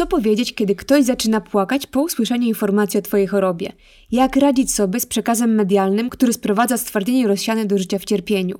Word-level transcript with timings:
Co 0.00 0.06
powiedzieć, 0.06 0.54
kiedy 0.54 0.74
ktoś 0.74 1.04
zaczyna 1.04 1.40
płakać 1.40 1.86
po 1.86 2.02
usłyszeniu 2.02 2.46
informacji 2.48 2.98
o 2.98 3.02
Twojej 3.02 3.26
chorobie? 3.26 3.72
Jak 4.12 4.36
radzić 4.36 4.74
sobie 4.74 5.00
z 5.00 5.06
przekazem 5.06 5.54
medialnym, 5.54 6.10
który 6.10 6.32
sprowadza 6.32 6.76
stwardnienie 6.76 7.28
rozsiane 7.28 7.66
do 7.66 7.78
życia 7.78 7.98
w 7.98 8.04
cierpieniu? 8.04 8.58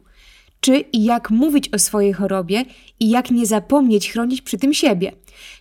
Czy 0.60 0.76
i 0.76 1.04
jak 1.04 1.30
mówić 1.30 1.68
o 1.68 1.78
swojej 1.78 2.12
chorobie 2.12 2.64
i 3.00 3.10
jak 3.10 3.30
nie 3.30 3.46
zapomnieć 3.46 4.12
chronić 4.12 4.42
przy 4.42 4.58
tym 4.58 4.74
siebie? 4.74 5.12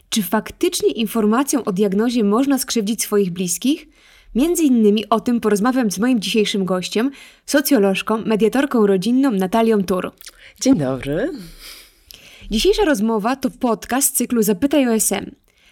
Czy 0.09 0.23
faktycznie 0.23 0.91
informacją 0.91 1.63
o 1.63 1.71
diagnozie 1.71 2.23
można 2.23 2.57
skrzywdzić 2.57 3.01
swoich 3.01 3.31
bliskich? 3.31 3.87
Między 4.35 4.63
innymi 4.63 5.09
o 5.09 5.19
tym 5.19 5.39
porozmawiam 5.39 5.91
z 5.91 5.99
moim 5.99 6.19
dzisiejszym 6.19 6.65
gościem, 6.65 7.11
socjolożką, 7.45 8.25
mediatorką 8.25 8.87
rodzinną 8.87 9.31
Natalią 9.31 9.83
Tur. 9.83 10.11
Dzień 10.61 10.75
dobry. 10.75 11.31
Dzisiejsza 12.51 12.85
rozmowa 12.85 13.35
to 13.35 13.49
podcast 13.49 14.07
z 14.07 14.17
cyklu 14.17 14.41
Zapytaj 14.41 14.87
OSM. 14.87 15.31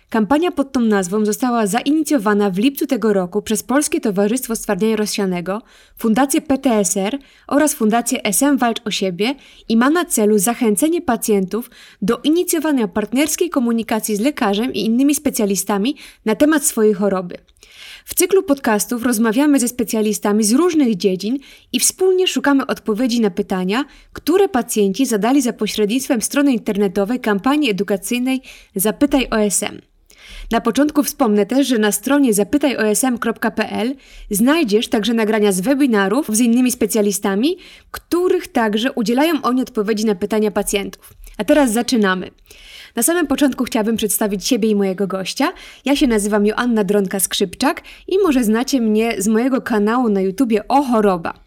Kampania 0.09 0.51
pod 0.51 0.71
tą 0.71 0.81
nazwą 0.81 1.25
została 1.25 1.67
zainicjowana 1.67 2.50
w 2.50 2.57
lipcu 2.57 2.87
tego 2.87 3.13
roku 3.13 3.41
przez 3.41 3.63
Polskie 3.63 4.01
Towarzystwo 4.01 4.55
Stwardnienia 4.55 4.95
Rozsianego, 4.95 5.61
Fundację 5.97 6.41
PTSR 6.41 7.18
oraz 7.47 7.73
Fundację 7.73 8.23
SM 8.23 8.57
Walcz 8.57 8.82
o 8.85 8.91
Siebie 8.91 9.35
i 9.69 9.77
ma 9.77 9.89
na 9.89 10.05
celu 10.05 10.37
zachęcenie 10.37 11.01
pacjentów 11.01 11.69
do 12.01 12.18
inicjowania 12.23 12.87
partnerskiej 12.87 13.49
komunikacji 13.49 14.15
z 14.15 14.19
lekarzem 14.19 14.73
i 14.73 14.85
innymi 14.85 15.15
specjalistami 15.15 15.96
na 16.25 16.35
temat 16.35 16.65
swojej 16.65 16.93
choroby. 16.93 17.37
W 18.05 18.15
cyklu 18.15 18.43
podcastów 18.43 19.04
rozmawiamy 19.04 19.60
ze 19.60 19.68
specjalistami 19.68 20.43
z 20.43 20.54
różnych 20.54 20.97
dziedzin 20.97 21.37
i 21.74 21.79
wspólnie 21.79 22.27
szukamy 22.27 22.68
odpowiedzi 22.68 23.21
na 23.21 23.29
pytania, 23.29 23.85
które 24.13 24.49
pacjenci 24.49 25.05
zadali 25.05 25.41
za 25.41 25.54
pośrednictwem 25.54 26.21
strony 26.21 26.54
internetowej 26.54 27.19
kampanii 27.19 27.69
edukacyjnej 27.69 28.41
Zapytaj 28.75 29.27
OSM. 29.29 29.96
Na 30.51 30.61
początku 30.61 31.04
wspomnę 31.04 31.46
też, 31.46 31.68
że 31.68 31.78
na 31.78 31.92
stronie 31.92 32.33
zapytajosm.pl 32.33 33.95
znajdziesz 34.31 34.88
także 34.88 35.13
nagrania 35.13 35.52
z 35.52 35.61
webinarów 35.61 36.27
z 36.35 36.39
innymi 36.39 36.71
specjalistami, 36.71 37.58
których 37.91 38.47
także 38.47 38.91
udzielają 38.91 39.41
oni 39.41 39.61
odpowiedzi 39.61 40.05
na 40.05 40.16
pytania 40.16 40.52
pacjentów. 40.52 41.13
A 41.38 41.44
teraz 41.44 41.71
zaczynamy. 41.71 42.31
Na 42.95 43.03
samym 43.03 43.27
początku 43.27 43.63
chciałabym 43.63 43.95
przedstawić 43.95 44.47
siebie 44.47 44.69
i 44.69 44.75
mojego 44.75 45.08
gościa. 45.08 45.53
Ja 45.86 45.95
się 45.95 46.08
nazywam 46.08 46.45
Joanna 46.45 46.83
Dronka-Skrzypczak 46.83 47.75
i 48.08 48.17
może 48.23 48.43
znacie 48.43 48.81
mnie 48.81 49.21
z 49.21 49.27
mojego 49.27 49.61
kanału 49.61 50.09
na 50.09 50.21
YouTubie 50.21 50.67
O 50.67 50.83
Choroba. 50.83 51.46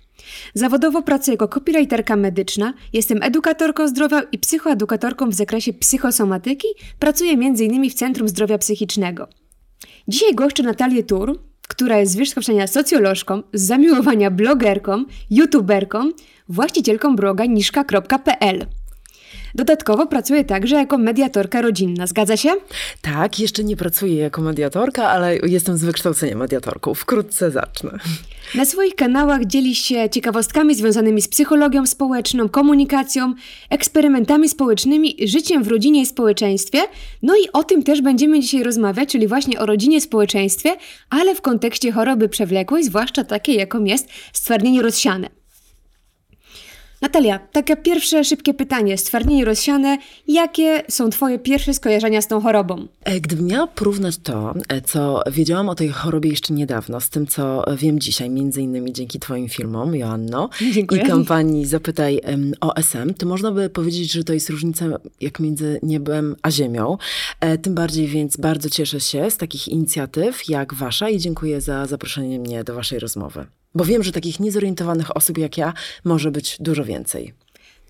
Zawodowo 0.54 1.02
pracuję 1.02 1.34
jako 1.34 1.48
copywriterka 1.48 2.16
medyczna, 2.16 2.74
jestem 2.92 3.22
edukatorką 3.22 3.88
zdrowia 3.88 4.22
i 4.32 4.38
psychoedukatorką 4.38 5.30
w 5.30 5.34
zakresie 5.34 5.72
psychosomatyki, 5.72 6.68
pracuję 6.98 7.32
m.in. 7.32 7.90
w 7.90 7.94
Centrum 7.94 8.28
Zdrowia 8.28 8.58
Psychicznego. 8.58 9.28
Dzisiaj 10.08 10.34
goszczę 10.34 10.62
Natalię 10.62 11.02
Tur, 11.02 11.40
która 11.68 11.98
jest 11.98 12.12
z 12.12 12.16
wykształcenia 12.16 12.66
socjolożką, 12.66 13.42
z 13.52 13.66
zamiłowania 13.66 14.30
blogerką, 14.30 15.04
youtuberką, 15.30 16.10
właścicielką 16.48 17.16
bloga 17.16 17.44
niszka.pl. 17.44 18.66
Dodatkowo 19.54 20.06
pracuję 20.06 20.44
także 20.44 20.76
jako 20.76 20.98
mediatorka 20.98 21.62
rodzinna. 21.62 22.06
Zgadza 22.06 22.36
się? 22.36 22.50
Tak, 23.02 23.40
jeszcze 23.40 23.64
nie 23.64 23.76
pracuję 23.76 24.14
jako 24.14 24.42
mediatorka, 24.42 25.08
ale 25.08 25.36
jestem 25.36 25.76
z 25.76 25.84
wykształcenia 25.84 26.36
mediatorką. 26.36 26.94
Wkrótce 26.94 27.50
zacznę. 27.50 27.98
Na 28.54 28.64
swoich 28.64 28.94
kanałach 28.94 29.44
dzielisz 29.44 29.78
się 29.78 30.10
ciekawostkami 30.10 30.74
związanymi 30.74 31.22
z 31.22 31.28
psychologią 31.28 31.86
społeczną, 31.86 32.48
komunikacją, 32.48 33.34
eksperymentami 33.70 34.48
społecznymi, 34.48 35.16
życiem 35.24 35.62
w 35.62 35.68
rodzinie 35.68 36.02
i 36.02 36.06
społeczeństwie. 36.06 36.78
No 37.22 37.34
i 37.36 37.52
o 37.52 37.64
tym 37.64 37.82
też 37.82 38.02
będziemy 38.02 38.40
dzisiaj 38.40 38.62
rozmawiać, 38.62 39.08
czyli 39.08 39.28
właśnie 39.28 39.60
o 39.60 39.66
rodzinie, 39.66 40.00
społeczeństwie, 40.00 40.76
ale 41.10 41.34
w 41.34 41.40
kontekście 41.40 41.92
choroby 41.92 42.28
przewlekłej, 42.28 42.84
zwłaszcza 42.84 43.24
takiej, 43.24 43.56
jaką 43.56 43.84
jest 43.84 44.08
stwardnienie 44.32 44.82
rozsiane. 44.82 45.39
Natalia, 47.00 47.38
takie 47.38 47.76
pierwsze 47.76 48.24
szybkie 48.24 48.54
pytanie, 48.54 48.98
stwardnienie 48.98 49.44
rozsiane. 49.44 49.98
Jakie 50.28 50.82
są 50.88 51.10
Twoje 51.10 51.38
pierwsze 51.38 51.74
skojarzenia 51.74 52.22
z 52.22 52.26
tą 52.26 52.40
chorobą? 52.40 52.86
E, 53.04 53.20
gdybym 53.20 53.46
miała 53.46 53.66
porównać 53.66 54.18
to, 54.18 54.54
e, 54.68 54.80
co 54.80 55.22
wiedziałam 55.30 55.68
o 55.68 55.74
tej 55.74 55.88
chorobie 55.88 56.30
jeszcze 56.30 56.54
niedawno, 56.54 57.00
z 57.00 57.08
tym, 57.08 57.26
co 57.26 57.64
wiem 57.76 58.00
dzisiaj, 58.00 58.30
między 58.30 58.62
innymi 58.62 58.92
dzięki 58.92 59.20
Twoim 59.20 59.48
filmom, 59.48 59.94
Joanno, 59.94 60.48
Dziękuję. 60.74 61.02
i 61.02 61.06
kampanii 61.06 61.66
Zapytaj 61.66 62.20
OSM, 62.60 63.14
to 63.14 63.26
można 63.26 63.52
by 63.52 63.70
powiedzieć, 63.70 64.12
że 64.12 64.24
to 64.24 64.32
jest 64.32 64.50
różnica 64.50 64.86
jak 65.20 65.40
między 65.40 65.80
niebem 65.82 66.36
a 66.42 66.50
ziemią. 66.50 66.96
E, 67.40 67.58
tym 67.58 67.74
bardziej 67.74 68.06
więc 68.06 68.36
bardzo 68.36 68.70
cieszę 68.70 69.00
się 69.00 69.30
z 69.30 69.36
takich 69.36 69.68
inicjatyw 69.68 70.48
jak 70.48 70.74
Wasza 70.74 71.08
i 71.08 71.18
dziękuję 71.18 71.60
za 71.60 71.86
zaproszenie 71.86 72.38
mnie 72.38 72.64
do 72.64 72.74
Waszej 72.74 72.98
rozmowy. 72.98 73.46
Bo 73.74 73.84
wiem, 73.84 74.02
że 74.02 74.12
takich 74.12 74.40
niezorientowanych 74.40 75.16
osób 75.16 75.38
jak 75.38 75.58
ja 75.58 75.72
może 76.04 76.30
być 76.30 76.56
dużo 76.60 76.84
więcej. 76.84 77.34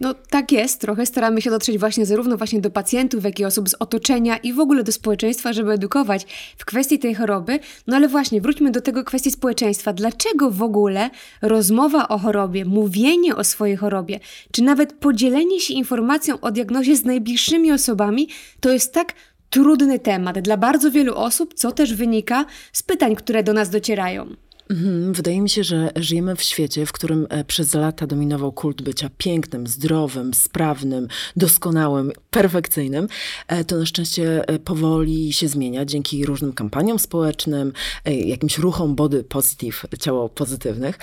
No 0.00 0.14
tak 0.14 0.52
jest, 0.52 0.80
trochę 0.80 1.06
staramy 1.06 1.42
się 1.42 1.50
dotrzeć 1.50 1.78
właśnie 1.78 2.06
zarówno 2.06 2.36
właśnie 2.36 2.60
do 2.60 2.70
pacjentów, 2.70 3.24
jak 3.24 3.40
i 3.40 3.44
osób 3.44 3.68
z 3.68 3.74
otoczenia 3.74 4.36
i 4.36 4.52
w 4.52 4.60
ogóle 4.60 4.84
do 4.84 4.92
społeczeństwa, 4.92 5.52
żeby 5.52 5.72
edukować 5.72 6.26
w 6.58 6.64
kwestii 6.64 6.98
tej 6.98 7.14
choroby. 7.14 7.58
No 7.86 7.96
ale 7.96 8.08
właśnie, 8.08 8.40
wróćmy 8.40 8.70
do 8.70 8.80
tego 8.80 9.04
kwestii 9.04 9.30
społeczeństwa. 9.30 9.92
Dlaczego 9.92 10.50
w 10.50 10.62
ogóle 10.62 11.10
rozmowa 11.42 12.08
o 12.08 12.18
chorobie, 12.18 12.64
mówienie 12.64 13.36
o 13.36 13.44
swojej 13.44 13.76
chorobie, 13.76 14.20
czy 14.52 14.62
nawet 14.62 14.92
podzielenie 14.92 15.60
się 15.60 15.74
informacją 15.74 16.40
o 16.40 16.50
diagnozie 16.50 16.96
z 16.96 17.04
najbliższymi 17.04 17.72
osobami, 17.72 18.28
to 18.60 18.72
jest 18.72 18.92
tak 18.92 19.14
trudny 19.50 19.98
temat 19.98 20.38
dla 20.38 20.56
bardzo 20.56 20.90
wielu 20.90 21.14
osób, 21.14 21.54
co 21.54 21.72
też 21.72 21.94
wynika 21.94 22.44
z 22.72 22.82
pytań, 22.82 23.16
które 23.16 23.42
do 23.42 23.52
nas 23.52 23.70
docierają. 23.70 24.36
Mhm, 24.70 25.12
wydaje 25.12 25.40
mi 25.40 25.50
się, 25.50 25.64
że 25.64 25.90
żyjemy 25.96 26.36
w 26.36 26.42
świecie, 26.42 26.86
w 26.86 26.92
którym 26.92 27.26
e, 27.30 27.44
przez 27.44 27.74
lata 27.74 28.06
dominował 28.06 28.52
kult 28.52 28.82
bycia 28.82 29.10
pięknym, 29.18 29.66
zdrowym, 29.66 30.34
sprawnym, 30.34 31.08
doskonałym, 31.36 32.12
perfekcyjnym. 32.30 33.08
E, 33.48 33.64
to 33.64 33.76
na 33.76 33.86
szczęście 33.86 34.48
e, 34.48 34.58
powoli 34.58 35.32
się 35.32 35.48
zmienia 35.48 35.84
dzięki 35.84 36.26
różnym 36.26 36.52
kampaniom 36.52 36.98
społecznym, 36.98 37.72
jakimś 38.04 38.58
ruchom 38.58 38.94
body 38.94 39.24
positive, 39.24 39.86
ciało 40.00 40.28
pozytywnych. 40.28 40.98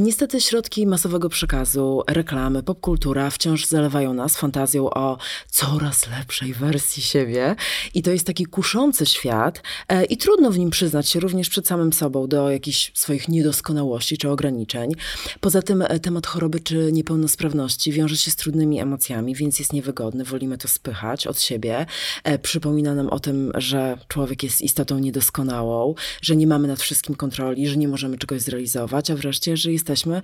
Niestety 0.00 0.40
środki 0.40 0.86
masowego 0.86 1.28
przekazu, 1.28 2.02
reklamy, 2.08 2.62
popkultura 2.62 3.30
wciąż 3.30 3.66
zalewają 3.66 4.14
nas 4.14 4.36
fantazją 4.36 4.90
o 4.90 5.18
coraz 5.50 6.08
lepszej 6.10 6.54
wersji 6.54 7.02
siebie. 7.02 7.56
I 7.94 8.02
to 8.02 8.10
jest 8.10 8.26
taki 8.26 8.46
kuszący 8.46 9.06
świat 9.06 9.62
i 10.08 10.16
trudno 10.16 10.50
w 10.50 10.58
nim 10.58 10.70
przyznać 10.70 11.08
się 11.08 11.20
również 11.20 11.48
przed 11.48 11.66
samym 11.66 11.92
sobą 11.92 12.28
do 12.28 12.50
jakichś 12.50 12.92
swoich 13.06 13.28
niedoskonałości 13.28 14.18
czy 14.18 14.30
ograniczeń. 14.30 14.92
Poza 15.40 15.62
tym 15.62 15.82
e, 15.82 16.00
temat 16.00 16.26
choroby 16.26 16.60
czy 16.60 16.92
niepełnosprawności 16.92 17.92
wiąże 17.92 18.16
się 18.16 18.30
z 18.30 18.36
trudnymi 18.36 18.80
emocjami, 18.80 19.34
więc 19.34 19.58
jest 19.58 19.72
niewygodny. 19.72 20.24
Wolimy 20.24 20.58
to 20.58 20.68
spychać 20.68 21.26
od 21.26 21.40
siebie. 21.40 21.86
E, 22.24 22.38
przypomina 22.38 22.94
nam 22.94 23.08
o 23.08 23.20
tym, 23.20 23.52
że 23.54 23.98
człowiek 24.08 24.42
jest 24.42 24.62
istotą 24.62 24.98
niedoskonałą, 24.98 25.94
że 26.22 26.36
nie 26.36 26.46
mamy 26.46 26.68
nad 26.68 26.80
wszystkim 26.80 27.14
kontroli, 27.14 27.68
że 27.68 27.76
nie 27.76 27.88
możemy 27.88 28.18
czegoś 28.18 28.40
zrealizować, 28.40 29.10
a 29.10 29.16
wreszcie, 29.16 29.56
że 29.56 29.72
jesteśmy 29.72 30.22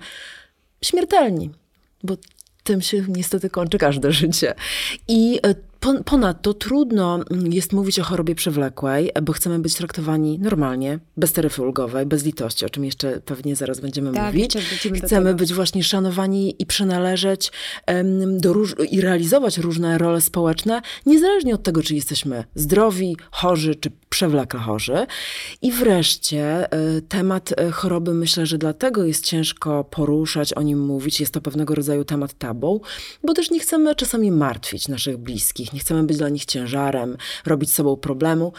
śmiertelni. 0.81 1.49
Bo 2.03 2.17
tym 2.63 2.81
się 2.81 3.05
niestety 3.07 3.49
kończy 3.49 3.77
każde 3.77 4.11
życie. 4.11 4.53
I 5.07 5.39
e, 5.43 5.55
Ponadto 6.05 6.53
trudno 6.53 7.19
jest 7.49 7.73
mówić 7.73 7.99
o 7.99 8.03
chorobie 8.03 8.35
przewlekłej, 8.35 9.11
bo 9.23 9.33
chcemy 9.33 9.59
być 9.59 9.75
traktowani 9.75 10.39
normalnie, 10.39 10.99
bez 11.17 11.33
taryfy 11.33 11.61
ulgowej, 11.61 12.05
bez 12.05 12.25
litości, 12.25 12.65
o 12.65 12.69
czym 12.69 12.85
jeszcze 12.85 13.21
pewnie 13.21 13.55
zaraz 13.55 13.79
będziemy 13.79 14.11
tak, 14.13 14.33
mówić. 14.33 14.57
Chcemy 15.03 15.33
być 15.33 15.53
właśnie 15.53 15.83
szanowani 15.83 16.55
i 16.59 16.65
przynależeć 16.65 17.51
do 18.39 18.53
róż- 18.53 18.75
i 18.91 19.01
realizować 19.01 19.57
różne 19.57 19.97
role 19.97 20.21
społeczne, 20.21 20.81
niezależnie 21.05 21.55
od 21.55 21.63
tego, 21.63 21.83
czy 21.83 21.95
jesteśmy 21.95 22.43
zdrowi, 22.55 23.17
chorzy, 23.31 23.75
czy 23.75 23.91
przewlekle 24.09 24.59
chorzy. 24.59 25.05
I 25.61 25.71
wreszcie 25.71 26.71
e, 26.71 27.01
temat 27.01 27.53
e, 27.57 27.71
choroby 27.71 28.13
myślę, 28.13 28.45
że 28.45 28.57
dlatego 28.57 29.03
jest 29.03 29.25
ciężko 29.25 29.83
poruszać, 29.83 30.53
o 30.53 30.61
nim 30.61 30.79
mówić. 30.79 31.19
Jest 31.19 31.33
to 31.33 31.41
pewnego 31.41 31.75
rodzaju 31.75 32.05
temat 32.05 32.33
tabu, 32.33 32.81
bo 33.23 33.33
też 33.33 33.51
nie 33.51 33.59
chcemy 33.59 33.95
czasami 33.95 34.31
martwić 34.31 34.87
naszych 34.87 35.17
bliskich, 35.17 35.72
nie 35.73 35.79
chcemy 35.79 36.03
być 36.03 36.17
dla 36.17 36.29
nich 36.29 36.45
ciężarem, 36.45 37.17
robić 37.45 37.73
sobą 37.73 37.97
problemu. 37.97 38.53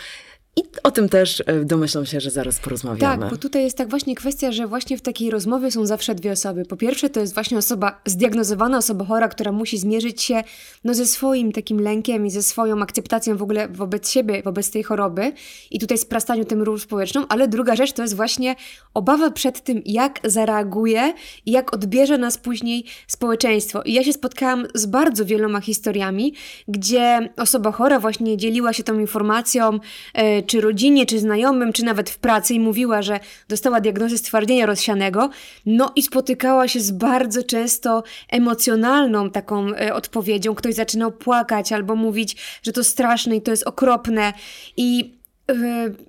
I 0.57 0.63
o 0.83 0.91
tym 0.91 1.09
też 1.09 1.43
e, 1.47 1.65
domyślam 1.65 2.07
się, 2.07 2.21
że 2.21 2.31
zaraz 2.31 2.61
porozmawiamy. 2.61 3.23
Tak, 3.23 3.31
bo 3.31 3.37
tutaj 3.37 3.63
jest 3.65 3.77
tak 3.77 3.91
właśnie 3.91 4.15
kwestia, 4.15 4.53
że 4.53 4.67
właśnie 4.67 4.99
w 4.99 5.03
takiej 5.03 5.31
rozmowie 5.31 5.71
są 5.71 5.87
zawsze 5.87 6.15
dwie 6.15 6.33
osoby. 6.33 6.65
Po 6.65 6.77
pierwsze, 6.77 7.11
to 7.11 7.21
jest 7.21 7.35
właśnie 7.35 7.59
osoba 7.59 8.01
zdiagnozowana, 8.07 8.79
osoba 8.79 9.05
chora, 9.05 9.29
która 9.29 9.53
musi 9.53 9.79
zmierzyć 9.79 10.23
się 10.23 10.43
no, 10.85 10.95
ze 10.95 11.07
swoim 11.07 11.53
takim 11.53 11.81
lękiem 11.81 12.27
i 12.27 12.31
ze 12.31 12.43
swoją 12.43 12.83
akceptacją 12.83 13.37
w 13.37 13.43
ogóle 13.43 13.69
wobec 13.69 14.11
siebie, 14.11 14.43
wobec 14.43 14.71
tej 14.71 14.83
choroby 14.83 15.33
i 15.71 15.79
tutaj 15.79 15.99
sprastaniu 15.99 16.45
tym 16.45 16.63
ról 16.63 16.81
społeczną, 16.81 17.25
ale 17.29 17.49
druga 17.49 17.77
rzecz 17.77 17.93
to 17.93 18.03
jest 18.03 18.17
właśnie 18.17 18.57
obawa 18.95 19.31
przed 19.31 19.61
tym, 19.61 19.83
jak 19.85 20.21
zareaguje 20.25 21.15
i 21.47 21.51
jak 21.51 21.75
odbierze 21.75 22.19
nas 22.19 22.39
później 22.39 22.85
społeczeństwo. 23.07 23.83
I 23.83 23.93
ja 23.93 24.05
się 24.05 24.13
spotkałam 24.13 24.67
z 24.75 24.87
bardzo 24.87 25.25
wieloma 25.25 25.61
historiami, 25.61 26.35
gdzie 26.69 27.33
osoba 27.37 27.73
chora 27.73 28.01
właśnie 28.01 28.37
dzieliła 28.37 28.73
się 28.73 28.83
tą 28.83 28.99
informacją, 28.99 29.79
e, 30.15 30.44
czy 30.45 30.61
rodzinie, 30.61 31.07
czy 31.07 31.19
znajomym, 31.19 31.73
czy 31.73 31.85
nawet 31.85 32.11
w 32.11 32.19
pracy 32.19 32.55
i 32.55 32.61
mówiła, 32.61 33.03
że 33.03 33.21
dostała 33.49 33.81
diagnozę 33.81 34.19
stwardnienia 34.19 34.67
rozsianego, 34.67 35.31
no 35.67 35.93
i 35.97 36.03
spotykała 36.03 36.69
się 36.69 36.81
z 36.81 36.91
bardzo 36.91 37.43
często 37.43 38.03
emocjonalną 38.31 39.31
taką 39.31 39.75
e, 39.75 39.95
odpowiedzią. 39.95 40.55
Ktoś 40.55 40.75
zaczynał 40.75 41.13
płakać 41.13 41.73
albo 41.73 41.97
mówić, 41.97 42.37
że 42.63 42.73
to 42.73 42.85
straszne 42.85 43.37
i 43.37 43.43
to 43.43 43.51
jest 43.51 43.67
okropne 43.67 44.33
i 44.77 45.15
e, 45.51 45.55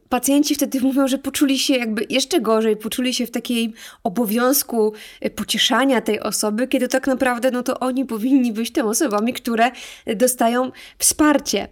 pacjenci 0.10 0.56
wtedy 0.56 0.82
mówią, 0.82 1.08
że 1.08 1.18
poczuli 1.18 1.60
się 1.60 1.74
jakby 1.74 2.06
jeszcze 2.10 2.42
gorzej, 2.42 2.78
poczuli 2.78 3.14
się 3.14 3.26
w 3.26 3.32
takiej 3.32 3.74
obowiązku 4.04 4.94
e, 5.22 5.30
pocieszania 5.30 6.02
tej 6.02 6.20
osoby, 6.20 6.68
kiedy 6.68 6.88
tak 6.88 7.08
naprawdę 7.08 7.52
no 7.52 7.64
to 7.64 7.80
oni 7.80 8.06
powinni 8.06 8.54
być 8.54 8.72
tymi 8.72 8.90
osobami, 8.90 9.34
które 9.34 9.72
dostają 10.16 10.72
wsparcie. 10.98 11.68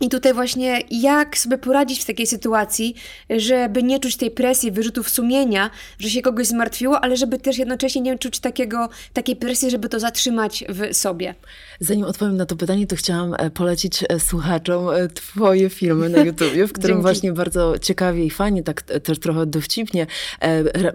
I 0.00 0.08
tutaj 0.08 0.34
właśnie 0.34 0.82
jak 0.90 1.38
sobie 1.38 1.58
poradzić 1.58 2.02
w 2.02 2.04
takiej 2.04 2.26
sytuacji, 2.26 2.94
żeby 3.30 3.82
nie 3.82 3.98
czuć 3.98 4.16
tej 4.16 4.30
presji, 4.30 4.72
wyrzutów 4.72 5.10
sumienia, 5.10 5.70
że 5.98 6.10
się 6.10 6.22
kogoś 6.22 6.46
zmartwiło, 6.46 7.00
ale 7.00 7.16
żeby 7.16 7.38
też 7.38 7.58
jednocześnie 7.58 8.00
nie 8.00 8.18
czuć 8.18 8.40
takiego, 8.40 8.88
takiej 9.12 9.36
presji, 9.36 9.70
żeby 9.70 9.88
to 9.88 10.00
zatrzymać 10.00 10.64
w 10.68 10.96
sobie. 10.96 11.34
Zanim 11.80 12.04
odpowiem 12.04 12.36
na 12.36 12.46
to 12.46 12.56
pytanie, 12.56 12.86
to 12.86 12.96
chciałam 12.96 13.34
e, 13.38 13.50
polecić 13.50 14.04
e, 14.08 14.20
słuchaczom 14.20 14.88
e, 14.90 15.08
twoje 15.08 15.70
filmy 15.70 16.08
na 16.08 16.18
YouTubie, 16.18 16.66
w 16.66 16.72
którym 16.72 17.02
właśnie 17.08 17.32
bardzo 17.32 17.78
ciekawie 17.78 18.24
i 18.24 18.30
fajnie, 18.30 18.62
tak 18.62 18.82
też 18.82 19.18
trochę 19.18 19.46
dowcipnie 19.46 20.06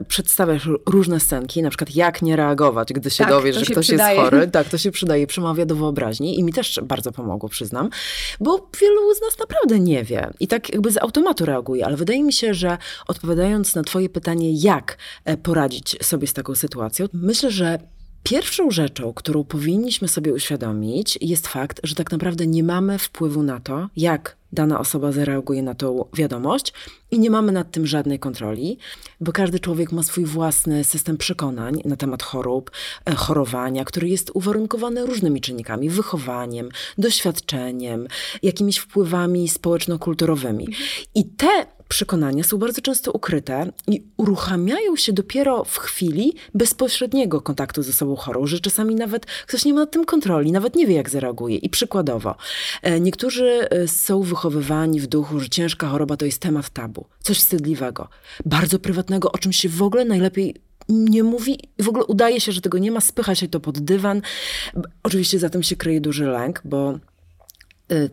przedstawiasz 0.08 0.70
różne 0.86 1.20
scenki, 1.20 1.62
na 1.62 1.70
przykład 1.70 1.96
jak 1.96 2.22
nie 2.22 2.36
reagować, 2.36 2.94
gdy 2.94 3.10
się 3.10 3.24
tak, 3.24 3.34
dowiesz, 3.34 3.56
że 3.56 3.66
ktoś 3.66 3.88
przydaje. 3.88 4.20
jest 4.20 4.32
chory. 4.32 4.48
Tak, 4.48 4.70
to 4.70 4.78
się 4.78 4.92
przydaje, 4.92 5.28
przemawia 5.28 5.66
do 5.66 5.76
wyobraźni 5.76 6.40
i 6.40 6.44
mi 6.44 6.54
też 6.54 6.80
bardzo 6.84 7.12
pomogło, 7.12 7.50
przyznam, 7.50 7.90
bo 8.40 8.70
wielu 8.82 8.93
wielu 8.94 9.16
z 9.16 9.22
nas 9.22 9.40
naprawdę 9.40 9.80
nie 9.80 10.04
wie. 10.04 10.30
I 10.40 10.48
tak 10.48 10.74
jakby 10.74 10.92
z 10.92 10.98
automatu 10.98 11.46
reaguje, 11.46 11.86
ale 11.86 11.98
wydaje 11.98 12.24
mi 12.24 12.34
się, 12.34 12.54
że 12.54 12.78
odpowiadając 13.08 13.76
na 13.76 13.84
Twoje 13.84 14.10
pytanie, 14.10 14.54
jak 14.54 14.98
e, 15.26 15.38
poradzić 15.38 15.98
sobie 16.02 16.28
z 16.28 16.34
taką 16.34 16.56
sytuacją, 16.56 17.06
myślę, 17.14 17.52
że 17.52 17.80
Pierwszą 18.24 18.72
rzeczą, 18.72 19.14
którą 19.14 19.44
powinniśmy 19.44 20.08
sobie 20.08 20.34
uświadomić, 20.34 21.18
jest 21.22 21.48
fakt, 21.48 21.80
że 21.84 21.96
tak 21.96 22.12
naprawdę 22.12 22.48
nie 22.48 22.64
mamy 22.64 23.00
wpływu 23.00 23.44
na 23.44 23.60
to, 23.60 23.90
jak 23.98 24.38
dana 24.54 24.80
osoba 24.80 25.12
zareaguje 25.12 25.64
na 25.64 25.76
tą 25.76 26.06
wiadomość 26.14 26.74
i 27.12 27.20
nie 27.20 27.30
mamy 27.30 27.52
nad 27.52 27.72
tym 27.72 27.88
żadnej 27.88 28.20
kontroli, 28.20 28.78
bo 29.22 29.32
każdy 29.32 29.60
człowiek 29.60 29.92
ma 29.92 30.04
swój 30.04 30.26
własny 30.26 30.84
system 30.84 31.18
przekonań 31.18 31.82
na 31.86 31.96
temat 31.96 32.24
chorób, 32.24 32.72
e, 33.06 33.16
chorowania, 33.16 33.86
który 33.86 34.10
jest 34.10 34.32
uwarunkowany 34.34 35.06
różnymi 35.06 35.42
czynnikami 35.42 35.90
wychowaniem, 35.90 36.70
doświadczeniem, 36.98 38.08
jakimiś 38.44 38.78
wpływami 38.78 39.50
społeczno-kulturowymi. 39.50 40.68
I 41.16 41.26
te 41.26 41.66
przekonania 41.94 42.44
są 42.44 42.58
bardzo 42.58 42.82
często 42.82 43.12
ukryte 43.12 43.72
i 43.88 44.04
uruchamiają 44.18 44.96
się 44.96 45.14
dopiero 45.14 45.64
w 45.64 45.78
chwili 45.78 46.34
bezpośredniego 46.54 47.42
kontaktu 47.42 47.84
ze 47.84 47.94
sobą 47.94 48.16
chorą, 48.16 48.48
że 48.48 48.60
czasami 48.60 48.96
nawet 48.96 49.26
ktoś 49.26 49.66
nie 49.66 49.74
ma 49.74 49.80
nad 49.80 49.92
tym 49.92 50.06
kontroli, 50.06 50.52
nawet 50.52 50.76
nie 50.76 50.88
wie, 50.88 50.96
jak 50.96 51.10
zareaguje. 51.10 51.58
I 51.58 51.70
przykładowo, 51.70 52.36
e, 52.82 53.00
niektórzy 53.00 53.70
e, 53.70 53.88
są 53.88 54.24
wychowywani 54.44 55.00
w 55.00 55.08
duchu, 55.08 55.40
że 55.40 55.50
ciężka 55.50 55.88
choroba 55.88 56.18
to 56.18 56.26
jest 56.26 56.40
temat 56.40 56.70
tabu, 56.70 57.06
coś 57.20 57.38
wstydliwego, 57.38 58.10
bardzo 58.46 58.80
prywatnego, 58.80 59.32
o 59.32 59.38
czym 59.38 59.54
się 59.54 59.70
w 59.70 59.82
ogóle 59.82 60.06
najlepiej 60.06 60.56
nie 60.90 61.24
mówi, 61.24 61.60
w 61.82 61.90
ogóle 61.90 62.06
udaje 62.06 62.42
się, 62.42 62.52
że 62.52 62.62
tego 62.62 62.78
nie 62.78 62.92
ma, 62.92 63.02
spycha 63.02 63.36
się 63.36 63.48
to 63.48 63.60
pod 63.60 63.80
dywan. 63.80 64.22
Oczywiście 65.04 65.40
za 65.40 65.50
tym 65.50 65.64
się 65.64 65.76
kryje 65.76 66.02
duży 66.02 66.26
lęk, 66.26 66.62
bo 66.66 67.00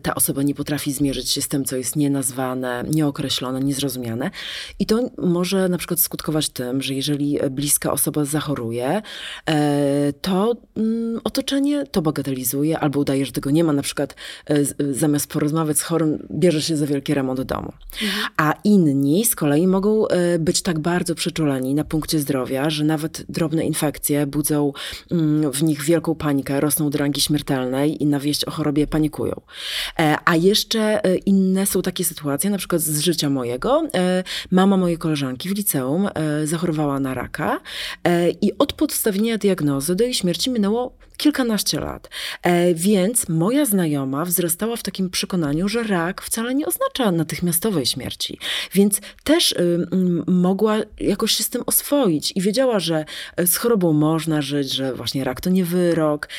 ta 0.01 0.15
osoba 0.15 0.43
nie 0.43 0.55
potrafi 0.55 0.93
zmierzyć 0.93 1.29
się 1.29 1.41
z 1.41 1.47
tym, 1.47 1.65
co 1.65 1.75
jest 1.75 1.95
nienazwane, 1.95 2.83
nieokreślone, 2.89 3.59
niezrozumiane. 3.59 4.31
I 4.79 4.85
to 4.85 5.09
może 5.17 5.69
na 5.69 5.77
przykład 5.77 5.99
skutkować 5.99 6.49
tym, 6.49 6.81
że 6.81 6.93
jeżeli 6.93 7.39
bliska 7.51 7.91
osoba 7.91 8.25
zachoruje, 8.25 9.01
e, 9.49 10.13
to 10.21 10.55
mm, 10.77 11.19
otoczenie 11.23 11.83
to 11.91 12.01
bagatelizuje 12.01 12.79
albo 12.79 12.99
udaje, 12.99 13.25
że 13.25 13.31
tego 13.31 13.51
nie 13.51 13.63
ma. 13.63 13.73
Na 13.73 13.81
przykład 13.81 14.15
e, 14.45 14.93
zamiast 14.93 15.27
porozmawiać 15.27 15.77
z 15.77 15.81
chorym, 15.81 16.27
bierze 16.31 16.61
się 16.61 16.77
za 16.77 16.85
wielki 16.85 17.13
remont 17.13 17.41
domu. 17.41 17.73
Mhm. 18.01 18.25
A 18.37 18.53
inni 18.63 19.25
z 19.25 19.35
kolei 19.35 19.67
mogą 19.67 20.07
e, 20.07 20.39
być 20.39 20.61
tak 20.61 20.79
bardzo 20.79 21.15
przeczuleni 21.15 21.73
na 21.73 21.83
punkcie 21.83 22.19
zdrowia, 22.19 22.69
że 22.69 22.83
nawet 22.83 23.25
drobne 23.29 23.65
infekcje 23.65 24.27
budzą 24.27 24.73
mm, 25.11 25.51
w 25.51 25.63
nich 25.63 25.83
wielką 25.83 26.15
panikę, 26.15 26.59
rosną 26.59 26.89
do 26.89 26.97
rangi 26.97 27.21
śmiertelnej 27.21 28.03
i 28.03 28.05
na 28.05 28.19
wieść 28.19 28.45
o 28.45 28.51
chorobie 28.51 28.87
panikują. 28.87 29.41
E, 29.99 30.15
a 30.25 30.35
jeszcze 30.35 31.05
e, 31.05 31.15
inne 31.15 31.65
są 31.65 31.81
takie 31.81 32.03
sytuacje, 32.03 32.49
na 32.49 32.57
przykład 32.57 32.81
z 32.81 32.99
życia 32.99 33.29
mojego. 33.29 33.83
E, 33.93 34.23
mama 34.51 34.77
mojej 34.77 34.97
koleżanki 34.97 35.49
w 35.49 35.57
liceum 35.57 36.09
zachorowała 36.43 36.99
na 36.99 37.13
raka 37.13 37.59
i 38.41 38.57
od 38.57 38.73
podstawienia 38.73 39.37
diagnozy 39.37 39.95
do 39.95 40.03
jej 40.03 40.13
śmierci 40.13 40.49
minęło 40.49 40.97
kilkanaście 41.21 41.79
lat. 41.79 42.09
Więc 42.75 43.29
moja 43.29 43.65
znajoma 43.65 44.25
wzrastała 44.25 44.75
w 44.75 44.83
takim 44.83 45.09
przekonaniu, 45.09 45.69
że 45.69 45.83
rak 45.83 46.21
wcale 46.21 46.55
nie 46.55 46.65
oznacza 46.65 47.11
natychmiastowej 47.11 47.85
śmierci. 47.85 48.39
Więc 48.73 49.01
też 49.23 49.55
mogła 50.27 50.77
jakoś 50.99 51.31
się 51.31 51.43
z 51.43 51.49
tym 51.49 51.63
oswoić 51.65 52.33
i 52.35 52.41
wiedziała, 52.41 52.79
że 52.79 53.05
z 53.45 53.55
chorobą 53.55 53.93
można 53.93 54.41
żyć, 54.41 54.73
że 54.73 54.93
właśnie 54.93 55.23
rak 55.23 55.41
to 55.41 55.49
nie 55.49 55.65
wyrok. 55.65 56.29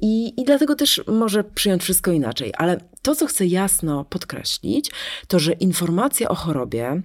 I, 0.00 0.40
i 0.40 0.44
dlatego 0.44 0.74
też 0.74 1.02
może 1.06 1.44
przyjąć 1.44 1.82
wszystko 1.82 2.12
inaczej 2.12 2.54
ale 2.58 2.80
to, 3.02 3.14
co 3.14 3.26
chcę 3.26 3.46
jasno 3.46 4.04
podkreślić, 4.04 4.90
to 5.28 5.38
że 5.38 5.52
informacja 5.52 6.28
o 6.28 6.34
chorobie, 6.34 7.02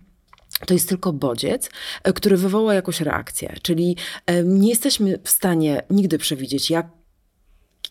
to 0.68 0.74
jest 0.74 0.90
tylko 0.90 1.14
bodziec, 1.14 1.70
e, 2.04 2.14
który 2.14 2.38
wywoła 2.38 2.74
jakąś 2.74 3.02
reakcję. 3.02 3.56
Czyli 3.62 3.96
e, 4.26 4.44
nie 4.44 4.70
jesteśmy 4.70 5.20
w 5.24 5.30
stanie 5.30 5.82
nigdy 5.90 6.18
przewidzieć, 6.18 6.70
jak 6.70 6.99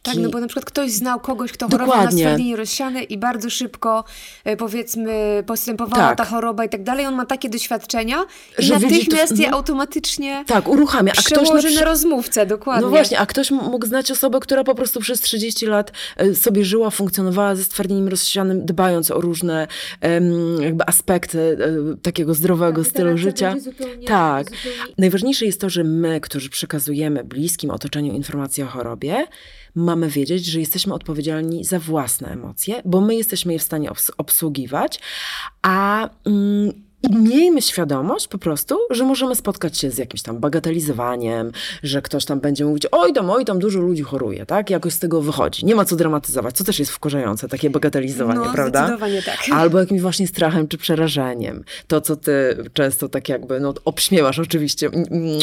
tak, 0.03 0.17
no 0.17 0.29
bo 0.29 0.41
na 0.41 0.47
przykład 0.47 0.65
ktoś 0.65 0.91
znał 0.91 1.21
kogoś, 1.21 1.53
kto 1.53 1.69
Dokładnie. 1.69 1.87
chorował 1.87 2.13
na 2.13 2.19
stwardnienie 2.19 2.57
rozsiane 2.57 3.03
i 3.03 3.19
bardzo 3.19 3.51
szybko, 3.51 4.05
e, 4.45 4.57
powiedzmy, 4.57 5.43
postępowała 5.47 6.09
tak. 6.09 6.19
ta 6.19 6.25
choroba 6.25 6.65
i 6.65 6.69
tak 6.69 6.83
dalej. 6.83 7.07
On 7.07 7.15
ma 7.15 7.27
takie 7.27 7.49
doświadczenia 7.49 8.25
i 8.59 8.63
że 8.65 8.75
natychmiast 8.75 9.37
to, 9.37 9.43
je 9.43 9.51
no, 9.51 9.57
automatycznie 9.57 10.45
tak, 10.47 10.69
uruchamia. 10.69 11.13
A 11.19 11.23
ktoś 11.23 11.65
na, 11.65 11.81
na 11.81 11.85
rozmówcę, 11.85 12.47
dokładnie. 12.47 12.83
No 12.83 12.89
właśnie, 12.89 13.19
a 13.19 13.27
ktoś 13.27 13.51
mógł 13.51 13.87
znać 13.87 14.11
osobę, 14.11 14.41
która 14.41 14.65
po 14.65 14.75
prostu 14.75 15.01
przez 15.01 15.21
30 15.21 15.67
lat 15.67 15.93
e, 16.17 16.35
sobie 16.35 16.65
żyła, 16.65 16.91
funkcjonowała 16.91 17.55
ze 17.55 17.65
stwardnieniem 17.65 18.09
rozsianym, 18.09 18.67
dbając 18.67 19.11
o 19.11 19.21
różne 19.21 19.67
um, 20.03 20.63
jakby 20.63 20.87
aspekty 20.87 21.59
um, 21.61 21.99
takiego 22.03 22.35
zdrowego 22.35 22.83
tak, 22.83 22.91
stylu 22.91 23.19
życia. 23.19 23.55
Zupełnie, 23.61 24.07
tak. 24.07 24.45
Zupełnie... 24.45 24.95
Najważniejsze 24.99 25.47
jest 25.47 25.61
to, 25.61 25.71
że 25.71 25.85
my, 25.85 26.21
którzy 26.21 26.51
przekazujemy 26.51 27.25
bliskim 27.25 27.71
otoczeniu 27.71 28.13
informacje 28.13 28.65
o 28.65 28.69
chorobie, 28.69 29.27
mamy 29.75 30.09
wiedzieć, 30.09 30.47
że 30.47 30.61
jesteśmy 30.61 30.95
odpowiedzialni 30.95 31.65
za 31.65 31.79
własne 31.79 32.29
emocje, 32.29 32.83
bo 32.85 33.01
my 33.01 33.15
jesteśmy 33.15 33.53
je 33.53 33.59
w 33.59 33.63
stanie 33.63 33.91
obsługiwać, 34.17 35.01
a 35.63 36.09
mm, 36.25 36.88
i 37.03 37.17
miejmy 37.17 37.63
świadomość 37.63 38.29
po 38.29 38.39
prostu, 38.39 38.77
że 38.91 39.05
możemy 39.05 39.35
spotkać 39.35 39.79
się 39.79 39.91
z 39.91 39.99
jakimś 39.99 40.23
tam 40.23 40.39
bagatelizowaniem, 40.39 41.53
że 41.83 42.03
ktoś 42.03 42.25
tam 42.25 42.41
będzie 42.41 42.65
mówić, 42.65 42.87
oj 42.93 43.13
tam, 43.13 43.31
oj 43.31 43.45
tam, 43.45 43.59
dużo 43.59 43.81
ludzi 43.81 44.03
choruje, 44.03 44.47
tak? 44.47 44.71
Jakoś 44.71 44.93
z 44.93 44.99
tego 44.99 45.23
wychodzi. 45.23 45.67
Nie 45.67 45.75
ma 45.75 45.85
co 45.85 45.97
dramatyzować, 45.97 46.57
co 46.57 46.65
też 46.65 46.79
jest 46.79 46.91
wkurzające, 46.91 47.49
takie 47.49 47.71
bagatelizowanie, 47.71 48.41
no, 48.41 48.53
prawda? 48.53 48.79
zdecydowanie 48.79 49.23
tak. 49.23 49.39
Albo 49.53 49.81
jakimś 49.81 50.01
właśnie 50.01 50.27
strachem 50.27 50.69
czy 50.69 50.79
przerażeniem. 50.79 51.65
To, 51.87 52.01
co 52.01 52.17
ty 52.17 52.65
często 52.73 53.09
tak 53.09 53.29
jakby, 53.29 53.61
no 53.61 53.75
obśmiewasz 53.85 54.39
oczywiście, 54.39 54.87
mm, 54.87 55.05
mm, 55.11 55.39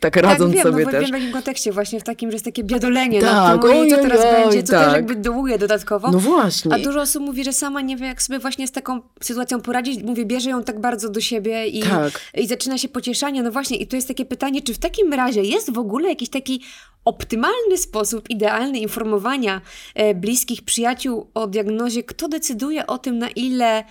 tak 0.00 0.16
radząc 0.16 0.54
tak, 0.54 0.64
wiem, 0.64 0.72
sobie 0.72 0.84
no, 0.84 0.90
też. 0.90 1.00
wiem 1.00 1.10
w 1.10 1.14
jakim 1.14 1.32
kontekście, 1.32 1.72
właśnie 1.72 2.00
w 2.00 2.04
takim, 2.04 2.30
że 2.30 2.34
jest 2.34 2.44
takie 2.44 2.64
biadolenie 2.64 3.20
tak, 3.20 3.32
nad 3.32 3.62
tym, 3.62 3.90
co 3.90 3.96
teraz 3.96 4.20
oj, 4.20 4.42
będzie, 4.42 4.62
co 4.62 4.72
tak. 4.72 4.84
też 4.84 4.94
jakby 4.94 5.16
dołuje 5.16 5.58
dodatkowo. 5.58 6.10
No 6.10 6.18
właśnie. 6.18 6.74
A 6.74 6.78
dużo 6.78 7.00
osób 7.00 7.22
mówi, 7.22 7.44
że 7.44 7.52
sama 7.52 7.80
nie 7.80 7.96
wie, 7.96 8.06
jak 8.06 8.22
sobie 8.22 8.38
właśnie 8.38 8.68
z 8.68 8.72
taką 8.72 9.00
sytuacją 9.20 9.60
poradzić. 9.60 10.02
Mówię, 10.02 10.24
bierze 10.24 10.50
ją 10.50 10.64
tak 10.64 10.80
bardzo 10.80 10.93
do 10.96 11.20
siebie 11.20 11.66
i, 11.66 11.82
tak. 11.82 12.20
i 12.34 12.46
zaczyna 12.46 12.78
się 12.78 12.88
pocieszanie. 12.88 13.42
No 13.42 13.50
właśnie, 13.50 13.76
i 13.76 13.86
tu 13.86 13.96
jest 13.96 14.08
takie 14.08 14.24
pytanie, 14.24 14.62
czy 14.62 14.74
w 14.74 14.78
takim 14.78 15.12
razie 15.12 15.42
jest 15.42 15.72
w 15.72 15.78
ogóle 15.78 16.08
jakiś 16.08 16.28
taki 16.28 16.60
optymalny 17.04 17.78
sposób, 17.78 18.30
idealny 18.30 18.78
informowania 18.78 19.60
e, 19.94 20.14
bliskich, 20.14 20.62
przyjaciół 20.62 21.30
o 21.34 21.46
diagnozie? 21.46 22.02
Kto 22.02 22.28
decyduje 22.28 22.86
o 22.86 22.98
tym, 22.98 23.18
na 23.18 23.28
ile 23.28 23.84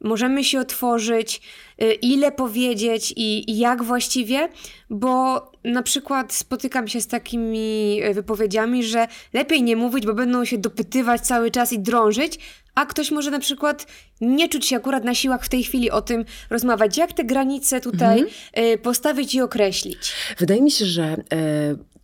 możemy 0.00 0.44
się 0.44 0.60
otworzyć, 0.60 1.40
y, 1.82 1.92
ile 1.92 2.32
powiedzieć 2.32 3.12
i, 3.16 3.50
i 3.50 3.58
jak 3.58 3.82
właściwie, 3.82 4.48
bo 4.90 5.42
na 5.64 5.82
przykład 5.82 6.32
spotykam 6.32 6.88
się 6.88 7.00
z 7.00 7.06
takimi 7.06 8.00
y, 8.04 8.14
wypowiedziami, 8.14 8.84
że 8.84 9.08
lepiej 9.32 9.62
nie 9.62 9.76
mówić, 9.76 10.06
bo 10.06 10.14
będą 10.14 10.44
się 10.44 10.58
dopytywać 10.58 11.20
cały 11.20 11.50
czas 11.50 11.72
i 11.72 11.78
drążyć, 11.78 12.38
a 12.78 12.86
ktoś 12.86 13.10
może 13.10 13.30
na 13.30 13.38
przykład 13.38 13.86
nie 14.20 14.48
czuć 14.48 14.66
się 14.66 14.76
akurat 14.76 15.04
na 15.04 15.14
siłach 15.14 15.44
w 15.44 15.48
tej 15.48 15.64
chwili 15.64 15.90
o 15.90 16.02
tym 16.02 16.24
rozmawiać. 16.50 16.96
Jak 16.96 17.12
te 17.12 17.24
granice 17.24 17.80
tutaj 17.80 18.20
mhm. 18.20 18.78
postawić 18.78 19.34
i 19.34 19.40
określić? 19.40 20.12
Wydaje 20.38 20.62
mi 20.62 20.70
się, 20.70 20.84
że 20.86 21.16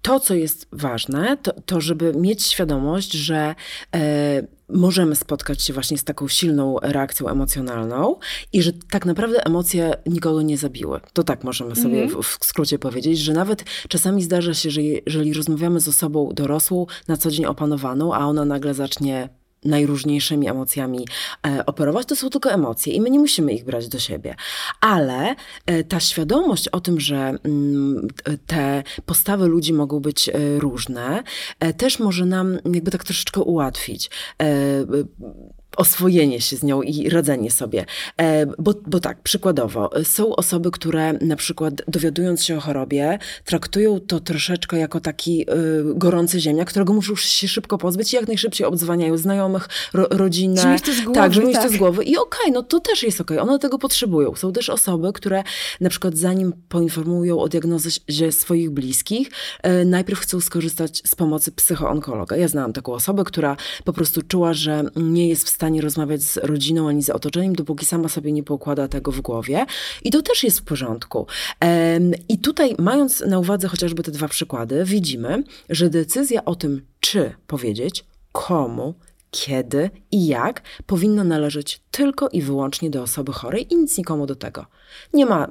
to, 0.02 0.20
co 0.20 0.34
jest 0.34 0.66
ważne, 0.72 1.36
to, 1.42 1.52
to 1.66 1.80
żeby 1.80 2.12
mieć 2.14 2.46
świadomość, 2.46 3.12
że 3.12 3.54
e, 3.94 4.46
możemy 4.68 5.16
spotkać 5.16 5.62
się 5.62 5.72
właśnie 5.72 5.98
z 5.98 6.04
taką 6.04 6.28
silną 6.28 6.76
reakcją 6.82 7.28
emocjonalną 7.28 8.16
i 8.52 8.62
że 8.62 8.72
tak 8.90 9.06
naprawdę 9.06 9.46
emocje 9.46 9.92
nikogo 10.06 10.42
nie 10.42 10.58
zabiły. 10.58 11.00
To 11.12 11.22
tak 11.22 11.44
możemy 11.44 11.76
sobie 11.76 12.02
mm 12.02 12.08
-hmm. 12.08 12.22
w, 12.22 12.38
w, 12.38 12.44
skrócie 12.44 12.78
powiedzieć, 12.78 13.18
że 13.18 13.32
nawet 13.32 13.64
czasami 13.88 14.22
zdarza 14.22 14.54
się, 14.54 14.70
że 14.70 14.82
jeżeli 14.82 15.32
rozmawiamy 15.32 15.80
z 15.80 15.88
osobą 15.88 16.30
dorosłą, 16.32 16.86
na 17.08 17.16
co 17.16 17.30
dzień 17.30 17.46
opanowaną, 17.46 18.14
a 18.14 18.18
ona 18.18 18.44
nagle 18.44 18.74
zacznie 18.74 19.28
najróżniejszymi 19.64 20.48
emocjami 20.48 21.06
e, 21.46 21.66
operować, 21.66 22.06
to 22.06 22.16
są 22.16 22.30
tylko 22.30 22.50
emocje 22.50 22.92
i 22.92 23.00
my 23.00 23.10
nie 23.10 23.18
musimy 23.18 23.52
ich 23.52 23.64
brać 23.64 23.88
do 23.88 23.98
siebie. 23.98 24.34
Ale 24.80 25.34
e, 25.66 25.84
ta 25.84 26.00
świadomość 26.00 26.68
o 26.68 26.80
tym, 26.80 27.00
że 27.00 27.16
mm, 27.44 28.08
te 28.46 28.82
postawy 29.06 29.46
ludzi 29.46 29.72
mogą 29.72 30.00
być 30.00 30.28
e, 30.28 30.32
różne, 30.58 31.22
też 31.76 31.98
może 31.98 32.26
nam 32.26 32.58
jakby 32.64 32.90
tak 32.90 33.04
troszeczkę 33.04 33.40
ułatwić 33.40 34.10
oswojenie 35.76 36.40
się 36.40 36.56
z 36.56 36.62
nią 36.62 36.82
i 36.82 37.08
radzenie 37.08 37.50
sobie. 37.50 37.84
E, 38.16 38.46
bo, 38.46 38.74
bo 38.86 39.00
tak, 39.00 39.22
przykładowo, 39.22 39.90
są 40.04 40.36
osoby, 40.36 40.70
które 40.70 41.12
na 41.12 41.36
przykład 41.36 41.74
dowiadując 41.88 42.44
się 42.44 42.56
o 42.56 42.60
chorobie, 42.60 43.18
traktują 43.44 44.00
to 44.00 44.20
troszeczkę 44.20 44.78
jako 44.78 45.00
taki 45.00 45.42
y, 45.42 45.44
gorący 45.94 46.40
ziemia, 46.40 46.64
którego 46.64 46.92
muszą 46.92 47.16
się 47.16 47.48
szybko 47.48 47.78
pozbyć 47.78 48.12
i 48.12 48.16
jak 48.16 48.28
najszybciej 48.28 48.66
obdzwaniają 48.66 49.16
znajomych, 49.16 49.68
ro, 49.92 50.06
rodzinę. 50.10 50.60
Zmienić 50.60 50.82
to 50.82 50.92
z 50.92 51.00
głowy. 51.00 51.14
Tak, 51.14 51.34
zmienić 51.34 51.54
tak. 51.54 51.62
to 51.64 51.68
z 51.68 51.76
głowy. 51.76 52.04
I 52.04 52.16
okej, 52.16 52.40
okay, 52.40 52.52
no 52.52 52.62
to 52.62 52.80
też 52.80 53.02
jest 53.02 53.20
okej, 53.20 53.38
okay. 53.38 53.50
one 53.50 53.58
tego 53.58 53.78
potrzebują. 53.78 54.34
Są 54.34 54.52
też 54.52 54.70
osoby, 54.70 55.12
które 55.12 55.42
na 55.80 55.90
przykład 55.90 56.16
zanim 56.16 56.52
poinformują 56.68 57.40
o 57.40 57.48
diagnozie 57.48 58.32
swoich 58.32 58.70
bliskich, 58.70 59.30
najpierw 59.86 60.20
chcą 60.20 60.40
skorzystać 60.40 61.02
z 61.06 61.14
pomocy 61.14 61.52
psychoonkologa. 61.52 62.36
Ja 62.36 62.48
znałam 62.48 62.72
taką 62.72 62.92
osobę, 62.92 63.24
która 63.24 63.56
po 63.84 63.92
prostu 63.92 64.22
czuła, 64.22 64.54
że 64.54 64.84
nie 64.96 65.28
jest 65.28 65.46
w 65.46 65.48
stanie 65.48 65.63
stanie 65.64 65.80
rozmawiać 65.80 66.22
z 66.22 66.36
rodziną 66.36 66.88
ani 66.88 67.02
z 67.02 67.10
otoczeniem, 67.10 67.54
dopóki 67.54 67.86
sama 67.86 68.08
sobie 68.08 68.32
nie 68.32 68.42
pokłada 68.42 68.88
tego 68.88 69.12
w 69.12 69.20
głowie. 69.20 69.66
I 70.02 70.10
to 70.10 70.22
też 70.22 70.44
jest 70.44 70.60
w 70.60 70.62
porządku. 70.62 71.26
I 72.28 72.38
tutaj, 72.38 72.74
mając 72.78 73.20
na 73.20 73.38
uwadze 73.38 73.68
chociażby 73.68 74.02
te 74.02 74.10
dwa 74.10 74.28
przykłady, 74.28 74.84
widzimy, 74.84 75.44
że 75.70 75.90
decyzja 75.90 76.44
o 76.44 76.54
tym, 76.54 76.82
czy 77.00 77.34
powiedzieć, 77.46 78.04
komu, 78.32 78.94
kiedy 79.30 79.90
i 80.10 80.26
jak 80.26 80.62
powinna 80.86 81.24
należeć 81.24 81.80
tylko 81.96 82.28
i 82.28 82.42
wyłącznie 82.42 82.90
do 82.90 83.02
osoby 83.02 83.32
chorej 83.32 83.72
i 83.72 83.76
nic 83.76 83.98
nikomu 83.98 84.26
do 84.26 84.34
tego. 84.36 84.66
Nie 85.12 85.26
ma 85.26 85.50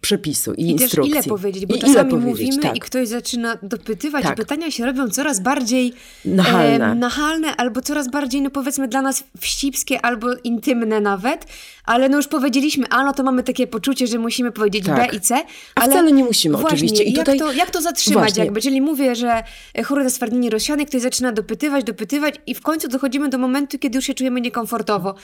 przepisu 0.00 0.54
i, 0.54 0.62
I 0.62 0.70
instrukcji. 0.70 1.14
Też 1.14 1.26
ile 1.26 1.36
powiedzieć, 1.36 1.66
bo 1.66 1.74
I 1.74 1.78
czasami 1.78 2.14
mówimy 2.14 2.62
tak. 2.62 2.76
i 2.76 2.80
ktoś 2.80 3.08
zaczyna 3.08 3.58
dopytywać 3.62 4.22
tak. 4.24 4.32
i 4.32 4.36
pytania 4.36 4.70
się 4.70 4.86
robią 4.86 5.08
coraz 5.08 5.40
bardziej 5.40 5.92
nachalne. 6.24 6.92
E, 6.92 6.94
nachalne 6.94 7.56
albo 7.56 7.80
coraz 7.80 8.10
bardziej, 8.10 8.42
no 8.42 8.50
powiedzmy 8.50 8.88
dla 8.88 9.02
nas 9.02 9.24
wścibskie 9.40 10.04
albo 10.04 10.26
intymne 10.44 11.00
nawet, 11.00 11.46
ale 11.84 12.08
no 12.08 12.16
już 12.16 12.28
powiedzieliśmy 12.28 12.86
A, 12.90 13.04
no 13.04 13.12
to 13.12 13.22
mamy 13.22 13.42
takie 13.42 13.66
poczucie, 13.66 14.06
że 14.06 14.18
musimy 14.18 14.52
powiedzieć 14.52 14.84
tak. 14.84 15.10
B 15.10 15.16
i 15.16 15.20
C. 15.20 15.34
Ale 15.34 15.44
A 15.74 15.90
wcale 15.90 16.12
nie 16.12 16.24
musimy 16.24 16.58
właśnie, 16.58 16.76
oczywiście. 16.76 17.04
I 17.04 17.12
jak, 17.12 17.26
tutaj... 17.26 17.38
to, 17.38 17.52
jak 17.52 17.70
to 17.70 17.82
zatrzymać 17.82 18.18
właśnie. 18.18 18.44
jakby? 18.44 18.60
Czyli 18.60 18.80
mówię, 18.80 19.14
że 19.14 19.42
chore 19.84 20.04
na 20.04 20.10
stwardnienie 20.10 20.50
rozsiane, 20.50 20.86
ktoś 20.86 21.02
zaczyna 21.02 21.32
dopytywać, 21.32 21.84
dopytywać 21.84 22.34
i 22.46 22.54
w 22.54 22.60
końcu 22.60 22.88
dochodzimy 22.88 23.28
do 23.28 23.38
momentu, 23.38 23.78
kiedy 23.78 23.98
już 23.98 24.04
się 24.04 24.14
czujemy 24.14 24.40
niekomfortowo. 24.40 25.14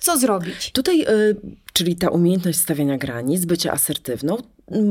Co 0.00 0.18
zrobić? 0.18 0.72
Tutaj, 0.72 1.02
y, 1.02 1.36
czyli 1.72 1.96
ta 1.96 2.08
umiejętność 2.08 2.58
stawiania 2.58 2.98
granic, 2.98 3.44
bycia 3.44 3.72
asertywną, 3.72 4.36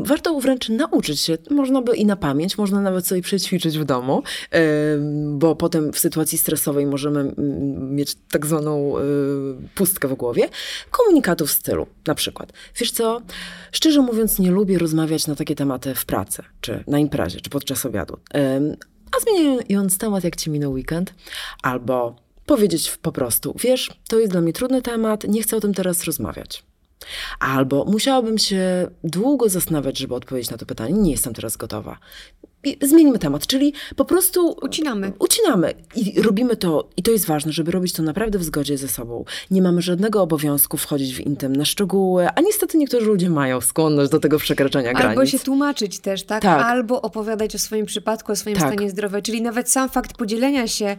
warto 0.04 0.40
wręcz 0.40 0.70
nauczyć 0.70 1.22
się, 1.22 1.38
można 1.50 1.82
by 1.82 1.96
i 1.96 2.06
na 2.06 2.16
pamięć, 2.16 2.58
można 2.58 2.82
nawet 2.82 3.08
sobie 3.08 3.22
przećwiczyć 3.22 3.78
w 3.78 3.86
domu, 3.86 4.24
y, 4.56 4.58
bo 5.38 5.56
potem 5.56 5.94
w 5.94 6.00
sytuacji 6.00 6.38
stresowej 6.38 6.86
możemy 6.86 7.34
mieć 7.80 8.16
tak 8.32 8.46
zwaną 8.46 8.98
y, 8.98 9.02
pustkę 9.76 10.08
w 10.08 10.14
głowie. 10.14 10.50
Komunikatów 10.92 11.50
w 11.50 11.52
stylu, 11.52 11.88
na 12.08 12.16
przykład. 12.16 12.54
Wiesz 12.76 12.92
co, 12.92 13.22
szczerze 13.72 14.02
mówiąc 14.02 14.40
nie 14.40 14.52
lubię 14.52 14.78
rozmawiać 14.78 15.28
na 15.28 15.36
takie 15.36 15.56
tematy 15.56 15.96
w 15.96 16.06
pracy, 16.06 16.44
czy 16.62 16.84
na 16.88 17.00
imprezie, 17.00 17.42
czy 17.42 17.50
podczas 17.50 17.86
obiadu. 17.86 18.18
A 19.18 19.20
zmieniając 19.20 19.98
temat, 19.98 20.24
jak 20.24 20.36
ci 20.36 20.50
minął 20.50 20.72
weekend, 20.72 21.14
albo 21.64 22.16
powiedzieć 22.50 22.98
po 23.02 23.12
prostu, 23.12 23.56
wiesz, 23.60 23.90
to 24.08 24.20
jest 24.20 24.32
dla 24.32 24.42
mnie 24.42 24.54
trudny 24.54 24.82
temat, 24.82 25.24
nie 25.24 25.42
chcę 25.42 25.58
o 25.58 25.60
tym 25.60 25.74
teraz 25.74 26.04
rozmawiać. 26.04 26.64
Albo 27.40 27.86
musiałabym 27.86 28.38
się 28.38 28.88
długo 29.04 29.50
zastanawiać, 29.50 29.98
żeby 29.98 30.16
odpowiedzieć 30.16 30.52
na 30.52 30.58
to 30.58 30.66
pytanie, 30.66 30.94
nie 30.94 31.12
jestem 31.12 31.34
teraz 31.34 31.58
gotowa. 31.58 31.98
I 32.64 32.78
zmieńmy 32.82 33.20
temat, 33.20 33.48
czyli 33.48 33.74
po 33.96 34.06
prostu 34.06 34.56
ucinamy. 34.62 35.14
Ucinamy 35.20 35.74
i 35.96 36.22
robimy 36.22 36.56
to, 36.56 36.90
i 36.98 37.04
to 37.04 37.12
jest 37.12 37.26
ważne, 37.26 37.52
żeby 37.52 37.72
robić 37.72 37.94
to 37.94 38.04
naprawdę 38.04 38.40
w 38.40 38.44
zgodzie 38.44 38.78
ze 38.78 38.88
sobą. 38.88 39.26
Nie 39.52 39.62
mamy 39.62 39.82
żadnego 39.82 40.22
obowiązku 40.22 40.78
wchodzić 40.78 41.16
w 41.16 41.20
intymne 41.20 41.66
szczegóły, 41.66 42.28
a 42.36 42.42
niestety 42.42 42.78
niektórzy 42.78 43.06
ludzie 43.06 43.30
mają 43.30 43.62
skłonność 43.62 44.12
do 44.12 44.20
tego 44.20 44.40
przekraczania 44.40 44.94
granic. 44.94 45.10
Albo 45.10 45.26
się 45.26 45.40
tłumaczyć 45.40 46.00
też, 46.00 46.24
tak? 46.24 46.42
tak? 46.42 46.66
Albo 46.66 47.02
opowiadać 47.02 47.56
o 47.56 47.60
swoim 47.60 47.86
przypadku, 47.86 48.32
o 48.32 48.36
swoim 48.36 48.56
tak. 48.56 48.74
stanie 48.74 48.90
zdrowia, 48.90 49.22
czyli 49.22 49.42
nawet 49.42 49.70
sam 49.70 49.90
fakt 49.90 50.18
podzielenia 50.18 50.68
się 50.68 50.98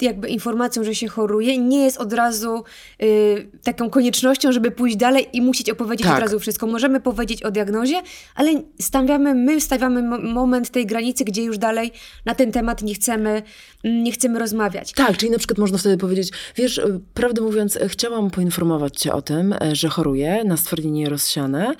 jakby 0.00 0.28
informacją, 0.28 0.84
że 0.84 0.94
się 0.94 1.08
choruje, 1.08 1.58
nie 1.58 1.84
jest 1.84 1.98
od 1.98 2.12
razu 2.12 2.64
y, 3.02 3.48
taką 3.64 3.90
koniecznością, 3.90 4.52
żeby 4.52 4.70
pójść 4.70 4.96
dalej 4.96 5.26
i 5.32 5.42
musieć 5.42 5.70
opowiedzieć 5.70 6.06
tak. 6.06 6.16
od 6.16 6.20
razu 6.20 6.40
wszystko. 6.40 6.66
Możemy 6.66 7.00
powiedzieć 7.00 7.42
o 7.42 7.50
diagnozie, 7.50 8.02
ale 8.34 8.62
stawiamy, 8.80 9.34
my 9.34 9.60
stawiamy 9.60 10.02
moment 10.18 10.70
tej 10.70 10.86
granicy, 10.86 11.24
gdzie 11.24 11.42
już 11.42 11.58
dalej 11.58 11.92
na 12.24 12.34
ten 12.34 12.52
temat 12.52 12.82
nie 12.82 12.94
chcemy, 12.94 13.42
mm, 13.84 14.02
nie 14.02 14.12
chcemy 14.12 14.38
rozmawiać. 14.38 14.92
Tak, 14.92 15.16
czyli 15.16 15.32
na 15.32 15.38
przykład 15.38 15.58
można 15.58 15.78
wtedy 15.78 15.96
powiedzieć, 15.96 16.30
wiesz, 16.56 16.78
y, 16.78 17.00
prawdę 17.14 17.42
mówiąc, 17.42 17.78
chciałam 17.88 18.30
poinformować 18.30 18.96
cię 18.96 19.12
o 19.12 19.22
tym, 19.22 19.52
e, 19.52 19.76
że 19.76 19.88
choruję 19.88 20.44
na 20.44 20.56
stwardnienie 20.56 21.08
rozsiane, 21.08 21.74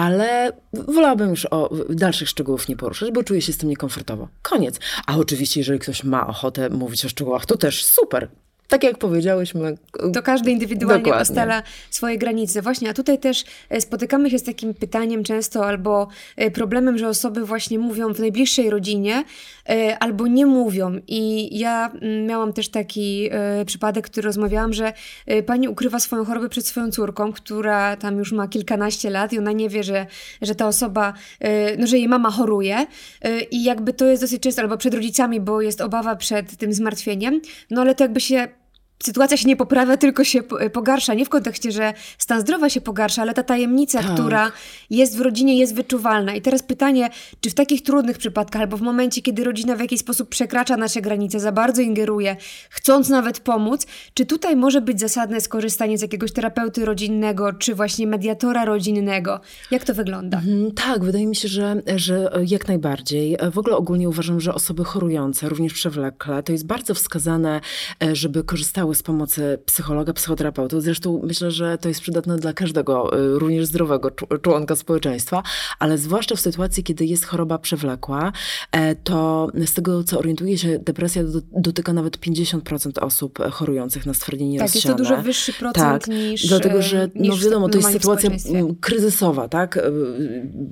ale 0.00 0.52
wolałabym 0.72 1.30
już 1.30 1.46
o 1.46 1.70
dalszych 1.90 2.28
szczegółów 2.28 2.68
nie 2.68 2.76
poruszać, 2.76 3.10
bo 3.12 3.24
czuję 3.24 3.42
się 3.42 3.52
z 3.52 3.58
tym 3.58 3.68
niekomfortowo. 3.68 4.28
Koniec. 4.42 4.80
A 5.06 5.16
oczywiście, 5.16 5.60
jeżeli 5.60 5.78
ktoś 5.78 6.04
ma 6.04 6.26
ochotę 6.26 6.70
mówić 6.70 7.04
o 7.04 7.08
szczegółach, 7.08 7.46
to 7.46 7.56
też 7.56 7.84
super. 7.84 8.28
Tak 8.70 8.84
jak 8.84 8.98
powiedziałyśmy. 8.98 9.74
To 10.14 10.22
każdy 10.22 10.50
indywidualnie 10.50 11.04
dokładnie. 11.04 11.22
ustala 11.22 11.62
swoje 11.90 12.18
granice. 12.18 12.62
Właśnie, 12.62 12.90
a 12.90 12.94
tutaj 12.94 13.18
też 13.18 13.44
e, 13.68 13.80
spotykamy 13.80 14.30
się 14.30 14.38
z 14.38 14.42
takim 14.42 14.74
pytaniem 14.74 15.24
często 15.24 15.66
albo 15.66 16.08
e, 16.36 16.50
problemem, 16.50 16.98
że 16.98 17.08
osoby 17.08 17.44
właśnie 17.44 17.78
mówią 17.78 18.14
w 18.14 18.20
najbliższej 18.20 18.70
rodzinie 18.70 19.24
e, 19.68 19.98
albo 19.98 20.26
nie 20.26 20.46
mówią. 20.46 21.00
I 21.08 21.58
ja 21.58 21.90
mm, 21.90 22.26
miałam 22.26 22.52
też 22.52 22.68
taki 22.68 23.30
przypadek, 23.66 24.06
który 24.06 24.26
rozmawiałam, 24.26 24.72
że 24.72 24.92
pani 25.46 25.68
ukrywa 25.68 25.98
swoją 25.98 26.24
chorobę 26.24 26.48
przed 26.48 26.66
swoją 26.66 26.90
córką, 26.90 27.32
która 27.32 27.96
tam 27.96 28.18
już 28.18 28.32
ma 28.32 28.48
kilkanaście 28.48 29.10
lat 29.10 29.32
i 29.32 29.38
ona 29.38 29.52
nie 29.52 29.68
wie, 29.68 29.82
że, 29.82 30.06
że 30.42 30.54
ta 30.54 30.66
osoba, 30.66 31.12
no, 31.78 31.86
że 31.86 31.98
jej 31.98 32.08
mama 32.08 32.30
choruje. 32.30 32.86
I 33.50 33.64
jakby 33.64 33.92
to 33.92 34.06
jest 34.06 34.22
dosyć 34.22 34.42
często, 34.42 34.62
albo 34.62 34.76
przed 34.76 34.94
rodzicami, 34.94 35.40
bo 35.40 35.60
jest 35.60 35.80
obawa 35.80 36.16
przed 36.16 36.56
tym 36.56 36.72
zmartwieniem. 36.72 37.40
No 37.70 37.80
ale 37.80 37.94
to 37.94 38.04
jakby 38.04 38.20
się 38.20 38.48
sytuacja 39.02 39.36
się 39.36 39.48
nie 39.48 39.56
poprawia, 39.56 39.96
tylko 39.96 40.24
się 40.24 40.42
pogarsza. 40.72 41.14
Nie 41.14 41.24
w 41.24 41.28
kontekście, 41.28 41.72
że 41.72 41.94
stan 42.18 42.40
zdrowia 42.40 42.70
się 42.70 42.80
pogarsza, 42.80 43.22
ale 43.22 43.34
ta 43.34 43.42
tajemnica, 43.42 44.02
tak. 44.02 44.12
która 44.14 44.52
jest 44.90 45.16
w 45.16 45.20
rodzinie, 45.20 45.58
jest 45.58 45.74
wyczuwalna. 45.74 46.34
I 46.34 46.42
teraz 46.42 46.62
pytanie, 46.62 47.10
czy 47.40 47.50
w 47.50 47.54
takich 47.54 47.82
trudnych 47.82 48.18
przypadkach, 48.18 48.62
albo 48.62 48.76
w 48.76 48.80
momencie, 48.80 49.22
kiedy 49.22 49.44
rodzina 49.44 49.76
w 49.76 49.80
jakiś 49.80 50.00
sposób 50.00 50.28
przekracza 50.28 50.76
nasze 50.76 51.00
granice, 51.00 51.40
za 51.40 51.52
bardzo 51.52 51.82
ingeruje, 51.82 52.36
chcąc 52.70 53.08
nawet 53.08 53.40
pomóc, 53.40 53.86
czy 54.14 54.26
tutaj 54.26 54.56
może 54.56 54.80
być 54.80 55.00
zasadne 55.00 55.40
skorzystanie 55.40 55.98
z 55.98 56.02
jakiegoś 56.02 56.32
terapeuty 56.32 56.84
rodzinnego, 56.84 57.52
czy 57.52 57.74
właśnie 57.74 58.06
mediatora 58.06 58.64
rodzinnego? 58.64 59.40
Jak 59.70 59.84
to 59.84 59.94
wygląda? 59.94 60.38
Mhm, 60.38 60.72
tak, 60.72 61.04
wydaje 61.04 61.26
mi 61.26 61.36
się, 61.36 61.48
że, 61.48 61.82
że 61.96 62.30
jak 62.46 62.68
najbardziej. 62.68 63.36
W 63.52 63.58
ogóle 63.58 63.76
ogólnie 63.76 64.08
uważam, 64.08 64.40
że 64.40 64.54
osoby 64.54 64.84
chorujące, 64.84 65.48
również 65.48 65.72
przewlekle, 65.72 66.42
to 66.42 66.52
jest 66.52 66.66
bardzo 66.66 66.94
wskazane, 66.94 67.60
e, 68.02 68.16
żeby 68.16 68.44
korzystały 68.44 68.89
korzystały 68.90 68.94
z 68.94 69.02
pomocy 69.02 69.58
psychologa, 69.66 70.12
psychoterapeuty. 70.12 70.80
Zresztą 70.80 71.20
myślę, 71.24 71.50
że 71.50 71.78
to 71.78 71.88
jest 71.88 72.00
przydatne 72.00 72.36
dla 72.36 72.52
każdego, 72.52 73.18
y, 73.18 73.38
również 73.38 73.66
zdrowego 73.66 74.10
członka 74.42 74.76
społeczeństwa, 74.76 75.42
ale 75.78 75.98
zwłaszcza 75.98 76.36
w 76.36 76.40
sytuacji, 76.40 76.82
kiedy 76.84 77.04
jest 77.04 77.24
choroba 77.24 77.58
przewlekła, 77.58 78.32
e, 78.72 78.94
to 78.94 79.48
z 79.66 79.74
tego, 79.74 80.04
co 80.04 80.18
orientuję 80.18 80.58
się, 80.58 80.78
depresja 80.78 81.22
dotyka 81.52 81.92
nawet 81.92 82.18
50% 82.18 82.98
osób 82.98 83.38
chorujących 83.50 84.06
na 84.06 84.14
stwardnienie 84.14 84.58
tak, 84.58 84.68
rozsiane. 84.68 84.82
Tak, 84.82 84.98
jest 84.98 85.08
to 85.08 85.14
dużo 85.16 85.22
wyższy 85.22 85.52
procent 85.52 86.02
tak, 86.02 86.08
niż 86.08 86.46
Dlatego, 86.46 86.82
że 86.82 87.08
no 87.14 87.22
niż 87.22 87.44
wiadomo, 87.44 87.68
to 87.68 87.78
jest 87.78 87.92
sytuacja 87.92 88.30
kryzysowa, 88.80 89.48
tak, 89.48 89.78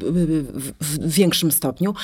w, 0.01 0.73
w 0.81 1.13
większym 1.13 1.53
stopniu, 1.53 1.95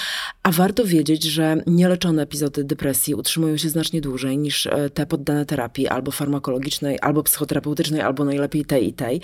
a 0.42 0.52
warto 0.52 0.84
wiedzieć, 0.84 1.24
że 1.24 1.56
nieleczone 1.66 2.22
epizody 2.22 2.64
depresji 2.64 3.14
utrzymują 3.14 3.56
się 3.56 3.68
znacznie 3.68 4.00
dłużej 4.00 4.38
niż 4.38 4.66
e, 4.66 4.90
te 4.90 5.06
poddane 5.06 5.46
terapii 5.46 5.88
albo 5.88 6.03
farmakologicznej, 6.10 6.98
albo 7.02 7.22
psychoterapeutycznej, 7.22 8.00
albo 8.00 8.24
najlepiej 8.24 8.64
tej 8.64 8.88
i 8.88 8.92
tej. 8.92 9.20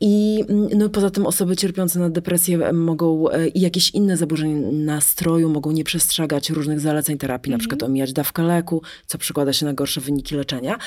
I 0.00 0.44
mm, 0.48 0.68
no, 0.78 0.88
poza 0.88 1.10
tym 1.10 1.26
osoby 1.26 1.56
cierpiące 1.56 1.98
na 1.98 2.10
depresję 2.10 2.72
mogą 2.72 3.30
e, 3.30 3.48
i 3.48 3.60
jakieś 3.60 3.90
inne 3.90 4.16
zaburzenia 4.16 4.70
nastroju 4.72 5.48
mogą 5.48 5.70
nie 5.70 5.84
przestrzegać 5.84 6.50
różnych 6.50 6.80
zaleceń 6.80 7.18
terapii, 7.18 7.50
mm 7.50 7.54
-hmm. 7.54 7.58
na 7.58 7.68
przykład 7.68 7.82
omijać 7.82 8.12
dawkę 8.12 8.42
leku, 8.42 8.82
co 9.06 9.18
przekłada 9.18 9.52
się 9.52 9.66
na 9.66 9.72
gorsze 9.72 10.00
wyniki 10.00 10.34
leczenia. 10.34 10.78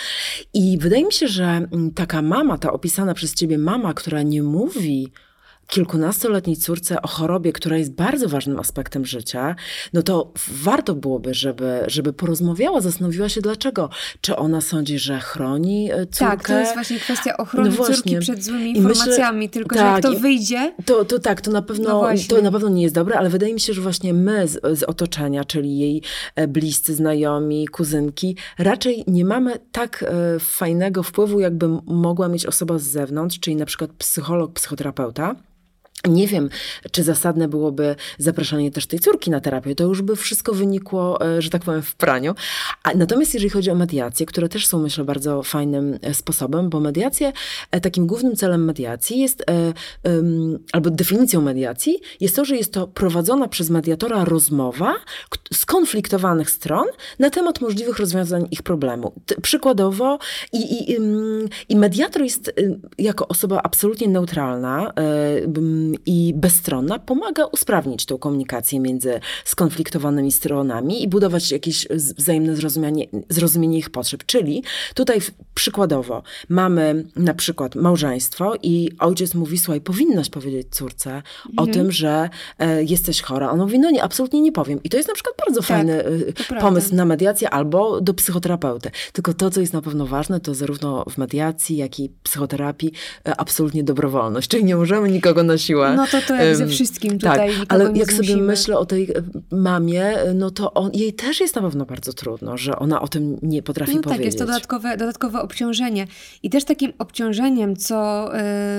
I 0.53 0.77
wydaje 0.77 1.05
mi 1.05 1.13
się, 1.13 1.27
że 1.27 1.45
mm, 1.45 1.91
taka 1.91 2.21
mama, 2.21 2.57
ta 2.57 2.73
opisana 2.73 3.13
przez 3.13 3.33
ciebie 3.33 3.57
mama, 3.57 3.93
która 3.93 4.21
nie 4.21 4.43
mówi 4.43 5.11
kilkunastoletniej 5.71 6.57
córce 6.57 7.01
o 7.01 7.07
chorobie, 7.07 7.53
która 7.53 7.77
jest 7.77 7.93
bardzo 7.93 8.29
ważnym 8.29 8.59
aspektem 8.59 9.05
życia, 9.05 9.55
no 9.93 10.01
to 10.01 10.33
warto 10.47 10.95
byłoby, 10.95 11.33
żeby, 11.33 11.83
żeby 11.87 12.13
porozmawiała, 12.13 12.81
zastanowiła 12.81 13.29
się 13.29 13.41
dlaczego. 13.41 13.89
Czy 14.21 14.35
ona 14.35 14.61
sądzi, 14.61 14.99
że 14.99 15.19
chroni 15.19 15.89
córkę? 16.11 16.17
Tak, 16.19 16.47
to 16.47 16.59
jest 16.59 16.73
właśnie 16.73 16.99
kwestia 16.99 17.37
ochrony 17.37 17.69
no 17.69 17.75
właśnie. 17.75 17.95
córki 17.95 18.17
przed 18.19 18.43
złymi 18.43 18.77
informacjami, 18.77 19.37
myślę, 19.37 19.49
tylko 19.49 19.75
tak, 19.75 19.85
że 19.85 19.91
jak 19.91 20.01
to 20.01 20.21
wyjdzie... 20.21 20.73
To, 20.85 21.05
to 21.05 21.19
tak, 21.19 21.41
to 21.41 21.51
na, 21.51 21.61
pewno, 21.61 22.01
no 22.01 22.09
to 22.29 22.41
na 22.41 22.51
pewno 22.51 22.69
nie 22.69 22.83
jest 22.83 22.95
dobre, 22.95 23.17
ale 23.17 23.29
wydaje 23.29 23.53
mi 23.53 23.59
się, 23.59 23.73
że 23.73 23.81
właśnie 23.81 24.13
my 24.13 24.47
z, 24.47 24.79
z 24.79 24.83
otoczenia, 24.83 25.43
czyli 25.43 25.79
jej 25.79 26.01
e, 26.35 26.47
bliscy, 26.47 26.95
znajomi, 26.95 27.67
kuzynki, 27.67 28.35
raczej 28.57 29.03
nie 29.07 29.25
mamy 29.25 29.59
tak 29.71 30.03
e, 30.03 30.39
fajnego 30.39 31.03
wpływu, 31.03 31.39
jakby 31.39 31.67
mogła 31.85 32.27
mieć 32.27 32.45
osoba 32.45 32.77
z 32.77 32.83
zewnątrz, 32.83 33.39
czyli 33.39 33.55
na 33.55 33.65
przykład 33.65 33.91
psycholog, 33.91 34.53
psychoterapeuta, 34.53 35.35
nie 36.07 36.27
wiem, 36.27 36.49
czy 36.91 37.03
zasadne 37.03 37.47
byłoby 37.47 37.95
zapraszanie 38.17 38.71
też 38.71 38.87
tej 38.87 38.99
córki 38.99 39.31
na 39.31 39.39
terapię. 39.39 39.75
To 39.75 39.83
już 39.83 40.01
by 40.01 40.15
wszystko 40.15 40.53
wynikło, 40.53 41.25
e, 41.25 41.41
że 41.41 41.49
tak 41.49 41.63
powiem, 41.63 41.81
w 41.81 41.95
praniu. 41.95 42.35
A 42.83 42.93
natomiast 42.93 43.33
jeżeli 43.33 43.49
chodzi 43.49 43.71
o 43.71 43.75
mediacje, 43.75 44.25
które 44.25 44.49
też 44.49 44.67
są, 44.67 44.79
myślę, 44.79 45.03
bardzo 45.03 45.43
fajnym 45.43 45.99
e, 46.01 46.13
sposobem, 46.13 46.69
bo 46.69 46.79
mediacje, 46.79 47.33
e, 47.71 47.81
takim 47.81 48.07
głównym 48.07 48.35
celem 48.35 48.65
mediacji 48.65 49.19
jest, 49.19 49.45
albo 50.71 50.89
definicją 50.89 51.41
mediacji, 51.41 51.99
jest 52.19 52.35
to, 52.35 52.45
że 52.45 52.55
jest 52.55 52.73
to 52.73 52.87
prowadzona 52.87 53.47
przez 53.47 53.69
mediatora 53.69 54.25
rozmowa 54.25 54.95
skonfliktowanych 55.53 56.49
stron 56.49 56.85
na 57.19 57.29
temat 57.29 57.61
możliwych 57.61 57.99
rozwiązań 57.99 58.47
ich 58.51 58.63
problemu. 58.63 59.13
Przykładowo, 59.41 60.19
i, 60.53 60.91
i, 60.91 60.97
i 61.69 61.75
mediator 61.75 62.21
jest 62.21 62.53
jako 62.97 63.27
osoba 63.27 63.61
absolutnie 63.63 64.07
neutralna, 64.07 64.93
i 66.05 66.33
bezstronna 66.35 66.99
pomaga 66.99 67.45
usprawnić 67.45 68.05
tą 68.05 68.17
komunikację 68.17 68.79
między 68.79 69.19
skonfliktowanymi 69.45 70.31
stronami 70.31 71.03
i 71.03 71.07
budować 71.07 71.51
jakieś 71.51 71.87
wzajemne 72.17 72.55
zrozumienie, 72.55 73.07
zrozumienie 73.29 73.77
ich 73.77 73.89
potrzeb. 73.89 74.25
Czyli 74.25 74.63
tutaj 74.93 75.19
przykładowo 75.53 76.23
mamy 76.49 77.03
na 77.15 77.33
przykład 77.33 77.75
małżeństwo 77.75 78.53
i 78.63 78.89
ojciec 78.99 79.35
mówi, 79.35 79.57
słuchaj, 79.57 79.81
powinnaś 79.81 80.29
powiedzieć 80.29 80.67
córce 80.71 81.09
mhm. 81.09 81.23
o 81.57 81.73
tym, 81.73 81.91
że 81.91 82.29
e, 82.59 82.83
jesteś 82.83 83.21
chora. 83.21 83.51
On 83.51 83.59
mówi, 83.59 83.79
no 83.79 83.91
nie, 83.91 84.03
absolutnie 84.03 84.41
nie 84.41 84.51
powiem. 84.51 84.83
I 84.83 84.89
to 84.89 84.97
jest 84.97 85.09
na 85.09 85.15
przykład 85.15 85.35
bardzo 85.45 85.61
tak, 85.61 85.67
fajny 85.67 86.03
e, 86.03 86.59
pomysł 86.59 86.95
na 86.95 87.05
mediację 87.05 87.49
albo 87.49 88.01
do 88.01 88.13
psychoterapeuty. 88.13 88.91
Tylko 89.13 89.33
to, 89.33 89.49
co 89.49 89.61
jest 89.61 89.73
na 89.73 89.81
pewno 89.81 90.07
ważne, 90.07 90.39
to 90.39 90.53
zarówno 90.53 91.05
w 91.09 91.17
mediacji, 91.17 91.77
jak 91.77 91.99
i 91.99 92.11
psychoterapii 92.23 92.91
e, 93.27 93.35
absolutnie 93.35 93.83
dobrowolność. 93.83 94.47
Czyli 94.47 94.63
nie 94.63 94.75
możemy 94.75 95.11
nikogo 95.11 95.43
na 95.43 95.57
siłę 95.57 95.80
no 95.95 96.07
to 96.07 96.21
to 96.27 96.35
jak 96.35 96.55
ze 96.55 96.67
wszystkim 96.67 97.19
tutaj 97.19 97.51
tak, 97.59 97.65
ale 97.67 97.91
jak 97.95 98.13
sobie 98.13 98.37
myślę 98.37 98.77
o 98.77 98.85
tej 98.85 99.03
e, 99.03 99.23
mamie, 99.51 100.13
no 100.35 100.51
to 100.51 100.73
on, 100.73 100.91
jej 100.93 101.13
też 101.13 101.39
jest 101.39 101.55
na 101.55 101.61
pewno 101.61 101.85
bardzo 101.85 102.13
trudno, 102.13 102.57
że 102.57 102.75
ona 102.75 103.01
o 103.01 103.07
tym 103.07 103.37
nie 103.41 103.63
potrafi 103.63 103.95
no 103.95 104.01
powiedzieć. 104.01 104.17
tak, 104.17 104.25
jest 104.25 104.39
to 104.39 104.45
dodatkowe, 104.45 104.97
dodatkowe 104.97 105.41
obciążenie. 105.41 106.07
I 106.43 106.49
też 106.49 106.63
takim 106.63 106.93
obciążeniem, 106.99 107.75
co, 107.75 108.29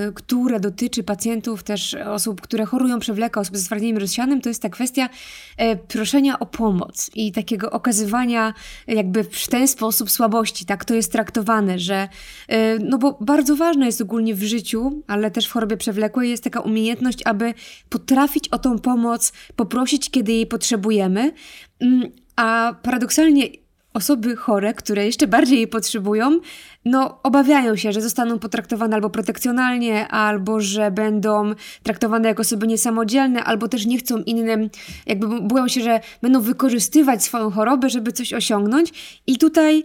y, 0.08 0.12
które 0.14 0.60
dotyczy 0.60 1.02
pacjentów, 1.02 1.62
też 1.62 1.94
osób, 1.94 2.40
które 2.40 2.64
chorują 2.64 2.98
przewleka, 2.98 3.40
osób 3.40 3.56
ze 3.56 3.62
stwardnieniem 3.62 3.98
rozsianym, 3.98 4.40
to 4.40 4.48
jest 4.48 4.62
ta 4.62 4.68
kwestia 4.68 5.08
y, 5.62 5.76
proszenia 5.88 6.38
o 6.38 6.46
pomoc 6.46 7.10
i 7.14 7.32
takiego 7.32 7.70
okazywania 7.70 8.54
jakby 8.86 9.24
w 9.24 9.48
ten 9.48 9.68
sposób 9.68 10.10
słabości. 10.10 10.64
Tak 10.64 10.84
to 10.84 10.94
jest 10.94 11.12
traktowane, 11.12 11.78
że 11.78 12.08
y, 12.52 12.78
no 12.80 12.98
bo 12.98 13.18
bardzo 13.20 13.56
ważne 13.56 13.86
jest 13.86 14.00
ogólnie 14.00 14.34
w 14.34 14.42
życiu, 14.42 15.02
ale 15.06 15.30
też 15.30 15.46
w 15.46 15.52
chorobie 15.52 15.76
przewlekłej 15.76 16.30
jest 16.30 16.44
taka 16.44 16.60
umiejętność 16.60 16.91
umiejętność, 16.92 17.18
aby 17.24 17.54
potrafić 17.88 18.48
o 18.48 18.58
tą 18.58 18.78
pomoc 18.78 19.32
poprosić, 19.56 20.10
kiedy 20.10 20.32
jej 20.32 20.46
potrzebujemy. 20.46 21.32
Mm, 21.80 22.10
a 22.36 22.74
paradoksalnie 22.82 23.48
osoby 23.94 24.36
chore, 24.36 24.74
które 24.74 25.06
jeszcze 25.06 25.26
bardziej 25.26 25.56
jej 25.56 25.68
potrzebują, 25.68 26.40
no 26.84 27.22
obawiają 27.22 27.76
się, 27.76 27.92
że 27.92 28.00
zostaną 28.00 28.38
potraktowane 28.38 28.96
albo 28.96 29.10
protekcjonalnie, 29.10 30.08
albo 30.08 30.60
że 30.60 30.90
będą 30.90 31.54
traktowane 31.82 32.28
jako 32.28 32.40
osoby 32.40 32.66
niesamodzielne, 32.66 33.44
albo 33.44 33.68
też 33.68 33.86
nie 33.86 33.98
chcą 33.98 34.18
innym, 34.18 34.70
jakby 35.06 35.40
boją 35.40 35.68
się, 35.68 35.80
że 35.80 36.00
będą 36.22 36.40
wykorzystywać 36.40 37.24
swoją 37.24 37.50
chorobę, 37.50 37.90
żeby 37.90 38.12
coś 38.12 38.32
osiągnąć. 38.32 39.20
I 39.26 39.38
tutaj 39.38 39.84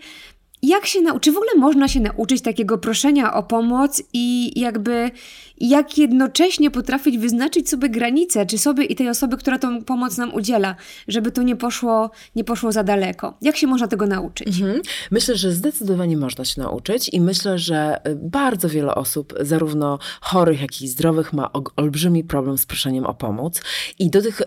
jak 0.63 0.86
się 0.86 1.02
nauczyć, 1.02 1.24
czy 1.24 1.32
w 1.32 1.38
ogóle 1.38 1.52
można 1.58 1.88
się 1.88 2.00
nauczyć 2.00 2.41
takiego 2.41 2.78
proszenia 2.78 3.34
o 3.34 3.43
pomoc 3.43 4.04
i 4.13 4.60
jakby 4.60 5.12
jak 5.60 5.98
jednocześnie 5.98 6.72
potrafić 6.72 7.17
wyznaczyć 7.17 7.70
sobie 7.70 7.89
granice, 7.89 8.46
czy 8.46 8.58
sobie 8.58 8.84
i 8.84 8.96
tej 8.96 9.10
osoby, 9.10 9.38
która 9.38 9.60
tą 9.60 9.84
pomoc 9.84 10.17
nam 10.17 10.34
udziela, 10.34 10.76
żeby 11.08 11.32
to 11.32 11.43
nie 11.43 11.56
poszło, 11.56 12.12
nie 12.36 12.43
poszło 12.43 12.72
za 12.72 12.84
daleko. 12.84 13.38
Jak 13.41 13.58
się 13.58 13.67
można 13.67 13.88
tego 13.88 14.06
nauczyć? 14.06 14.48
Mhm. 14.48 14.82
Myślę, 15.12 15.36
że 15.36 15.52
zdecydowanie 15.52 16.17
można 16.17 16.46
się 16.46 16.62
nauczyć 16.62 17.10
i 17.13 17.22
myślę, 17.22 17.60
że 17.60 18.08
y, 18.08 18.15
bardzo 18.15 18.70
wiele 18.70 18.96
osób, 18.96 19.34
zarówno 19.39 20.00
chorych, 20.22 20.62
jak 20.62 20.82
i 20.82 20.88
zdrowych, 20.88 21.34
ma 21.34 21.50
olbrzymi 21.76 22.24
problem 22.24 22.58
z 22.58 22.65
proszeniem 22.65 23.06
o 23.06 23.13
pomoc. 23.13 23.62
I 24.00 24.10
do 24.10 24.22
tych 24.22 24.41
e, 24.41 24.46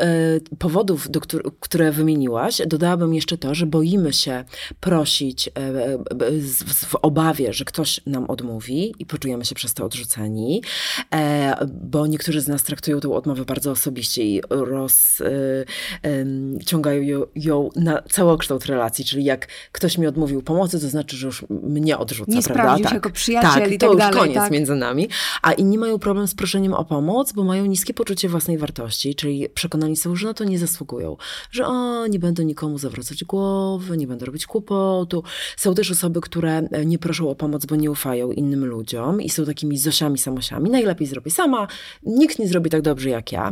powodów, 0.59 1.11
do 1.11 1.20
które 1.61 1.92
wymieniłaś, 1.92 2.62
dodałabym 2.66 3.14
jeszcze 3.14 3.38
to, 3.38 3.55
że 3.55 3.66
boimy 3.66 4.12
się 4.12 4.44
prosić 4.81 5.49
e, 5.49 5.53
w 6.66 6.94
obawie, 6.94 7.53
że 7.53 7.64
ktoś 7.64 8.01
nam 8.07 8.31
odmówi 8.31 8.94
i 8.99 9.07
poczujemy 9.07 9.44
się 9.44 9.55
przez 9.55 9.75
to 9.75 9.85
odrzuceni. 9.85 10.62
E, 11.15 11.67
bo 11.83 12.07
niektórzy 12.07 12.41
z 12.41 12.49
nas 12.49 12.63
traktują 12.63 13.01
tę 13.01 13.11
odmowę 13.11 13.45
bardzo 13.45 13.71
osobiście 13.71 14.25
i 14.25 14.41
rozciągają 14.51 17.03
ją, 17.03 17.23
ją 17.35 17.69
na 17.77 18.03
całokształt 18.03 18.67
relacji, 18.67 19.05
czyli 19.05 19.25
jak 19.25 19.49
ktoś 19.73 19.99
mi 19.99 20.07
odmówił 20.07 20.43
pomocy, 20.43 20.81
to 20.81 20.89
znaczy, 20.89 21.17
że 21.17 21.27
już 21.27 21.45
mnie 21.49 21.99
odrzuca, 21.99 22.33
Nie 22.33 22.43
prawda? 22.43 22.83
Tak. 22.83 22.89
się 22.89 22.95
jako 22.95 23.11
przyjaciel 23.11 23.51
tak, 23.51 23.73
i 23.73 23.79
tak 23.79 23.91
to 23.91 23.97
dalej. 23.97 24.15
już 24.15 24.23
koniec 24.23 24.37
tak. 24.37 24.53
między 24.53 24.75
nami. 24.75 25.09
A 25.43 25.53
inni 25.53 25.79
mają 25.79 25.99
problem 25.99 26.29
z 26.29 26.35
proszeniem 26.35 26.75
o 26.75 26.85
pomoc, 26.85 27.33
bo 27.33 27.45
mają 27.45 27.67
niskie 27.67 27.95
poczucie 27.95 28.29
własnej 28.29 28.59
wartości, 28.59 29.15
czyli 29.15 29.49
przekonani 29.49 29.97
są, 29.97 30.17
że 30.17 30.27
na 30.27 30.35
to 30.35 30.45
nie 30.45 30.59
zasługują. 30.59 31.17
Że 31.51 31.67
o, 31.67 32.07
nie 32.07 32.19
będę 32.19 32.45
nikomu 32.45 32.79
zawracać 32.79 33.25
głowy, 33.25 33.97
nie 33.97 34.07
będę 34.07 34.27
robić 34.27 34.47
kłopotu. 34.47 35.23
Są 35.57 35.75
też 35.75 35.91
osoby, 35.91 36.21
które 36.21 36.63
nie 36.87 36.99
proszą 36.99 37.31
o 37.31 37.35
pomoc, 37.35 37.67
bo 37.67 37.77
nie 37.77 37.91
ufają 37.91 38.33
innym 38.33 38.65
ludziom 38.65 39.21
i 39.21 39.31
są 39.31 39.45
takimi 39.45 39.79
zosiami, 39.79 40.19
samosiami. 40.19 40.71
Najlepiej 40.71 40.89
lepiej 40.90 41.07
zrobię 41.07 41.31
sama, 41.31 41.66
nikt 42.03 42.38
nie 42.38 42.48
zrobi 42.48 42.70
tak 42.70 42.83
dobrze 42.83 43.09
jak 43.09 43.33
ja. 43.33 43.50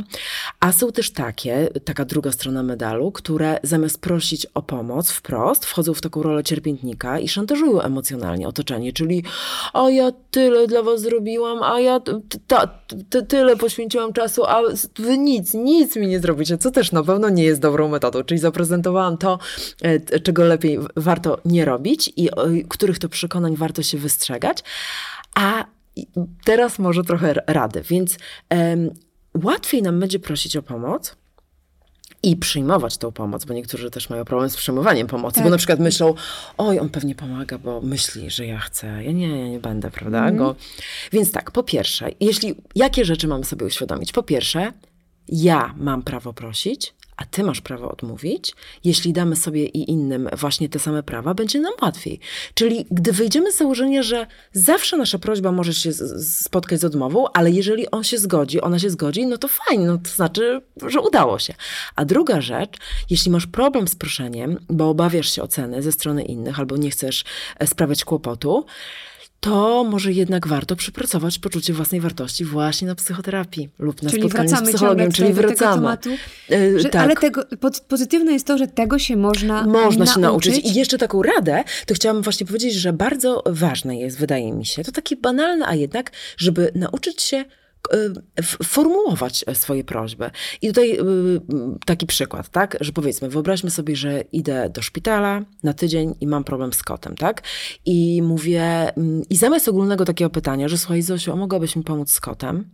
A 0.61 0.73
są 0.73 0.93
też 0.93 1.11
takie, 1.11 1.69
taka 1.85 2.05
druga 2.05 2.33
strona 2.33 2.63
medalu, 2.63 3.13
które 3.13 3.59
zamiast 3.63 4.01
prosić 4.01 4.47
o 4.55 4.63
pomoc 4.63 5.11
wprost, 5.11 5.65
wchodzą 5.65 5.95
w 5.95 6.01
taką 6.01 6.23
rolę 6.23 6.45
cierpiętnika 6.45 7.19
i 7.19 7.29
szantażują 7.29 7.81
emocjonalnie 7.81 8.49
otoczenie, 8.49 8.93
czyli 8.93 9.25
a 9.73 9.91
ja 9.91 10.13
tyle 10.31 10.67
dla 10.67 10.83
was 10.83 11.01
zrobiłam, 11.01 11.63
a 11.63 11.81
ja 11.81 12.01
tyle 13.29 13.57
poświęciłam 13.57 14.13
czasu, 14.13 14.45
a 14.45 14.63
wy 14.99 15.19
nic, 15.19 15.55
nic 15.55 15.97
mi 15.97 16.07
nie 16.07 16.21
zrobicie, 16.21 16.59
co 16.59 16.71
też 16.71 16.93
na 16.93 17.03
pewno 17.03 17.29
nie 17.29 17.45
jest 17.45 17.61
dobrą 17.61 17.89
metodą. 17.89 18.23
Czyli 18.23 18.41
zaprezentowałam 18.41 19.19
to, 19.19 19.39
e, 19.83 20.21
czego 20.21 20.45
lepiej 20.45 20.79
warto 20.97 21.39
nie 21.45 21.65
robić 21.65 22.13
i 22.17 22.29
których 22.69 22.99
to 22.99 23.09
przekonań 23.09 23.57
warto 23.57 23.83
się 23.83 23.99
wystrzegać. 23.99 24.65
A 25.35 25.65
teraz 26.45 26.79
może 26.79 27.03
trochę 27.03 27.35
rady, 27.47 27.83
więc 27.83 28.19
um, 28.51 28.91
łatwiej 29.45 29.83
nam 29.83 30.01
będzie 30.01 30.19
prosić 30.19 30.57
o 30.57 30.63
pomoc, 30.63 31.17
i 32.23 32.37
przyjmować 32.37 32.97
tą 32.97 33.13
pomoc, 33.13 33.45
bo 33.45 33.55
niektórzy 33.55 33.91
też 33.91 34.11
mają 34.11 34.25
problem 34.25 34.51
z 34.51 34.57
przyjmowaniem 34.57 35.07
pomocy, 35.07 35.35
Tak. 35.35 35.45
bo 35.45 35.51
na 35.51 35.57
przykład 35.57 35.81
myślą, 35.81 36.15
oj, 36.59 36.79
on 36.79 36.89
pewnie 36.89 37.15
pomaga, 37.15 37.59
bo 37.59 37.81
myśli, 37.81 38.31
że 38.31 38.47
ja 38.47 38.59
chcę. 38.59 39.05
Ja 39.05 39.13
nie, 39.13 39.29
ja 39.41 39.49
nie 39.49 39.61
będę, 39.61 39.91
prawda? 39.91 40.19
Mhm. 40.19 40.37
Go. 40.37 40.57
Więc 41.13 41.33
tak, 41.33 41.51
po 41.51 41.63
pierwsze, 41.63 42.11
jeśli, 42.21 42.55
jakie 42.75 43.05
rzeczy 43.05 43.29
mamy 43.29 43.45
sobie 43.45 43.67
uświadomić? 43.67 44.13
Po 44.13 44.23
pierwsze, 44.23 44.73
ja 45.29 45.75
mam 45.77 46.03
prawo 46.03 46.33
prosić, 46.33 46.95
a 47.19 47.25
ty 47.25 47.43
masz 47.43 47.61
prawo 47.61 47.91
odmówić. 47.91 48.55
Jeśli 48.85 49.13
damy 49.13 49.37
sobie 49.37 49.67
i 49.67 49.91
innym 49.91 50.29
właśnie 50.37 50.69
te 50.69 50.79
same 50.79 51.03
prawa, 51.03 51.35
będzie 51.35 51.61
nam 51.61 51.73
łatwiej. 51.83 52.21
Czyli 52.55 52.87
gdy 52.91 53.13
wyjdziemy 53.13 53.53
z 53.53 53.57
założenia, 53.57 54.03
że 54.03 54.27
zawsze 54.53 54.97
nasza 54.97 55.19
prośba 55.19 55.53
może 55.53 55.75
się 55.75 55.93
spotkać 56.23 56.81
z 56.81 56.85
odmową, 56.85 57.25
ale 57.35 57.51
jeżeli 57.51 57.91
on 57.91 58.05
się 58.05 58.19
zgodzi, 58.19 58.61
ona 58.61 58.79
się 58.79 58.91
zgodzi, 58.91 59.27
no 59.27 59.39
to 59.39 59.49
fajnie, 59.49 59.87
no 59.87 59.99
to 59.99 60.11
znaczy, 60.11 60.61
że 60.87 61.01
udało 61.01 61.39
się. 61.39 61.55
A 61.97 62.05
druga 62.05 62.41
rzecz, 62.41 62.77
jeśli 63.11 63.31
masz 63.31 63.47
problem 63.47 63.89
z 63.89 63.95
proszeniem, 63.95 64.59
bo 64.69 64.89
obawiasz 64.89 65.33
się 65.33 65.43
oceny 65.43 65.83
ze 65.83 65.93
strony 65.93 66.23
innych 66.23 66.59
albo 66.59 66.77
nie 66.77 66.91
chcesz 66.91 67.25
e, 67.59 67.67
sprawiać 67.67 68.05
kłopotu, 68.05 68.67
to 69.41 69.85
może 69.85 70.13
jednak 70.13 70.47
warto 70.47 70.77
przypracować 70.77 71.39
poczucie 71.39 71.73
własnej 71.73 72.01
wartości 72.01 72.45
właśnie 72.45 72.89
na 72.89 72.95
psychoterapii 72.95 73.69
lub 73.79 74.03
na 74.03 74.11
Czyli 74.11 74.23
spotkaniu 74.23 74.49
z 74.57 74.63
psychologiem, 74.63 75.13
czyli 75.13 75.33
wracamy. 75.33 75.77
tematu. 75.77 76.11
E, 76.51 76.81
Że, 76.81 76.89
tak. 76.89 77.03
Ale 77.03 77.15
tego, 77.17 77.43
pozytywne 77.89 78.33
jest 78.33 78.47
to, 78.47 78.59
że 78.59 78.67
tego 78.67 78.99
się 78.99 79.17
można 79.17 79.67
Można 79.67 80.07
się 80.07 80.21
nauczyć. 80.21 80.53
nauczyć. 80.53 80.73
I 80.73 80.79
jeszcze 80.79 80.99
taką 80.99 81.23
radę, 81.23 81.65
to 81.87 81.95
chciałam 81.95 82.23
właśnie 82.23 82.47
powiedzieć, 82.47 82.75
że 82.75 82.93
bardzo 82.93 83.43
ważne 83.47 83.99
jest, 83.99 84.19
wydaje 84.19 84.53
mi 84.53 84.67
się, 84.67 84.85
to 84.85 84.93
takie 84.93 85.17
banalne, 85.17 85.67
a 85.67 85.75
jednak, 85.75 86.13
żeby 86.37 86.73
nauczyć 86.75 87.23
się 87.23 87.45
formułować 88.65 89.45
e, 89.47 89.55
swoje 89.55 89.85
prośby. 89.85 90.31
I 90.63 90.69
tutaj 90.69 90.93
y, 90.93 91.01
taki 91.87 92.07
przykład, 92.07 92.49
tak, 92.49 92.77
że 92.81 92.93
powiedzmy, 92.93 93.29
wyobraźmy 93.29 93.71
sobie, 93.71 93.97
że 93.97 94.21
idę 94.33 94.71
do 94.71 94.83
szpitala 94.83 95.43
na 95.63 95.73
tydzień 95.73 96.15
i 96.21 96.27
mam 96.27 96.45
problem 96.45 96.73
z 96.73 96.83
kotem, 96.83 97.17
tak, 97.17 97.43
i 97.85 98.23
mówię, 98.23 98.63
mm, 98.97 99.23
i 99.31 99.37
zamiast 99.37 99.69
ogólnego 99.69 100.05
takiego 100.05 100.31
pytania, 100.31 100.69
że 100.69 100.79
słuchaj 100.79 101.03
Zosiu, 101.03 101.37
mogłabyś 101.37 101.77
mi 101.77 101.85
pomóc 101.85 102.13
z 102.13 102.21
kotem? 102.21 102.71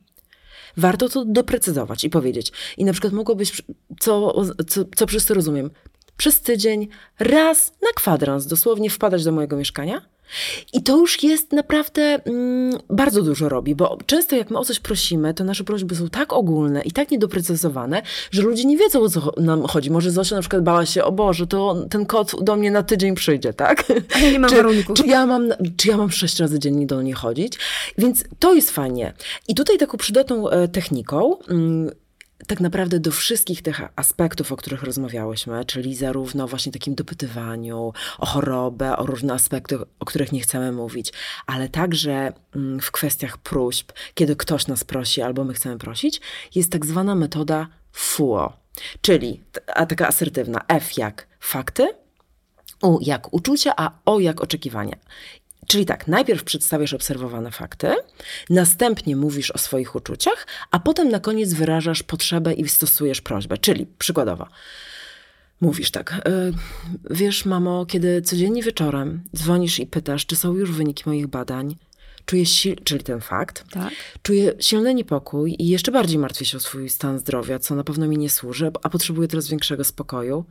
Warto 0.77 1.09
to 1.09 1.25
doprecyzować 1.25 2.05
i 2.05 2.11
powiedzieć. 2.11 2.53
I 2.77 2.85
na 2.85 2.93
przykład 2.93 3.13
mogłobyś, 3.13 3.63
co, 4.01 4.35
co, 4.67 4.85
co 4.97 5.07
przez 5.07 5.27
to 5.27 5.35
rozumiem, 5.35 5.71
przez 6.17 6.41
tydzień 6.41 6.89
raz 7.19 7.73
na 7.83 7.89
kwadrans 7.97 8.47
dosłownie 8.47 8.91
wpadać 8.91 9.25
do 9.25 9.33
mojego 9.33 9.57
mieszkania. 9.57 10.14
I 10.73 10.83
to 10.83 10.97
już 10.97 11.23
jest 11.23 11.53
naprawdę 11.53 12.03
mm, 12.03 12.79
bardzo 12.91 13.23
dużo 13.23 13.49
robi, 13.49 13.75
bo 13.75 13.99
często 14.07 14.37
jak 14.37 14.51
my 14.51 14.59
o 14.59 14.65
coś 14.65 14.81
prosimy, 14.81 15.35
to 15.35 15.45
nasze 15.45 15.65
prośby 15.65 15.97
są 15.97 16.09
tak 16.09 16.33
ogólne 16.33 16.83
i 16.83 16.93
tak 16.93 17.11
niedoprecyzowane, 17.11 18.03
że 18.31 18.43
ludzie 18.43 18.65
nie 18.65 18.77
wiedzą 18.77 19.01
o 19.01 19.09
co 19.09 19.33
nam 19.37 19.63
chodzi. 19.63 19.91
Może 19.91 20.11
Zosia 20.11 20.35
na 20.35 20.41
przykład 20.41 20.63
bała 20.63 20.87
się, 20.87 21.05
o 21.05 21.13
Boże, 21.13 21.47
to 21.47 21.77
ten 21.91 22.07
kot 22.07 22.33
do 22.41 22.57
mnie 22.57 22.71
na 22.71 22.83
tydzień 22.83 23.15
przyjdzie, 23.15 23.53
tak? 23.53 23.85
A 24.15 24.19
ja 24.19 24.31
nie 24.31 24.39
mam 24.39 24.51
czy, 24.51 24.57
warunków. 24.57 24.97
Czy 24.97 25.07
ja, 25.07 25.27
mam, 25.27 25.49
czy 25.77 25.89
ja 25.89 25.97
mam 25.97 26.11
sześć 26.11 26.39
razy 26.39 26.59
dziennie 26.59 26.87
do 26.87 27.03
niej 27.03 27.15
chodzić? 27.15 27.59
Więc 27.99 28.25
to 28.39 28.55
jest 28.55 28.71
fajnie. 28.71 29.13
I 29.49 29.55
tutaj 29.55 29.79
taką 29.79 29.99
przydatną 29.99 30.51
e, 30.51 30.69
techniką, 30.69 31.39
mm, 31.49 31.91
tak 32.47 32.61
naprawdę 32.61 33.01
do 33.01 33.11
wszystkich 33.11 33.63
tych 33.63 33.81
aspektów, 33.97 34.53
o 34.53 34.57
których 34.57 34.83
rozmawiałyśmy, 34.83 35.65
czyli 35.65 35.95
zarówno 35.95 36.49
właśnie 36.49 36.73
takim 36.73 36.95
dopytywaniu 36.95 37.93
o 38.19 38.27
chorobę, 38.27 38.97
o 38.97 39.07
różne 39.07 39.35
aspekty, 39.35 39.79
o 40.01 40.05
których 40.05 40.33
nie 40.33 40.41
chcemy 40.41 40.73
mówić, 40.73 41.13
ale 41.47 41.69
także 41.69 42.33
mm, 42.57 42.81
w 42.81 42.91
kwestiach 42.91 43.39
próśb, 43.39 43.93
kiedy 44.15 44.37
ktoś 44.37 44.67
nas 44.67 44.85
prosi 44.85 45.23
albo 45.23 45.45
my 45.45 45.55
chcemy 45.55 45.79
prosić, 45.79 46.21
jest 46.55 46.73
tak 46.73 46.87
zwana 46.87 47.15
metoda 47.15 47.69
FUO, 47.93 48.53
czyli 49.01 49.41
a 49.75 49.87
taka 49.87 50.09
asertywna 50.09 50.61
F 50.69 50.97
jak 50.97 51.27
fakty, 51.41 51.89
U 52.83 52.99
jak 53.01 53.35
uczucia, 53.35 53.73
a 53.77 53.91
O 54.05 54.21
jak 54.21 54.41
oczekiwania. 54.41 54.97
Czyli 55.67 55.87
tak, 55.87 56.09
najpierw 56.09 56.45
przedstawiasz 56.45 56.95
obserwowane 56.95 57.51
fakty, 57.51 57.89
następnie 58.51 59.17
mówisz 59.17 59.51
o 59.51 59.59
swoich 59.59 59.95
uczuciach, 59.95 60.47
a 60.71 60.79
potem 60.81 61.09
na 61.09 61.21
koniec 61.21 61.53
wyrażasz 61.55 62.03
potrzebę 62.03 62.53
i 62.55 62.69
stosujesz 62.69 63.21
prośbę. 63.21 63.59
Czyli 63.59 63.87
przykładowo, 63.99 64.47
mówisz 65.61 65.91
tak, 65.91 66.13
y, 66.29 66.53
wiesz 67.11 67.45
mamo, 67.45 67.87
kiedy 67.87 68.23
codziennie 68.23 68.63
wieczorem 68.63 69.23
dzwonisz 69.37 69.79
i 69.79 69.87
pytasz, 69.87 70.27
czy 70.27 70.37
są 70.37 70.55
już 70.55 70.73
wyniki 70.73 71.03
moich 71.07 71.27
badań, 71.27 71.77
czuję 72.27 72.43
sil- 72.57 72.85
czyli 72.85 73.05
ten 73.05 73.21
fakt, 73.21 73.65
Tak. 73.71 73.93
Czuję 74.23 74.53
silny 74.61 74.95
niepokój 74.95 75.57
i 75.59 75.69
jeszcze 75.69 75.93
bardziej 75.93 76.19
martwię 76.19 76.45
się 76.45 76.57
o 76.57 76.61
swój 76.61 76.91
stan 76.91 77.19
zdrowia, 77.19 77.59
co 77.59 77.75
na 77.75 77.85
pewno 77.85 78.07
mi 78.09 78.19
nie 78.19 78.31
służy, 78.31 78.71
a 78.83 78.89
potrzebuję 78.89 79.29
teraz 79.29 79.49
większego 79.49 79.85
spokoju. 79.85 80.45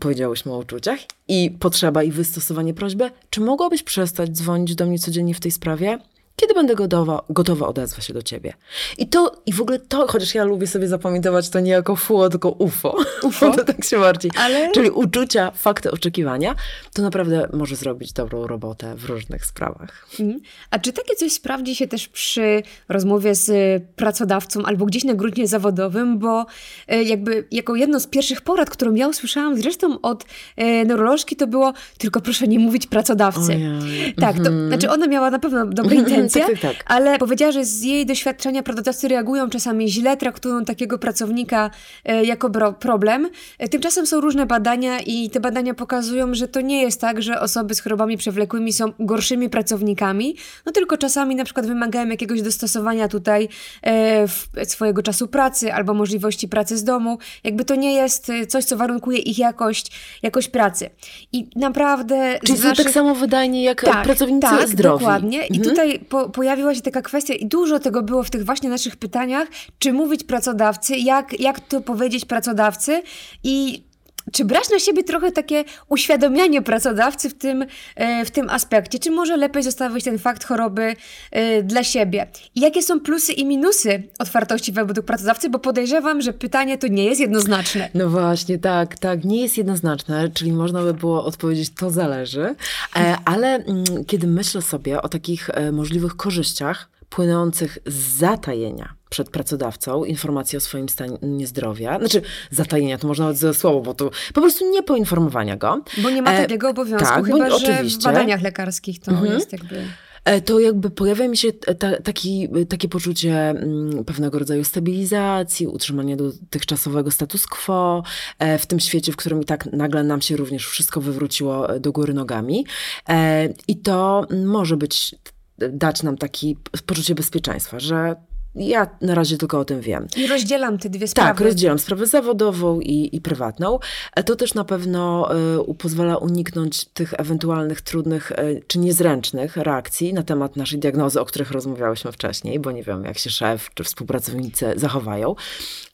Powiedziałyśmy 0.00 0.52
o 0.52 0.58
uczuciach 0.58 0.98
i 1.28 1.56
potrzeba 1.60 2.02
i 2.02 2.10
wystosowanie 2.10 2.74
prośby. 2.74 3.10
Czy 3.30 3.40
mogłabyś 3.40 3.82
przestać 3.82 4.30
dzwonić 4.30 4.74
do 4.74 4.86
mnie 4.86 4.98
codziennie 4.98 5.34
w 5.34 5.40
tej 5.40 5.50
sprawie? 5.50 5.98
Kiedy 6.40 6.54
będę 6.54 6.74
gotowa, 6.74 7.22
gotowa 7.30 7.66
odezwać 7.66 8.04
się 8.04 8.14
do 8.14 8.22
ciebie. 8.22 8.52
I 8.98 9.08
to, 9.08 9.42
i 9.46 9.52
w 9.52 9.60
ogóle 9.60 9.78
to, 9.78 10.06
chociaż 10.06 10.34
ja 10.34 10.44
lubię 10.44 10.66
sobie 10.66 10.88
zapamiętywać 10.88 11.48
to 11.50 11.60
nie 11.60 11.70
jako 11.70 11.96
fuło, 11.96 12.28
tylko 12.28 12.50
UFO. 12.50 12.96
UFO? 13.22 13.50
to 13.56 13.64
tak 13.64 13.84
się 13.84 13.98
bardziej. 13.98 14.30
Ale- 14.38 14.72
Czyli 14.72 14.90
uczucia, 14.90 15.50
fakty, 15.50 15.90
oczekiwania, 15.90 16.54
to 16.94 17.02
naprawdę 17.02 17.48
może 17.52 17.76
zrobić 17.76 18.12
dobrą 18.12 18.46
robotę 18.46 18.94
w 18.96 19.04
różnych 19.04 19.44
sprawach. 19.46 20.06
Mhm. 20.20 20.40
A 20.70 20.78
czy 20.78 20.92
takie 20.92 21.14
coś 21.14 21.32
sprawdzi 21.32 21.74
się 21.76 21.88
też 21.88 22.08
przy 22.08 22.62
rozmowie 22.88 23.34
z 23.34 23.48
y, 23.48 23.86
pracodawcą 23.96 24.62
albo 24.64 24.86
gdzieś 24.86 25.04
na 25.04 25.14
gruncie 25.14 25.46
zawodowym, 25.46 26.18
bo 26.18 26.46
y, 26.92 27.04
jakby 27.04 27.46
jako 27.50 27.76
jedno 27.76 28.00
z 28.00 28.06
pierwszych 28.06 28.40
porad, 28.40 28.70
którą 28.70 28.94
ja 28.94 29.08
usłyszałam 29.08 29.56
zresztą 29.62 30.00
od 30.00 30.22
y, 30.22 30.84
neurolożki, 30.86 31.36
to 31.36 31.46
było 31.46 31.72
tylko 31.98 32.20
proszę 32.20 32.48
nie 32.48 32.58
mówić 32.58 32.86
pracodawcy. 32.86 33.52
Ojej. 33.52 34.14
Tak, 34.14 34.36
to 34.36 34.68
znaczy 34.68 34.90
ona 34.90 35.06
miała 35.06 35.30
na 35.30 35.38
pewno 35.38 35.66
dobre 35.66 35.96
Mhm, 35.98 36.27
intencje, 36.36 36.68
tak, 36.68 36.76
tak, 36.76 36.84
tak. 36.84 36.92
ale 36.96 37.18
powiedziała, 37.18 37.52
że 37.52 37.64
z 37.64 37.82
jej 37.82 38.06
doświadczenia 38.06 38.62
pracodawcy 38.62 39.08
reagują 39.08 39.50
czasami 39.50 39.88
źle, 39.90 40.16
traktują 40.16 40.64
takiego 40.64 40.98
pracownika 40.98 41.70
e, 42.04 42.24
jako 42.24 42.50
problem. 42.80 43.28
E, 43.58 43.68
Tymczasem 43.68 44.06
są 44.06 44.20
różne 44.20 44.46
badania 44.46 45.00
i 45.00 45.30
te 45.30 45.40
badania 45.40 45.74
pokazują, 45.74 46.34
że 46.34 46.48
to 46.48 46.60
nie 46.60 46.82
jest 46.82 47.00
tak, 47.00 47.22
że 47.22 47.40
osoby 47.40 47.74
z 47.74 47.80
chorobami 47.80 48.16
przewlekłymi 48.16 48.72
są 48.72 48.92
gorszymi 48.98 49.48
pracownikami, 49.50 50.36
no 50.66 50.72
tylko 50.72 50.96
czasami 50.96 51.34
na 51.34 51.44
przykład 51.44 51.66
wymagają 51.66 52.08
jakiegoś 52.08 52.42
dostosowania 52.42 53.08
tutaj 53.08 53.48
e, 53.86 54.64
swojego 54.64 55.02
czasu 55.02 55.28
pracy 55.28 55.72
albo 55.72 55.94
możliwości 55.94 56.48
pracy 56.48 56.76
z 56.76 56.84
domu. 56.84 57.18
Jakby 57.44 57.64
to 57.64 57.74
nie 57.74 57.92
jest 57.94 58.32
coś, 58.48 58.64
co 58.64 58.76
warunkuje 58.76 59.18
ich 59.18 59.38
jakość, 59.38 59.92
jakość 60.22 60.48
pracy. 60.48 60.90
I 61.32 61.50
naprawdę 61.56 62.38
Czyli 62.46 62.58
są 62.58 62.68
naszych... 62.68 62.84
tak 62.84 62.94
samo 62.94 63.14
wydajni 63.14 63.62
jak 63.62 63.84
pracownicy 64.04 64.40
tak, 64.40 64.68
zdrowi. 64.68 64.98
dokładnie. 65.04 65.46
I 65.46 65.56
Mhm. 65.58 65.62
tutaj 65.70 65.98
po, 66.08 66.17
pojawiła 66.24 66.74
się 66.74 66.80
taka 66.80 67.02
kwestia 67.02 67.34
i 67.34 67.46
dużo 67.46 67.78
tego 67.78 68.02
było 68.02 68.22
w 68.22 68.30
tych 68.30 68.44
właśnie 68.44 68.68
naszych 68.68 68.96
pytaniach, 68.96 69.48
czy 69.78 69.92
mówić 69.92 70.24
pracodawcy, 70.24 70.96
jak, 70.96 71.40
jak 71.40 71.60
to 71.60 71.80
powiedzieć 71.80 72.24
pracodawcy 72.24 73.02
i 73.44 73.87
czy 74.32 74.44
brać 74.44 74.70
na 74.70 74.78
siebie 74.78 75.04
trochę 75.04 75.32
takie 75.32 75.64
uświadomianie 75.88 76.62
pracodawcy 76.62 77.30
w 77.30 77.34
tym, 77.34 77.64
e, 77.96 78.24
w 78.24 78.30
tym 78.30 78.50
aspekcie? 78.50 78.98
Czy 78.98 79.10
może 79.10 79.36
lepiej 79.36 79.62
zostawić 79.62 80.04
ten 80.04 80.18
fakt 80.18 80.44
choroby 80.44 80.96
e, 81.30 81.62
dla 81.62 81.84
siebie? 81.84 82.26
I 82.54 82.60
jakie 82.60 82.82
są 82.82 83.00
plusy 83.00 83.32
i 83.32 83.46
minusy 83.46 84.02
otwartości 84.18 84.72
według 84.72 85.06
pracodawcy? 85.06 85.50
Bo 85.50 85.58
podejrzewam, 85.58 86.22
że 86.22 86.32
pytanie 86.32 86.78
to 86.78 86.86
nie 86.86 87.04
jest 87.04 87.20
jednoznaczne. 87.20 87.88
No 87.94 88.08
właśnie, 88.08 88.58
tak, 88.58 88.98
tak. 88.98 89.24
Nie 89.24 89.42
jest 89.42 89.58
jednoznaczne, 89.58 90.28
czyli 90.28 90.52
można 90.52 90.82
by 90.82 90.94
było 90.94 91.24
odpowiedzieć, 91.24 91.70
to 91.70 91.90
zależy. 91.90 92.54
E, 92.96 93.16
ale 93.24 93.48
mm, 93.54 93.84
kiedy 94.06 94.26
myślę 94.26 94.62
sobie 94.62 95.02
o 95.02 95.08
takich 95.08 95.50
możliwych 95.72 96.16
korzyściach 96.16 96.97
płynących 97.10 97.78
z 97.86 97.94
zatajenia 97.94 98.94
przed 99.10 99.30
pracodawcą 99.30 100.04
informacji 100.04 100.58
o 100.58 100.60
swoim 100.60 100.88
stanie 100.88 101.46
zdrowia, 101.46 101.98
znaczy 101.98 102.22
zatajenia 102.50 102.98
to 102.98 103.08
można 103.08 103.24
nawet 103.24 103.38
ze 103.38 103.54
słowo, 103.54 103.80
bo 103.80 103.94
to 103.94 104.10
po 104.34 104.40
prostu 104.40 104.70
nie 104.70 104.82
poinformowania 104.82 105.56
go. 105.56 105.82
Bo 105.98 106.10
nie 106.10 106.22
ma 106.22 106.32
E, 106.32 106.42
takiego 106.42 106.70
obowiązku, 106.70 107.08
tak, 107.08 107.28
bo 107.28 107.32
chyba 107.32 107.58
że 107.58 107.84
w 107.84 108.02
badaniach 108.02 108.42
lekarskich 108.42 109.00
to 109.00 109.10
Mhm. 109.10 109.32
jest 109.32 109.52
jakby... 109.52 109.84
E, 110.24 110.40
to 110.40 110.60
jakby 110.60 110.90
pojawia 110.90 111.28
mi 111.28 111.36
się 111.36 111.52
ta, 111.52 112.00
taki, 112.02 112.48
takie 112.68 112.88
poczucie 112.88 113.50
mm, 113.50 114.04
pewnego 114.04 114.38
rodzaju 114.38 114.64
stabilizacji, 114.64 115.66
utrzymania 115.66 116.16
dotychczasowego 116.16 117.10
status 117.10 117.46
quo 117.46 118.02
e, 118.38 118.58
w 118.58 118.66
tym 118.66 118.80
świecie, 118.80 119.12
w 119.12 119.16
którym 119.16 119.42
i 119.42 119.44
tak 119.44 119.66
nagle 119.72 120.02
nam 120.02 120.20
się 120.20 120.36
również 120.36 120.66
wszystko 120.66 121.00
wywróciło 121.00 121.74
e, 121.74 121.80
do 121.80 121.92
góry 121.92 122.14
nogami. 122.14 122.66
E, 123.08 123.48
I 123.68 123.76
to 123.76 124.26
może 124.46 124.76
być, 124.76 125.14
dać 125.58 126.02
nam 126.02 126.16
takie 126.16 126.54
poczucie 126.86 127.14
bezpieczeństwa, 127.14 127.80
że 127.80 128.16
ja 128.54 128.86
na 129.00 129.14
razie 129.14 129.38
tylko 129.38 129.60
o 129.60 129.64
tym 129.64 129.80
wiem. 129.80 130.06
I 130.16 130.26
rozdzielam 130.26 130.78
te 130.78 130.90
dwie 130.90 131.08
sprawy. 131.08 131.28
Tak, 131.28 131.40
rozdzielam 131.40 131.78
sprawę 131.78 132.06
zawodową 132.06 132.80
i, 132.80 133.16
i 133.16 133.20
prywatną. 133.20 133.78
E, 134.16 134.24
To 134.24 134.36
też 134.36 134.54
na 134.54 134.64
pewno 134.64 135.28
y, 135.70 135.74
pozwala 135.74 136.16
uniknąć 136.16 136.84
tych 136.84 137.14
ewentualnych 137.20 137.80
trudnych 137.80 138.32
y, 138.32 138.62
czy 138.66 138.78
niezręcznych 138.78 139.56
reakcji 139.56 140.14
na 140.14 140.22
temat 140.22 140.56
naszej 140.56 140.78
diagnozy, 140.78 141.20
o 141.20 141.24
których 141.24 141.50
rozmawiałyśmy 141.50 142.12
wcześniej, 142.12 142.60
bo 142.60 142.72
nie 142.72 142.82
wiem, 142.82 143.04
jak 143.04 143.18
się 143.18 143.30
szef 143.30 143.70
czy 143.74 143.84
współpracownicy 143.84 144.72
zachowają. 144.76 145.34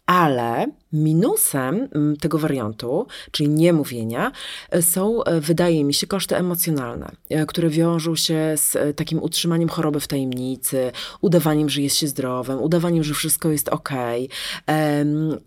Ale 0.07 0.67
minusem 0.93 1.89
mm, 1.95 2.17
tego 2.17 2.39
wariantu, 2.39 3.07
czyli 3.31 3.49
niemówienia, 3.49 4.33
e, 4.71 4.83
są, 4.83 5.25
e, 5.25 5.41
wydaje 5.41 5.85
mi 5.85 5.95
się, 5.95 6.07
koszty 6.07 6.37
emocjonalne, 6.37 7.11
e, 7.31 7.47
które 7.47 7.71
wiążą 7.71 8.17
się 8.17 8.55
z 8.57 8.97
takim 8.97 9.23
utrzymaniem 9.23 9.69
choroby 9.69 10.01
w 10.01 10.09
tajemnicy, 10.09 10.93
udawaniem, 11.21 11.69
że 11.69 11.83
jest 11.83 11.97
się 11.97 12.09
zdrowym, 12.09 12.63
udawaniem, 12.63 13.05
że 13.05 13.15
wszystko 13.15 13.51
jest 13.51 13.69
ok. 13.69 13.91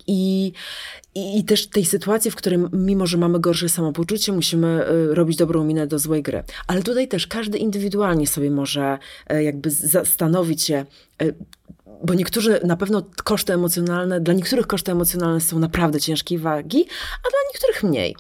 I, 0.08 0.54
i, 1.16 1.40
I 1.40 1.44
też 1.44 1.68
tej 1.68 1.86
sytuacji, 1.86 2.32
w 2.32 2.36
której 2.36 2.60
mimo, 2.74 3.08
że 3.08 3.18
mamy 3.18 3.40
gorsze 3.40 3.70
samopoczucie, 3.70 4.32
musimy 4.32 4.86
robić 5.10 5.38
dobrą 5.38 5.64
minę 5.64 5.88
do 5.88 6.00
złej 6.00 6.24
gry. 6.24 6.44
Ale 6.68 6.84
tutaj 6.84 7.08
też 7.08 7.28
każdy 7.28 7.58
indywidualnie 7.58 8.28
sobie 8.28 8.52
może 8.52 8.98
jakby 9.30 9.70
zastanowić 9.72 10.64
się, 10.64 10.86
bo 12.04 12.14
niektórzy 12.14 12.60
na 12.64 12.78
pewno 12.78 13.04
koszty 13.24 13.54
emocjonalne, 13.54 14.20
dla 14.20 14.34
niektórych 14.34 14.68
koszty 14.68 14.92
emocjonalne 14.92 15.42
są 15.42 15.60
naprawdę 15.60 16.00
ciężkiej 16.00 16.40
wagi, 16.40 16.86
a 17.18 17.30
dla 17.30 17.40
niektórych 17.54 17.84
mniej. 17.84 18.16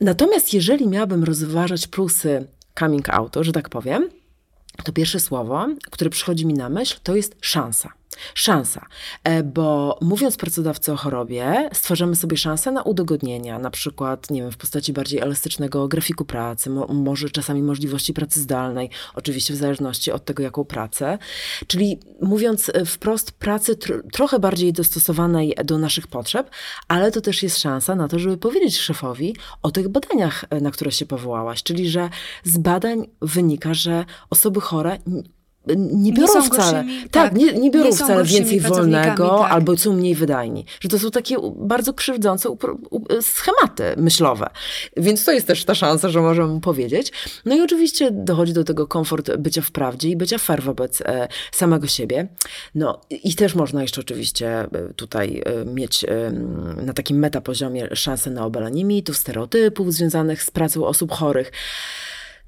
Natomiast 0.00 0.54
jeżeli 0.54 0.88
miałabym 0.88 1.24
rozważać 1.24 1.86
plusy 1.86 2.46
coming 2.78 3.08
outu, 3.08 3.44
że 3.44 3.52
tak 3.52 3.68
powiem, 3.68 4.08
to 4.84 4.92
pierwsze 4.92 5.20
słowo, 5.20 5.66
które 5.90 6.10
przychodzi 6.10 6.46
mi 6.46 6.54
na 6.54 6.68
myśl, 6.68 6.98
to 7.02 7.16
jest 7.16 7.36
szansa 7.40 7.97
szansa, 8.34 8.86
e, 9.24 9.42
bo 9.42 9.98
mówiąc 10.00 10.36
pracodawcy 10.36 10.92
o 10.92 10.96
chorobie, 10.96 11.70
stwarzamy 11.72 12.16
sobie 12.16 12.36
szansę 12.36 12.72
na 12.72 12.82
udogodnienia, 12.82 13.58
na 13.58 13.70
przykład, 13.70 14.30
nie 14.30 14.42
wiem, 14.42 14.52
w 14.52 14.56
postaci 14.56 14.92
bardziej 14.92 15.20
elastycznego 15.20 15.88
grafiku 15.88 16.24
pracy, 16.24 16.70
mo 16.70 16.86
może 16.86 17.30
czasami 17.30 17.62
możliwości 17.62 18.14
pracy 18.14 18.40
zdalnej, 18.40 18.90
oczywiście 19.14 19.54
w 19.54 19.56
zależności 19.56 20.12
od 20.12 20.24
tego, 20.24 20.42
jaką 20.42 20.64
pracę. 20.64 21.18
Czyli 21.66 22.00
mówiąc 22.22 22.70
e, 22.74 22.84
wprost, 22.84 23.32
pracy 23.32 23.76
tr 23.76 24.02
trochę 24.12 24.38
bardziej 24.38 24.72
dostosowanej 24.72 25.54
do 25.64 25.78
naszych 25.78 26.06
potrzeb, 26.06 26.50
ale 26.88 27.12
to 27.12 27.20
też 27.20 27.42
jest 27.42 27.58
szansa 27.58 27.94
na 27.94 28.08
to, 28.08 28.18
żeby 28.18 28.36
powiedzieć 28.36 28.78
szefowi 28.78 29.36
o 29.62 29.70
tych 29.70 29.88
badaniach, 29.88 30.44
e, 30.50 30.60
na 30.60 30.70
które 30.70 30.92
się 30.92 31.06
powołałaś. 31.06 31.62
Czyli, 31.62 31.88
że 31.88 32.10
z 32.44 32.58
badań 32.58 33.06
wynika, 33.20 33.74
że 33.74 34.04
osoby 34.30 34.60
chore 34.60 34.98
nie 35.76 36.12
biorą 36.12 36.34
nie 36.34 36.42
wcale. 36.42 36.84
Gorszymi, 36.84 37.02
tak, 37.02 37.10
tak, 37.10 37.34
nie, 37.34 37.52
nie 37.52 37.70
biorą 37.70 37.84
nie 37.84 37.92
wcale 37.92 38.24
więcej 38.24 38.60
wolnego 38.60 39.38
tak. 39.38 39.52
albo 39.52 39.76
są 39.76 39.92
mniej 39.92 40.14
wydajni. 40.14 40.64
Że 40.80 40.88
to 40.88 40.98
są 40.98 41.10
takie 41.10 41.36
bardzo 41.56 41.94
krzywdzące 41.94 42.56
schematy 43.20 43.84
myślowe. 43.96 44.50
Więc 44.96 45.24
to 45.24 45.32
jest 45.32 45.46
też 45.46 45.64
ta 45.64 45.74
szansa, 45.74 46.08
że 46.08 46.20
możemy 46.20 46.60
powiedzieć. 46.60 47.12
No 47.44 47.56
i 47.56 47.60
oczywiście 47.60 48.10
dochodzi 48.10 48.52
do 48.52 48.64
tego 48.64 48.86
komfort 48.86 49.36
bycia 49.36 49.62
w 49.62 49.70
prawdzie 49.70 50.08
i 50.08 50.16
bycia 50.16 50.38
fair 50.38 50.62
wobec 50.62 51.00
e, 51.00 51.28
samego 51.52 51.86
siebie. 51.86 52.28
No 52.74 53.00
i 53.10 53.34
też 53.34 53.54
można 53.54 53.82
jeszcze 53.82 54.00
oczywiście 54.00 54.48
e, 54.48 54.68
tutaj 54.96 55.42
e, 55.46 55.64
mieć 55.64 56.04
e, 56.04 56.30
na 56.82 56.92
takim 56.92 57.18
metapoziomie 57.18 57.88
szansę 57.96 58.30
na 58.30 58.44
obalanie 58.44 58.84
mitów, 58.84 59.16
stereotypów 59.16 59.92
związanych 59.92 60.42
z 60.42 60.50
pracą 60.50 60.86
osób 60.86 61.12
chorych. 61.12 61.52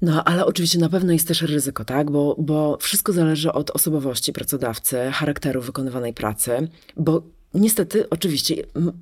No, 0.01 0.23
ale 0.23 0.45
oczywiście 0.45 0.79
na 0.79 0.89
pewno 0.89 1.13
jest 1.13 1.27
też 1.27 1.41
ryzyko, 1.41 1.85
tak? 1.85 2.11
Bo, 2.11 2.35
bo 2.39 2.77
wszystko 2.81 3.13
zależy 3.13 3.51
od 3.51 3.69
osobowości 3.69 4.33
pracodawcy, 4.33 4.97
charakteru 5.13 5.61
wykonywanej 5.61 6.13
pracy, 6.13 6.67
bo 6.97 7.21
niestety, 7.53 8.09
oczywiście, 8.09 8.55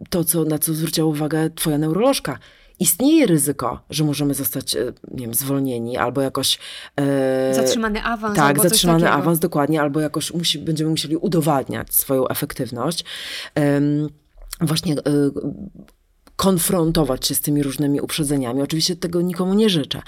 to, 0.09 0.23
co, 0.23 0.43
na 0.43 0.59
co 0.59 0.73
zwróciła 0.73 1.07
uwagę 1.07 1.49
Twoja 1.49 1.77
neurolożka, 1.77 2.39
istnieje 2.79 3.25
ryzyko, 3.25 3.79
że 3.89 4.03
możemy 4.03 4.33
zostać, 4.33 4.75
e, 4.75 4.93
nie 5.11 5.25
wiem, 5.25 5.33
zwolnieni 5.33 5.97
albo 5.97 6.21
jakoś. 6.21 6.59
E, 6.95 7.53
zatrzymany 7.53 8.03
awans. 8.03 8.35
Tak, 8.35 8.59
zatrzymany 8.59 9.09
awans, 9.09 9.39
dokładnie, 9.39 9.81
albo 9.81 9.99
jakoś 9.99 10.33
musi, 10.33 10.59
będziemy 10.59 10.89
musieli 10.89 11.17
udowadniać 11.17 11.93
swoją 11.93 12.27
efektywność. 12.27 13.05
E, 13.57 13.81
właśnie 14.61 14.93
e, 14.93 15.01
konfrontować 16.39 17.27
się 17.27 17.35
z 17.35 17.41
tymi 17.41 17.63
różnymi 17.63 18.01
uprzedzeniami. 18.01 18.61
Oczywiście 18.61 18.95
tego 18.95 19.21
nikomu 19.21 19.53
nie 19.53 19.69
życzę. 19.69 20.01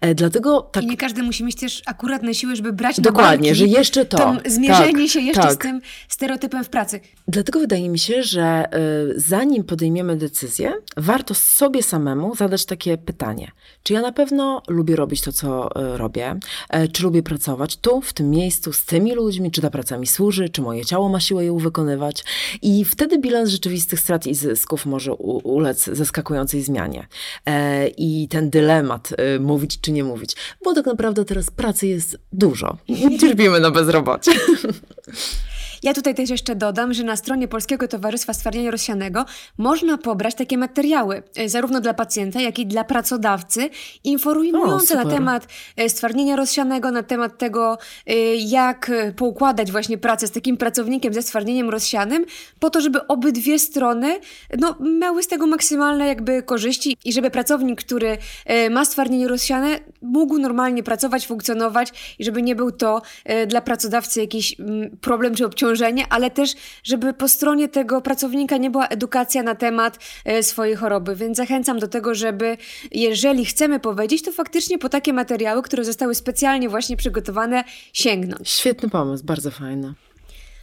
E, 0.00 0.14
dlatego 0.14 0.60
tak... 0.60 0.84
I 0.84 0.86
nie 0.86 0.96
każdy 0.96 1.22
musi 1.22 1.44
mieć 1.44 1.56
też 1.56 1.82
akurat 1.86 2.22
na 2.22 2.34
siłę, 2.34 2.56
żeby 2.56 2.72
brać 2.72 3.00
Dokładnie, 3.00 3.54
że 3.54 3.66
jeszcze 3.66 4.04
to. 4.04 4.16
to 4.16 4.36
zmierzenie 4.46 4.92
tak, 4.92 5.10
się 5.10 5.20
jeszcze 5.20 5.42
tak. 5.42 5.52
z 5.52 5.58
tym 5.58 5.80
stereotypem 6.08 6.64
w 6.64 6.68
pracy. 6.68 7.00
Dlatego 7.28 7.60
wydaje 7.60 7.88
mi 7.88 7.98
się, 7.98 8.22
że 8.22 8.64
y, 9.14 9.20
zanim 9.20 9.64
podejmiemy 9.64 10.16
decyzję, 10.16 10.72
warto 10.96 11.34
sobie 11.34 11.82
samemu 11.82 12.36
zadać 12.36 12.64
takie 12.64 12.98
pytanie. 12.98 13.50
Czy 13.82 13.92
ja 13.92 14.00
na 14.00 14.12
pewno 14.12 14.62
lubię 14.68 14.96
robić 14.96 15.20
to, 15.20 15.32
co 15.32 15.80
y, 15.94 15.96
robię? 15.98 16.38
Czy 16.92 17.02
lubię 17.02 17.22
pracować 17.22 17.76
tu, 17.76 18.00
w 18.00 18.12
tym 18.12 18.30
miejscu, 18.30 18.72
z 18.72 18.84
tymi 18.84 19.14
ludźmi? 19.14 19.50
Czy 19.50 19.60
ta 19.60 19.70
praca 19.70 19.98
mi 19.98 20.06
służy? 20.06 20.48
Czy 20.48 20.62
moje 20.62 20.84
ciało 20.84 21.08
ma 21.08 21.20
siłę 21.20 21.44
ją 21.44 21.58
wykonywać? 21.58 22.24
I 22.62 22.84
wtedy 22.84 23.18
bilans 23.18 23.50
rzeczywistych 23.50 24.00
strat 24.00 24.26
i 24.26 24.34
zysków 24.34 24.86
może 24.86 25.14
ulec 25.14 25.75
zaskakującej 25.84 26.62
zmianie. 26.62 27.06
E, 27.46 27.88
I 27.88 28.28
ten 28.28 28.50
dylemat, 28.50 29.12
e, 29.16 29.38
mówić 29.38 29.80
czy 29.80 29.92
nie 29.92 30.04
mówić, 30.04 30.36
bo 30.64 30.74
tak 30.74 30.86
naprawdę 30.86 31.24
teraz 31.24 31.50
pracy 31.50 31.86
jest 31.86 32.18
dużo. 32.32 32.76
Cierpimy 33.20 33.60
na 33.60 33.70
bezrobocie. 33.70 34.32
Ja 35.86 35.94
tutaj 35.94 36.14
też 36.14 36.30
jeszcze 36.30 36.56
dodam, 36.56 36.94
że 36.94 37.04
na 37.04 37.16
stronie 37.16 37.48
Polskiego 37.48 37.88
Towarzystwa 37.88 38.32
Stwardnienia 38.32 38.70
Rozsianego 38.70 39.24
można 39.58 39.98
pobrać 39.98 40.34
takie 40.34 40.58
materiały, 40.58 41.22
e, 41.36 41.48
zarówno 41.48 41.80
dla 41.80 41.94
pacjenta, 41.94 42.40
jak 42.40 42.58
i 42.58 42.66
dla 42.66 42.84
pracodawcy, 42.84 43.70
informujące 44.04 45.00
o, 45.00 45.04
na 45.04 45.10
temat 45.10 45.46
e, 45.76 45.88
stwardnienia 45.88 46.36
rozsianego, 46.36 46.90
na 46.90 47.02
temat 47.02 47.38
tego, 47.38 47.78
e, 48.06 48.14
jak 48.34 48.90
poukładać 49.16 49.72
właśnie 49.72 49.98
pracę 49.98 50.26
z 50.26 50.30
takim 50.30 50.56
pracownikiem 50.56 51.14
ze 51.14 51.22
stwardnieniem 51.22 51.70
rozsianym, 51.70 52.26
po 52.60 52.70
to, 52.70 52.80
żeby 52.80 53.06
obydwie 53.06 53.58
strony 53.58 54.20
no, 54.58 54.76
miały 55.00 55.22
z 55.22 55.28
tego 55.28 55.46
maksymalne 55.46 56.06
jakby 56.06 56.42
korzyści 56.42 56.96
i 57.04 57.12
żeby 57.12 57.30
pracownik, 57.30 57.80
który 57.80 58.18
ma 58.70 58.84
stwardnienie 58.84 59.28
rozsiane, 59.28 59.78
mógł 60.02 60.38
normalnie 60.38 60.82
pracować, 60.82 61.26
funkcjonować 61.26 62.16
i 62.18 62.24
żeby 62.24 62.42
nie 62.42 62.56
był 62.56 62.72
to 62.72 63.02
dla 63.46 63.60
pracodawcy 63.60 64.20
jakiś 64.20 64.60
mm, 64.60 64.96
problem 65.00 65.34
czy 65.34 65.46
obciążenie 65.46 65.75
obciążenie, 65.76 66.04
ale 66.10 66.30
też, 66.30 66.54
żeby 66.84 67.12
po 67.12 67.28
stronie 67.28 67.68
tego 67.68 68.00
pracownika 68.00 68.56
nie 68.56 68.70
była 68.70 68.88
edukacja 68.88 69.42
na 69.42 69.54
temat 69.54 69.98
e, 70.24 70.42
swojej 70.42 70.76
choroby. 70.76 71.16
Więc 71.16 71.36
zachęcam 71.36 71.78
do 71.78 71.88
tego, 71.88 72.14
żeby 72.14 72.56
jeżeli 72.90 73.44
chcemy 73.44 73.80
powiedzieć, 73.80 74.22
to 74.22 74.32
faktycznie 74.32 74.78
po 74.78 74.88
takie 74.88 75.12
materiały, 75.12 75.62
które 75.62 75.84
zostały 75.84 76.14
specjalnie 76.14 76.68
właśnie 76.68 76.96
przygotowane, 76.96 77.64
sięgnąć. 77.92 78.50
Świetny 78.50 78.90
pomysł, 78.90 79.24
bardzo 79.24 79.50
fajny. 79.50 79.94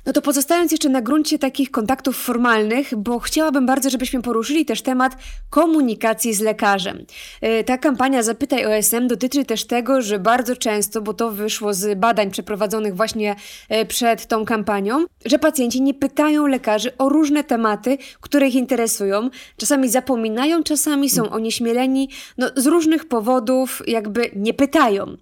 No 0.05 0.13
to 0.13 0.21
pozostając 0.21 0.71
jeszcze 0.71 0.89
na 0.89 1.01
gruncie 1.01 1.39
takich 1.39 1.71
kontaktów 1.71 2.17
formalnych, 2.17 2.95
bo 2.95 3.19
chciałabym 3.19 3.65
bardzo, 3.65 3.89
żebyśmy 3.89 4.21
poruszyli 4.21 4.65
też 4.65 4.81
temat 4.81 5.17
komunikacji 5.49 6.33
z 6.33 6.39
lekarzem. 6.39 7.05
E, 7.41 7.63
ta 7.63 7.77
kampania 7.77 8.23
Zapytaj 8.23 8.65
OSM 8.65 9.07
dotyczy 9.07 9.45
też 9.45 9.65
tego, 9.65 10.01
że 10.01 10.19
bardzo 10.19 10.55
często, 10.55 11.01
bo 11.01 11.13
to 11.13 11.31
wyszło 11.31 11.73
z 11.73 11.99
badań 11.99 12.31
przeprowadzonych 12.31 12.95
właśnie 12.95 13.35
e, 13.69 13.85
przed 13.85 14.25
tą 14.25 14.45
kampanią, 14.45 15.05
że 15.25 15.39
pacjenci 15.39 15.81
nie 15.81 15.93
pytają 15.93 16.47
lekarzy 16.47 16.97
o 16.97 17.09
różne 17.09 17.43
tematy, 17.43 17.97
które 18.21 18.47
ich 18.47 18.55
interesują. 18.55 19.29
Czasami 19.57 19.89
zapominają, 19.89 20.63
czasami 20.63 21.09
są 21.09 21.29
onieśmieleni, 21.29 22.09
no 22.37 22.47
z 22.55 22.65
różnych 22.65 23.05
powodów 23.05 23.81
jakby 23.87 24.31
nie 24.35 24.53
pytają. 24.53 25.17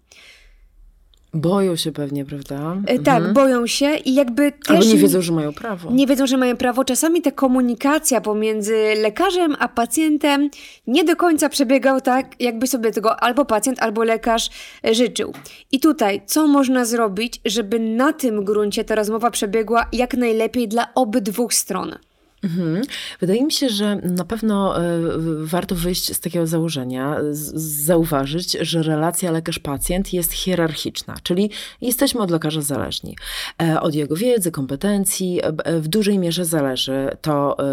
Boją 1.34 1.76
się 1.76 1.91
pewnie, 1.91 2.26
prawda? 2.26 2.78
E, 2.88 3.00
tak, 3.00 3.17
mhm. 3.17 3.34
boją 3.34 3.67
się 3.67 3.96
i 3.96 4.13
jakby 4.13 4.52
też... 4.52 4.70
Albo 4.70 4.86
nie 4.86 4.98
wiedzą, 4.98 5.22
że 5.22 5.34
mają 5.34 5.54
prawo. 5.54 5.91
Nie 5.91 6.08
wiedzą, 6.08 6.28
że 6.28 6.38
mają 6.38 6.58
prawo. 6.58 6.84
Czasami 6.84 7.22
ta 7.22 7.32
komunikacja 7.32 8.22
pomiędzy 8.22 8.76
lekarzem 9.02 9.56
a 9.60 9.67
pacjentem 9.67 10.50
nie 10.88 11.04
do 11.04 11.15
końca 11.15 11.50
przebiegał 11.50 12.02
tak, 12.02 12.41
jakby 12.41 12.67
sobie 12.67 12.91
tego 12.91 13.24
albo 13.24 13.46
pacjent, 13.46 13.82
albo 13.82 14.04
lekarz 14.04 14.50
e, 14.86 14.96
życzył. 14.96 15.34
I 15.72 15.80
tutaj, 15.80 16.22
co 16.26 16.48
można 16.48 16.86
zrobić, 16.86 17.41
żeby 17.46 17.80
na 17.80 18.13
tym 18.13 18.44
gruncie 18.44 18.84
ta 18.84 18.96
rozmowa 18.96 19.32
przebiegła 19.32 19.86
jak 19.94 20.13
najlepiej 20.13 20.67
dla 20.67 20.94
obydwu 20.94 21.50
stron? 21.50 21.96
Mhm. 22.43 22.82
Wydaje 23.19 23.43
mi 23.43 23.51
się, 23.51 23.69
że 23.69 23.95
na 23.95 24.25
pewno 24.25 24.82
y, 24.82 25.45
warto 25.45 25.75
wyjść 25.75 26.15
z 26.15 26.19
takiego 26.19 26.47
założenia, 26.47 27.17
zauważyć, 27.32 28.51
że 28.51 28.84
relacja 28.84 29.32
lekarz-pacjent 29.32 30.13
jest 30.13 30.32
hierarchiczna, 30.32 31.15
czyli 31.23 31.49
jesteśmy 31.82 32.21
od 32.21 32.32
lekarza 32.32 32.62
zależni. 32.62 33.15
E, 33.62 33.82
od 33.82 33.95
jego 33.95 34.15
wiedzy, 34.15 34.51
kompetencji 34.51 35.39
e, 35.43 35.80
w 35.80 35.88
dużej 35.88 36.19
mierze 36.19 36.45
zależy 36.45 37.10
to, 37.21 37.60
e, 37.60 37.63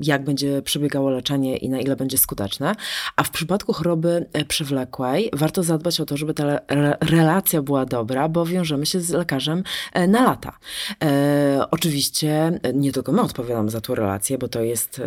jak 0.00 0.24
będzie 0.24 0.62
przebiegało 0.62 1.10
leczenie 1.10 1.56
i 1.56 1.68
na 1.68 1.80
ile 1.80 1.96
będzie 1.96 2.18
skuteczne. 2.18 2.74
A 3.16 3.22
w 3.22 3.30
przypadku 3.30 3.72
choroby 3.72 4.26
przewlekłej 4.48 5.30
warto 5.32 5.62
zadbać 5.62 6.00
o 6.00 6.06
to, 6.06 6.16
żeby 6.16 6.34
ta 6.34 6.44
re 6.68 6.96
relacja 7.00 7.62
była 7.62 7.86
dobra, 7.86 8.28
bo 8.28 8.46
wiążemy 8.46 8.86
się 8.86 9.00
z 9.00 9.10
lekarzem 9.10 9.62
na 10.08 10.22
lata. 10.22 10.58
E, 11.04 11.66
oczywiście 11.70 12.60
nie 12.74 12.92
tylko 12.92 13.12
my 13.12 13.22
odpowiadamy 13.22 13.70
za 13.70 13.80
tę 13.80 13.94
relację, 13.94 14.11
relacje, 14.12 14.38
bo 14.38 14.48
to 14.48 14.62
jest 14.62 15.02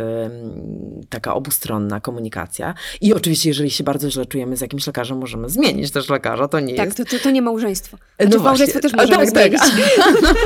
taka 1.09 1.33
obustronna 1.33 1.99
komunikacja. 1.99 2.73
I 3.01 3.13
oczywiście, 3.13 3.49
jeżeli 3.49 3.71
się 3.71 3.83
bardzo 3.83 4.09
źle 4.09 4.25
czujemy 4.25 4.57
z 4.57 4.61
jakimś 4.61 4.87
lekarzem, 4.87 5.17
możemy 5.17 5.49
zmienić 5.49 5.91
też 5.91 6.09
lekarza, 6.09 6.47
to 6.47 6.59
nie 6.59 6.75
tak, 6.75 6.85
jest... 6.85 6.97
Tak, 6.97 7.07
to, 7.07 7.17
to, 7.17 7.23
to 7.23 7.31
nie 7.31 7.41
małżeństwo. 7.41 7.97
Znaczy, 8.19 8.37
no 8.37 8.43
małżeństwo 8.43 8.79
też 8.79 8.93
możemy 8.93 9.17
tak, 9.17 9.29
zmienić. 9.29 9.59
Tak. 9.59 9.71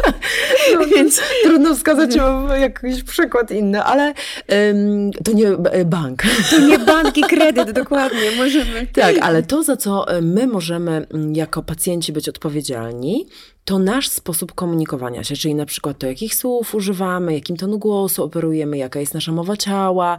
no, 0.74 0.86
więc 0.86 1.22
trudno 1.43 1.76
wskazać 1.76 2.15
jakiś 2.60 3.04
przykład 3.04 3.52
inny, 3.52 3.84
ale 3.84 4.13
um, 4.50 5.12
to 5.12 5.32
nie 5.32 5.48
e, 5.48 5.86
bank. 5.86 6.24
To 6.50 6.60
nie 6.60 6.80
bank 6.80 7.17
i 7.17 7.22
kredyt, 7.22 7.72
dokładnie, 7.72 8.32
możemy. 8.38 8.88
Tak, 8.93 9.15
ale 9.22 9.43
to, 9.43 9.63
za 9.63 9.78
co 9.78 10.06
my 10.22 10.48
możemy 10.48 11.08
jako 11.34 11.63
pacjenci 11.63 12.13
być 12.13 12.30
odpowiedzialni, 12.30 13.28
to 13.65 13.80
nasz 13.80 14.10
sposób 14.10 14.54
komunikowania 14.54 15.24
się, 15.24 15.36
czyli 15.36 15.56
na 15.56 15.65
przykład 15.65 15.98
to, 15.98 16.08
jakich 16.08 16.36
słów 16.36 16.76
używamy, 16.76 17.34
jakim 17.34 17.58
tonu 17.58 17.80
głosu 17.80 18.24
operujemy, 18.24 18.78
jaka 18.78 19.00
jest 19.00 19.13
nasza 19.13 19.32
mowa 19.32 19.58
ciała, 19.58 20.17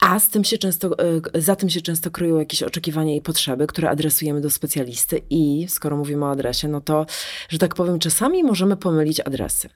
a 0.00 0.20
z 0.20 0.28
tym 0.28 0.44
się 0.44 0.58
często, 0.58 0.98
e, 1.34 1.42
za 1.42 1.56
tym 1.56 1.70
się 1.70 1.80
często 1.80 2.10
kryją 2.10 2.38
jakieś 2.38 2.62
oczekiwania 2.62 3.14
i 3.14 3.20
potrzeby, 3.20 3.66
które 3.66 3.90
adresujemy 3.90 4.40
do 4.40 4.50
specjalisty 4.50 5.22
i 5.30 5.66
skoro 5.68 5.96
mówimy 5.96 6.24
o 6.24 6.30
adresie, 6.30 6.68
no 6.68 6.80
to, 6.80 7.06
że 7.48 7.58
tak 7.58 7.74
powiem, 7.74 7.98
czasami 7.98 8.44
możemy 8.44 8.76
pomylić 8.76 9.20
adresy. 9.20 9.68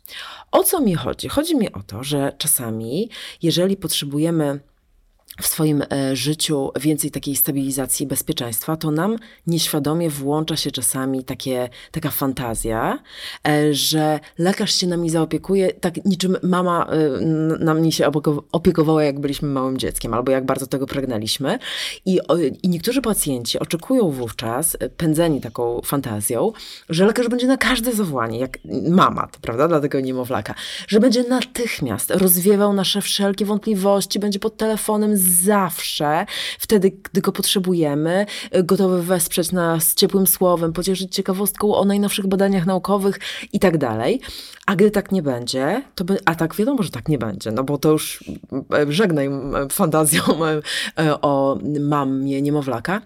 O 0.53 0.65
co 0.65 0.81
mi 0.81 0.95
chodzi? 0.95 1.29
Chodzi 1.29 1.57
mi 1.57 1.73
o 1.73 1.83
to, 1.83 2.05
że 2.05 2.33
czasami, 2.39 3.11
jeżeli 3.43 3.77
potrzebujemy 3.77 4.61
w 5.41 5.47
swoim 5.47 5.83
e, 5.93 6.17
życiu 6.17 6.71
więcej 6.81 7.11
takiej 7.11 7.37
stabilizacji 7.37 8.05
i 8.05 8.07
bezpieczeństwa, 8.07 8.77
to 8.77 8.91
nam 8.91 9.17
nieświadomie 9.47 10.11
włącza 10.11 10.57
się 10.57 10.71
czasami 10.71 11.25
takie, 11.25 11.69
taka 11.91 12.11
fantazja, 12.11 12.99
e, 13.49 13.75
że 13.75 14.21
lekarz 14.39 14.75
się 14.75 14.87
nami 14.87 15.11
zaopiekuje, 15.11 15.73
tak 15.73 16.05
niczym 16.05 16.37
mama 16.43 16.87
e, 16.87 17.21
nami 17.65 17.93
się 17.93 18.11
opiekowała, 18.53 19.05
jak 19.05 19.21
byliśmy 19.21 19.49
małym 19.49 19.79
dzieckiem, 19.79 20.15
albo 20.15 20.33
jak 20.33 20.47
bardzo 20.47 20.67
tego 20.67 20.87
pragnęliśmy. 20.87 21.59
I, 22.05 22.21
I 22.63 22.69
niektórzy 22.69 23.03
pacjenci 23.03 23.59
oczekują 23.59 24.11
wówczas, 24.11 24.77
pędzeni 24.97 25.41
taką 25.41 25.81
fantazją, 25.85 26.53
że 26.89 27.07
lekarz 27.07 27.29
będzie 27.29 27.47
na 27.47 27.57
każde 27.57 27.93
zawołanie, 27.93 28.39
jak 28.39 28.59
mama, 28.89 29.27
to 29.27 29.41
prawda, 29.41 29.69
dla 29.69 29.81
tego 29.81 30.01
niemowlaka, 30.01 30.55
że 30.89 31.01
będzie 31.01 31.25
natychmiast 31.25 32.11
rozwiewał 32.11 32.73
nasze 32.73 33.03
wszelkie 33.03 33.45
wątpliwości, 33.45 34.19
będzie 34.19 34.39
pod 34.39 34.57
telefonem 34.57 35.17
zawsze, 35.31 36.27
wtedy, 36.59 36.93
gdy 37.13 37.21
go 37.21 37.33
potrzebujemy, 37.33 38.27
gotowy 38.65 39.03
wesprzeć 39.03 39.53
nas 39.53 39.95
ciepłym 39.95 40.27
słowem, 40.27 40.73
pocieszyć 40.73 41.15
ciekawostką 41.15 41.75
o 41.75 41.85
najnowszych 41.85 42.27
badaniach 42.27 42.67
naukowych 42.67 43.19
i 43.53 43.61
tak 43.61 43.79
dalej. 43.79 44.21
A 44.67 44.77
gdy 44.77 44.91
tak 44.91 45.13
nie 45.13 45.23
będzie, 45.23 45.83
to 45.95 46.05
by, 46.05 46.19
a 46.25 46.35
tak 46.35 46.55
wiadomo, 46.55 46.83
że 46.83 46.91
tak 46.91 47.09
nie 47.09 47.19
będzie, 47.19 47.51
no 47.51 47.65
bo 47.65 47.79
to 47.79 47.91
już 47.91 48.25
e, 48.75 48.93
żegnaj 48.93 49.29
fantazją 49.73 50.23
o 51.23 51.59
mamie 51.81 52.43
niemowlaka. 52.43 53.01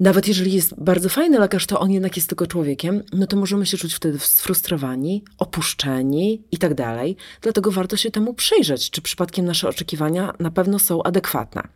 Nawet 0.00 0.28
jeżeli 0.28 0.52
jest 0.52 0.74
bardzo 0.78 1.08
fajny 1.08 1.38
lekarz, 1.38 1.66
to 1.66 1.80
on 1.80 1.90
jednak 1.90 2.16
jest 2.16 2.28
tylko 2.28 2.46
człowiekiem, 2.46 3.02
no 3.12 3.26
to 3.26 3.36
możemy 3.36 3.66
się 3.66 3.76
czuć 3.78 3.94
wtedy 3.94 4.18
sfrustrowani, 4.18 5.24
opuszczeni 5.38 6.42
i 6.52 6.58
tak 6.58 6.74
dalej. 6.74 7.16
Dlatego 7.40 7.70
warto 7.70 7.96
się 7.96 8.10
temu 8.10 8.34
przyjrzeć, 8.34 8.90
czy 8.90 9.02
przypadkiem 9.02 9.44
nasze 9.44 9.68
oczekiwania 9.68 10.32
na 10.38 10.50
pewno 10.50 10.78
są 10.78 11.02
adekwatne. 11.02 11.68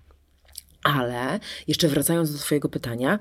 Ale 0.83 1.40
jeszcze 1.69 1.88
wracając 1.88 2.33
do 2.33 2.38
Twojego 2.38 2.69
pytania, 2.69 3.19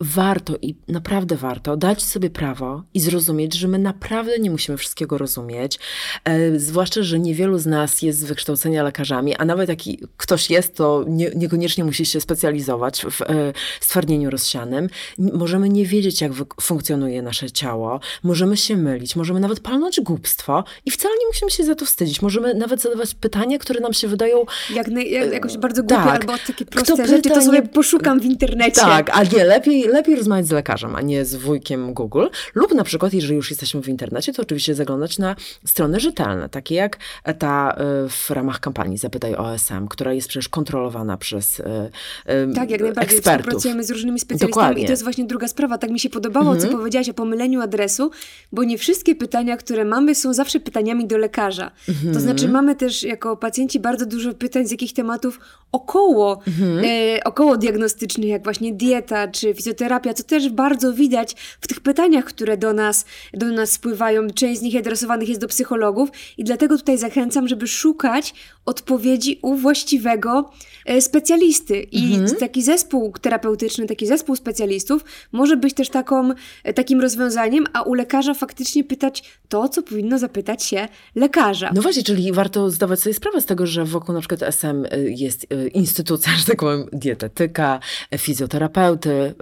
warto 0.00 0.56
i 0.62 0.74
naprawdę 0.88 1.36
warto 1.36 1.76
dać 1.76 2.02
sobie 2.02 2.30
prawo 2.30 2.82
i 2.94 3.00
zrozumieć, 3.00 3.54
że 3.54 3.68
my 3.68 3.78
naprawdę 3.78 4.38
nie 4.38 4.50
musimy 4.50 4.78
wszystkiego 4.78 5.18
rozumieć. 5.18 5.78
E, 6.24 6.58
zwłaszcza, 6.58 7.02
że 7.02 7.18
niewielu 7.18 7.58
z 7.58 7.66
nas 7.66 8.02
jest 8.02 8.18
z 8.18 8.24
wykształcenia 8.24 8.82
lekarzami, 8.82 9.36
a 9.36 9.44
nawet 9.44 9.68
jak 9.68 9.78
ktoś 10.16 10.50
jest, 10.50 10.76
to 10.76 11.04
nie, 11.08 11.30
niekoniecznie 11.36 11.84
musi 11.84 12.06
się 12.06 12.20
specjalizować 12.20 13.04
w 13.10 13.22
e, 13.22 13.52
stwardnieniu 13.80 14.30
rozsianym. 14.30 14.88
Możemy 15.18 15.68
nie 15.68 15.86
wiedzieć, 15.86 16.20
jak 16.20 16.32
funkcjonuje 16.60 17.22
nasze 17.22 17.50
ciało, 17.50 18.00
możemy 18.22 18.56
się 18.56 18.76
mylić, 18.76 19.16
możemy 19.16 19.40
nawet 19.40 19.60
palnąć 19.60 20.00
głupstwo 20.00 20.64
i 20.84 20.90
wcale 20.90 21.14
nie 21.20 21.26
musimy 21.26 21.50
się 21.50 21.64
za 21.64 21.74
to 21.74 21.84
wstydzić. 21.84 22.22
Możemy 22.22 22.54
nawet 22.54 22.82
zadawać 22.82 23.14
pytania, 23.14 23.58
które 23.58 23.80
nam 23.80 23.92
się 23.92 24.08
wydają. 24.08 24.44
Jak, 24.74 24.88
jak 24.88 25.32
jakoś 25.32 25.56
bardzo 25.56 25.82
głupie 25.82 26.04
tak. 26.04 26.20
albo 26.20 26.32
takie 26.46 26.64
proste 26.64 26.87
te 26.96 27.06
rzeczy, 27.06 27.30
to 27.30 27.42
sobie 27.42 27.62
poszukam 27.62 28.20
w 28.20 28.24
internecie. 28.24 28.80
Tak, 28.80 29.10
a 29.12 29.22
nie, 29.22 29.44
lepiej, 29.44 29.88
lepiej 29.88 30.16
rozmawiać 30.16 30.46
z 30.46 30.50
lekarzem, 30.50 30.96
a 30.96 31.00
nie 31.00 31.24
z 31.24 31.34
wujkiem 31.36 31.94
Google. 31.94 32.26
Lub 32.54 32.74
na 32.74 32.84
przykład, 32.84 33.12
jeżeli 33.12 33.34
już 33.34 33.50
jesteśmy 33.50 33.82
w 33.82 33.88
internecie, 33.88 34.32
to 34.32 34.42
oczywiście 34.42 34.74
zaglądać 34.74 35.18
na 35.18 35.36
strony 35.64 36.00
rzetelne, 36.00 36.48
takie 36.48 36.74
jak 36.74 36.98
ta 37.38 37.76
y, 38.06 38.08
w 38.08 38.30
ramach 38.30 38.60
kampanii 38.60 38.98
Zapytaj 38.98 39.34
OSM, 39.34 39.88
która 39.88 40.12
jest 40.12 40.28
przecież 40.28 40.48
kontrolowana 40.48 41.16
przez 41.16 41.60
y, 41.60 41.62
y, 41.62 42.54
Tak, 42.54 42.70
jak 42.70 42.80
najbardziej 42.80 43.16
ekspertów. 43.16 43.46
współpracujemy 43.46 43.84
z 43.84 43.90
różnymi 43.90 44.20
specjalistami 44.20 44.50
Dokładnie. 44.50 44.82
i 44.82 44.86
to 44.86 44.92
jest 44.92 45.02
właśnie 45.02 45.24
druga 45.24 45.48
sprawa. 45.48 45.78
Tak 45.78 45.90
mi 45.90 46.00
się 46.00 46.10
podobało, 46.10 46.52
mhm. 46.52 46.70
co 46.70 46.78
powiedziałaś 46.78 47.08
o 47.08 47.14
pomyleniu 47.14 47.60
adresu, 47.60 48.10
bo 48.52 48.64
nie 48.64 48.78
wszystkie 48.78 49.14
pytania, 49.14 49.56
które 49.56 49.84
mamy 49.84 50.14
są 50.14 50.34
zawsze 50.34 50.60
pytaniami 50.60 51.06
do 51.06 51.18
lekarza. 51.18 51.70
Mhm. 51.88 52.14
To 52.14 52.20
znaczy 52.20 52.48
mamy 52.48 52.76
też 52.76 53.02
jako 53.02 53.36
pacjenci 53.36 53.80
bardzo 53.80 54.06
dużo 54.06 54.34
pytań 54.34 54.66
z 54.66 54.70
jakich 54.70 54.92
tematów 54.92 55.40
około 55.72 56.40
mhm. 56.46 56.77
E, 56.84 57.24
około 57.24 57.56
diagnostycznych, 57.56 58.28
jak 58.28 58.44
właśnie 58.44 58.72
dieta 58.72 59.28
czy 59.28 59.54
fizjoterapia, 59.54 60.14
co 60.14 60.22
też 60.22 60.48
bardzo 60.48 60.92
widać 60.92 61.34
w 61.60 61.66
tych 61.66 61.80
pytaniach, 61.80 62.24
które 62.24 62.56
do 62.56 62.72
nas, 62.72 63.04
do 63.34 63.46
nas 63.46 63.70
spływają. 63.72 64.30
Część 64.30 64.60
z 64.60 64.62
nich 64.62 64.76
adresowanych 64.76 65.28
jest 65.28 65.40
do 65.40 65.48
psychologów 65.48 66.10
i 66.38 66.44
dlatego 66.44 66.78
tutaj 66.78 66.98
zachęcam, 66.98 67.48
żeby 67.48 67.66
szukać 67.66 68.34
odpowiedzi 68.66 69.38
u 69.42 69.54
właściwego 69.54 70.50
e, 70.86 71.00
specjalisty. 71.00 71.80
I 71.80 72.14
mhm. 72.14 72.36
taki 72.36 72.62
zespół 72.62 73.12
terapeutyczny, 73.20 73.86
taki 73.86 74.06
zespół 74.06 74.36
specjalistów 74.36 75.04
może 75.32 75.56
być 75.56 75.74
też 75.74 75.88
taką, 75.88 76.30
e, 76.64 76.74
takim 76.74 77.00
rozwiązaniem, 77.00 77.64
a 77.72 77.82
u 77.82 77.94
lekarza 77.94 78.34
faktycznie 78.34 78.84
pytać 78.84 79.38
to, 79.48 79.68
co 79.68 79.82
powinno 79.82 80.18
zapytać 80.18 80.64
się 80.64 80.88
lekarza. 81.14 81.70
No 81.74 81.82
właśnie, 81.82 82.02
czyli 82.02 82.32
warto 82.32 82.70
zdawać 82.70 83.00
sobie 83.00 83.14
sprawę 83.14 83.40
z 83.40 83.46
tego, 83.46 83.66
że 83.66 83.84
wokół 83.84 84.14
na 84.14 84.20
przykład 84.20 84.42
SM 84.42 84.86
jest 85.08 85.46
instytucja, 85.74 86.32
że 86.38 86.44
tak 86.44 86.62
dietetyka, 86.92 87.80
fizjoterapeuty 88.18 89.10
y, 89.10 89.34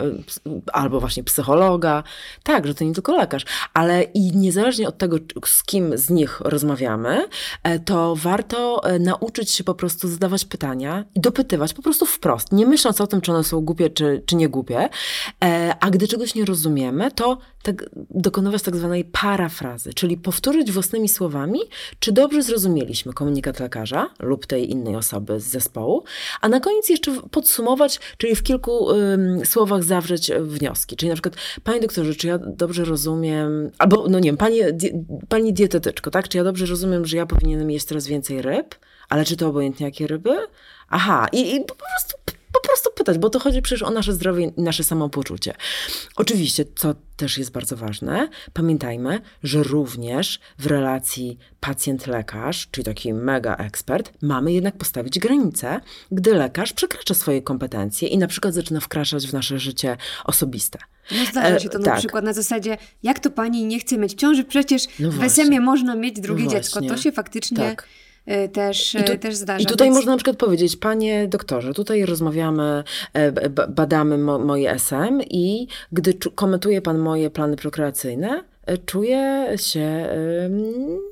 albo 0.73 1.01
właśnie 1.01 1.25
psychologa. 1.25 2.03
Tak, 2.43 2.67
że 2.67 2.75
to 2.75 2.85
nie 2.85 2.93
tylko 2.93 3.17
lekarz, 3.17 3.45
ale 3.75 4.03
i 4.03 4.37
niezależnie 4.37 4.89
od 4.89 4.99
tego, 4.99 5.17
z 5.45 5.63
kim 5.63 5.99
z 5.99 6.11
nich 6.11 6.41
rozmawiamy, 6.41 7.29
e, 7.63 7.79
to 7.79 8.17
warto 8.17 8.85
e, 8.85 8.99
nauczyć 8.99 9.51
się 9.51 9.65
po 9.65 9.75
prostu 9.75 10.09
zadawać 10.09 10.45
pytania 10.45 11.05
i 11.15 11.21
dopytywać 11.21 11.75
po 11.75 11.83
prostu 11.83 12.07
wprost, 12.07 12.53
nie 12.53 12.67
myśląc 12.67 13.01
o 13.01 13.07
tym, 13.07 13.21
czy 13.21 13.33
one 13.33 13.45
są 13.45 13.61
głupie, 13.61 13.91
czy, 13.91 14.23
czy 14.27 14.37
nie 14.37 14.49
głupie. 14.49 14.89
E, 15.45 15.75
a 15.81 15.91
gdy 15.91 16.09
czegoś 16.09 16.35
nie 16.35 16.45
rozumiemy, 16.45 17.11
to 17.11 17.39
tak, 17.63 17.91
dokonywać 18.11 18.63
tak 18.63 18.77
zwanej 18.77 19.05
parafrazy, 19.05 19.95
czyli 19.95 20.17
powtórzyć 20.17 20.73
własnymi 20.73 21.09
słowami, 21.09 21.61
czy 21.99 22.13
dobrze 22.13 22.43
zrozumieliśmy 22.43 23.13
komunikat 23.13 23.61
lekarza 23.61 24.11
lub 24.19 24.47
tej 24.47 24.71
innej 24.71 24.97
osoby 24.97 25.41
z 25.41 25.45
zespołu, 25.45 26.05
a 26.41 26.49
na 26.49 26.61
koniec 26.61 26.89
jeszcze 26.89 27.16
podsumować, 27.31 28.01
czyli 28.19 28.37
w 28.37 28.43
kilku 28.43 28.89
słowach 29.45 29.83
zawrzeć 29.85 30.33
wnioski. 30.41 30.97
Czyli 30.97 31.09
na 31.09 31.15
przykład, 31.15 31.35
panie 31.65 31.81
doktorze, 31.81 32.15
czy 32.15 32.27
ja 32.27 32.39
dobrze 32.39 32.85
rozumiem, 32.85 33.71
albo 33.79 34.09
no 34.09 34.19
nie 34.19 34.29
wiem, 34.29 34.37
pani, 34.37 34.61
pani 35.29 35.53
dietetyczko, 35.53 36.11
tak? 36.11 36.29
Czy 36.29 36.39
ja 36.39 36.45
dobrze 36.45 36.67
rozumiem, 36.67 37.07
że 37.07 37.17
ja 37.17 37.27
powinienem 37.27 37.71
jeść 37.71 37.87
coraz 37.87 38.07
więcej 38.07 38.43
ryb? 38.43 38.75
Ale 39.09 39.25
czy 39.25 39.37
to 39.37 39.49
obojętnie 39.49 39.87
jakie 39.87 40.07
ryby? 40.07 40.37
Aha, 40.89 41.27
i, 41.33 41.55
i 41.55 41.61
po 41.61 41.75
prostu 41.75 42.17
po 42.63 42.69
prostu 42.69 42.91
pytać, 42.91 43.19
bo 43.19 43.31
to 43.31 43.39
chodzi 43.39 43.63
przecież 43.63 43.83
o 43.83 43.91
nasze 43.91 44.13
zdrowie 44.13 44.53
i 44.57 44.63
nasze 44.63 44.85
samopoczucie. 44.85 45.55
Oczywiście, 46.17 46.65
co 46.77 46.95
też 47.17 47.39
jest 47.39 47.51
bardzo 47.51 47.77
ważne, 47.77 48.29
pamiętajmy, 48.53 49.21
że 49.43 49.63
również 49.63 50.41
w 50.59 50.67
relacji 50.67 51.39
pacjent-lekarz, 51.61 52.69
czyli 52.71 52.85
taki 52.85 53.15
mega 53.15 53.57
ekspert, 53.57 54.13
mamy 54.23 54.53
jednak 54.53 54.77
postawić 54.77 55.19
granice, 55.19 55.81
gdy 56.13 56.35
lekarz 56.35 56.73
przekracza 56.73 57.15
swoje 57.15 57.43
kompetencje 57.43 58.09
i 58.09 58.19
na 58.19 58.27
przykład 58.27 58.55
zaczyna 58.55 58.81
wkraczać 58.81 59.27
w 59.27 59.33
nasze 59.33 59.59
życie 59.59 59.97
osobiste. 60.25 60.79
No 61.13 61.25
zdarza 61.31 61.59
się 61.59 61.69
to 61.69 61.79
e, 61.79 61.81
na 61.81 61.85
tak. 61.85 61.99
przykład 61.99 62.25
na 62.25 62.33
zasadzie, 62.33 62.79
jak 63.03 63.19
to 63.19 63.31
pani 63.31 63.67
nie 63.67 63.81
chce 63.81 63.99
mieć 63.99 64.15
ciąży, 64.15 64.45
przecież 64.45 64.83
no 64.99 65.11
w 65.11 65.23
SM 65.23 65.63
można 65.63 65.95
mieć 65.97 66.21
drugie 66.21 66.45
no 66.45 66.51
dziecko. 66.51 66.81
To 66.81 66.97
się 66.97 67.13
faktycznie... 67.13 67.57
Tak 67.57 67.89
też, 68.53 68.95
I 68.95 69.05
tu, 69.05 69.13
y, 69.13 69.19
też 69.19 69.35
zdarza. 69.35 69.63
I 69.63 69.67
tutaj 69.67 69.87
więc... 69.87 69.97
można 69.97 70.13
na 70.13 70.17
przykład 70.17 70.37
powiedzieć, 70.37 70.77
panie 70.77 71.29
doktorze, 71.29 71.75
tutaj 71.75 72.07
rozmawiamy, 72.07 72.85
e, 73.13 73.51
badamy 73.51 74.19
mo, 74.19 74.39
moje 74.39 74.71
SM 74.71 75.21
i 75.31 75.67
gdy 75.93 76.15
komentuje 76.35 76.83
pan 76.83 76.99
moje 76.99 77.31
plany 77.31 77.57
prokreacyjne, 77.57 78.45
czuję 78.87 79.47
się... 79.57 80.07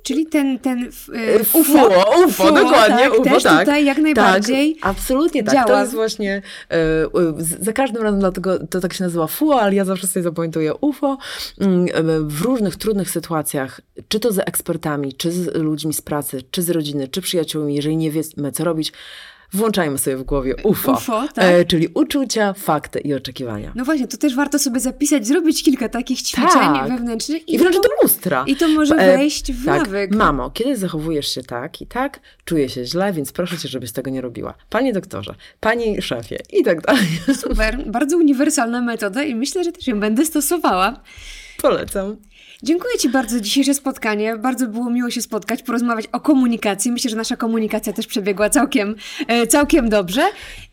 Czyli 0.02 0.26
ten, 0.26 0.58
ten 0.58 0.90
e, 1.14 1.38
UFO, 1.38 1.58
UFO, 1.58 2.24
UFO 2.26 2.52
dokładnie, 2.52 3.04
tak, 3.04 3.12
UFO, 3.12 3.24
też 3.24 3.42
tak. 3.42 3.60
tutaj 3.60 3.84
jak 3.84 3.98
najbardziej 3.98 4.76
tak, 4.76 4.90
absolutnie 4.90 5.44
tak. 5.44 5.54
działa. 5.54 5.66
To 5.66 5.80
jest 5.80 5.94
właśnie, 5.94 6.42
za 7.60 7.72
każdym 7.72 8.02
razem 8.02 8.20
dlatego 8.20 8.66
to 8.66 8.80
tak 8.80 8.92
się 8.92 9.04
nazywa 9.04 9.26
FUO, 9.26 9.60
ale 9.60 9.74
ja 9.74 9.84
zawsze 9.84 10.06
sobie 10.06 10.22
zapamiętuję 10.22 10.74
UFO. 10.74 11.18
Mm, 11.60 11.86
w 12.28 12.42
różnych 12.42 12.76
trudnych 12.76 13.10
sytuacjach, 13.10 13.80
czy 14.08 14.20
to 14.20 14.32
z 14.32 14.38
ekspertami, 14.38 15.12
czy 15.12 15.32
z 15.32 15.54
ludźmi 15.54 15.94
z 15.94 16.02
pracy, 16.02 16.42
czy 16.50 16.62
z 16.62 16.70
rodziny, 16.70 17.08
czy 17.08 17.20
przyjaciółmi, 17.20 17.74
jeżeli 17.74 17.96
nie 17.96 18.10
wiemy 18.10 18.52
co 18.52 18.64
robić, 18.64 18.92
włączajmy 19.54 19.98
sobie 19.98 20.16
w 20.16 20.22
głowie 20.22 20.56
UFO, 20.62 20.92
UFO 20.92 21.28
tak? 21.34 21.44
e, 21.44 21.64
czyli 21.64 21.88
uczucia, 21.94 22.52
fakty 22.52 22.98
i 22.98 23.14
oczekiwania. 23.14 23.72
No 23.74 23.84
właśnie, 23.84 24.08
to 24.08 24.16
też 24.16 24.34
warto 24.34 24.58
sobie 24.58 24.80
zapisać, 24.80 25.26
zrobić 25.26 25.62
kilka 25.62 25.88
takich 25.88 26.22
ćwiczeń 26.22 26.48
tak. 26.52 26.88
wewnętrznych. 26.88 27.48
I, 27.48 27.54
I 27.54 27.58
wręcz 27.58 27.74
do 27.74 27.88
lustra. 28.02 28.44
I 28.46 28.56
to 28.56 28.68
może 28.68 28.94
e, 28.94 29.16
wejść 29.16 29.52
w 29.52 29.64
tak. 29.64 29.78
nawyk. 29.78 30.14
Mamo, 30.14 30.50
kiedy 30.50 30.76
zachowujesz 30.76 31.34
się 31.34 31.42
tak 31.42 31.80
i 31.80 31.86
tak, 31.86 32.20
czuję 32.44 32.68
się 32.68 32.84
źle, 32.84 33.12
więc 33.12 33.32
proszę 33.32 33.58
cię, 33.58 33.68
żebyś 33.68 33.92
tego 33.92 34.10
nie 34.10 34.20
robiła. 34.20 34.54
Panie 34.70 34.92
doktorze, 34.92 35.34
pani 35.60 36.02
szefie 36.02 36.38
i 36.52 36.64
tak 36.64 36.80
dalej. 36.80 37.06
Super, 37.42 37.84
bardzo 37.86 38.16
uniwersalna 38.16 38.82
metoda 38.82 39.22
i 39.22 39.34
myślę, 39.34 39.64
że 39.64 39.72
też 39.72 39.86
ją 39.86 40.00
będę 40.00 40.26
stosowała. 40.26 41.00
Polecam. 41.62 42.16
Dziękuję 42.62 42.98
Ci 42.98 43.08
bardzo 43.08 43.34
za 43.36 43.40
dzisiejsze 43.40 43.74
spotkanie. 43.74 44.36
Bardzo 44.36 44.66
było 44.66 44.90
miło 44.90 45.10
się 45.10 45.22
spotkać, 45.22 45.62
porozmawiać 45.62 46.06
o 46.12 46.20
komunikacji. 46.20 46.92
Myślę, 46.92 47.10
że 47.10 47.16
nasza 47.16 47.36
komunikacja 47.36 47.92
też 47.92 48.06
przebiegła 48.06 48.50
całkiem, 48.50 48.94
e, 49.28 49.46
całkiem 49.46 49.88
dobrze. 49.88 50.22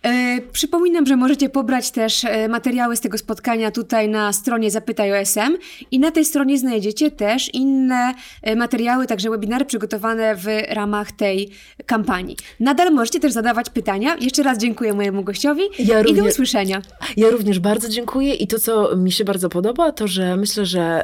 E, 0.03 0.41
przypominam, 0.51 1.05
że 1.05 1.15
możecie 1.15 1.49
pobrać 1.49 1.91
też 1.91 2.25
e, 2.25 2.47
materiały 2.47 2.95
z 2.95 3.01
tego 3.01 3.17
spotkania 3.17 3.71
tutaj 3.71 4.09
na 4.09 4.34
stronie 4.34 4.71
Zapytaj 4.71 5.21
OSM 5.21 5.57
i 5.91 5.99
na 5.99 6.11
tej 6.11 6.25
stronie 6.25 6.57
znajdziecie 6.57 7.11
też 7.11 7.53
inne 7.53 8.13
materiały, 8.55 9.07
także 9.07 9.29
webinary 9.29 9.65
przygotowane 9.65 10.36
w 10.36 10.45
ramach 10.69 11.11
tej 11.11 11.49
kampanii. 11.86 12.38
Nadal 12.59 12.93
możecie 12.93 13.19
też 13.19 13.34
zadawać 13.34 13.69
pytania. 13.69 14.15
Jeszcze 14.19 14.43
raz 14.43 14.57
dziękuję 14.57 14.93
mojemu 14.93 15.23
gościowi 15.23 15.63
ja 15.79 15.99
i 15.99 16.03
również, 16.03 16.23
do 16.23 16.29
usłyszenia. 16.29 16.82
Ja 17.17 17.29
również 17.29 17.59
bardzo 17.59 17.89
dziękuję 17.89 18.34
i 18.34 18.47
to, 18.47 18.59
co 18.59 18.95
mi 18.95 19.11
się 19.11 19.25
bardzo 19.25 19.49
podoba, 19.49 19.91
to, 19.91 20.07
że 20.07 20.38
myślę, 20.38 20.65
że 20.65 21.03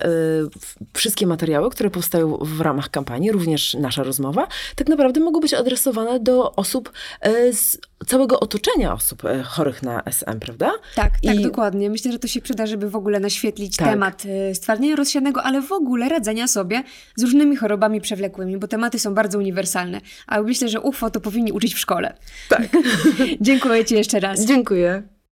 wszystkie 0.94 1.28
materiały, 1.28 1.70
które 1.70 1.90
powstają 1.90 2.38
w 2.42 2.62
ramach 2.62 2.90
kampanii, 2.90 3.32
również 3.32 3.74
nasza 3.74 4.04
rozmowa, 4.04 4.48
tak 4.76 4.88
naprawdę 4.88 5.20
mogą 5.20 5.40
być 5.40 5.54
adresowane 5.54 6.20
do 6.20 6.56
osób 6.56 6.92
e, 7.22 7.54
z 7.54 7.78
całego 8.06 8.40
otoczenia 8.40 8.94
osób 8.94 9.26
e, 9.26 9.44
chorych 9.44 9.84
na 9.84 10.04
SM, 10.04 10.40
prawda? 10.40 10.72
Tak, 10.96 11.12
tak, 11.24 11.36
I... 11.36 11.42
dokładnie. 11.42 11.90
Myślę, 11.90 12.12
że 12.12 12.20
to 12.20 12.28
się 12.28 12.42
przyda, 12.42 12.66
żeby 12.66 12.90
w 12.90 12.96
ogóle 12.96 13.20
naświetlić 13.20 13.78
tak. 13.78 13.88
temat 13.88 14.24
e, 14.26 14.56
stwardnienia 14.56 14.96
rozsianego, 14.96 15.44
ale 15.44 15.62
w 15.62 15.72
ogóle 15.72 16.10
radzenia 16.10 16.48
sobie 16.48 16.84
z 17.16 17.24
różnymi 17.24 17.56
chorobami 17.56 18.02
przewlekłymi, 18.02 18.58
bo 18.58 18.68
tematy 18.68 19.00
są 19.00 19.14
bardzo 19.14 19.38
uniwersalne. 19.38 20.02
A 20.28 20.42
myślę, 20.42 20.70
że 20.70 20.82
UFO 20.82 21.10
to 21.10 21.22
powinni 21.22 21.52
uczyć 21.52 21.74
w 21.74 21.80
szkole. 21.80 22.18
Tak. 22.50 22.68
Dziękuję 23.42 23.86
Ci 23.86 23.96
jeszcze 23.96 24.20
raz. 24.20 24.46
Dziękuję. 24.46 25.17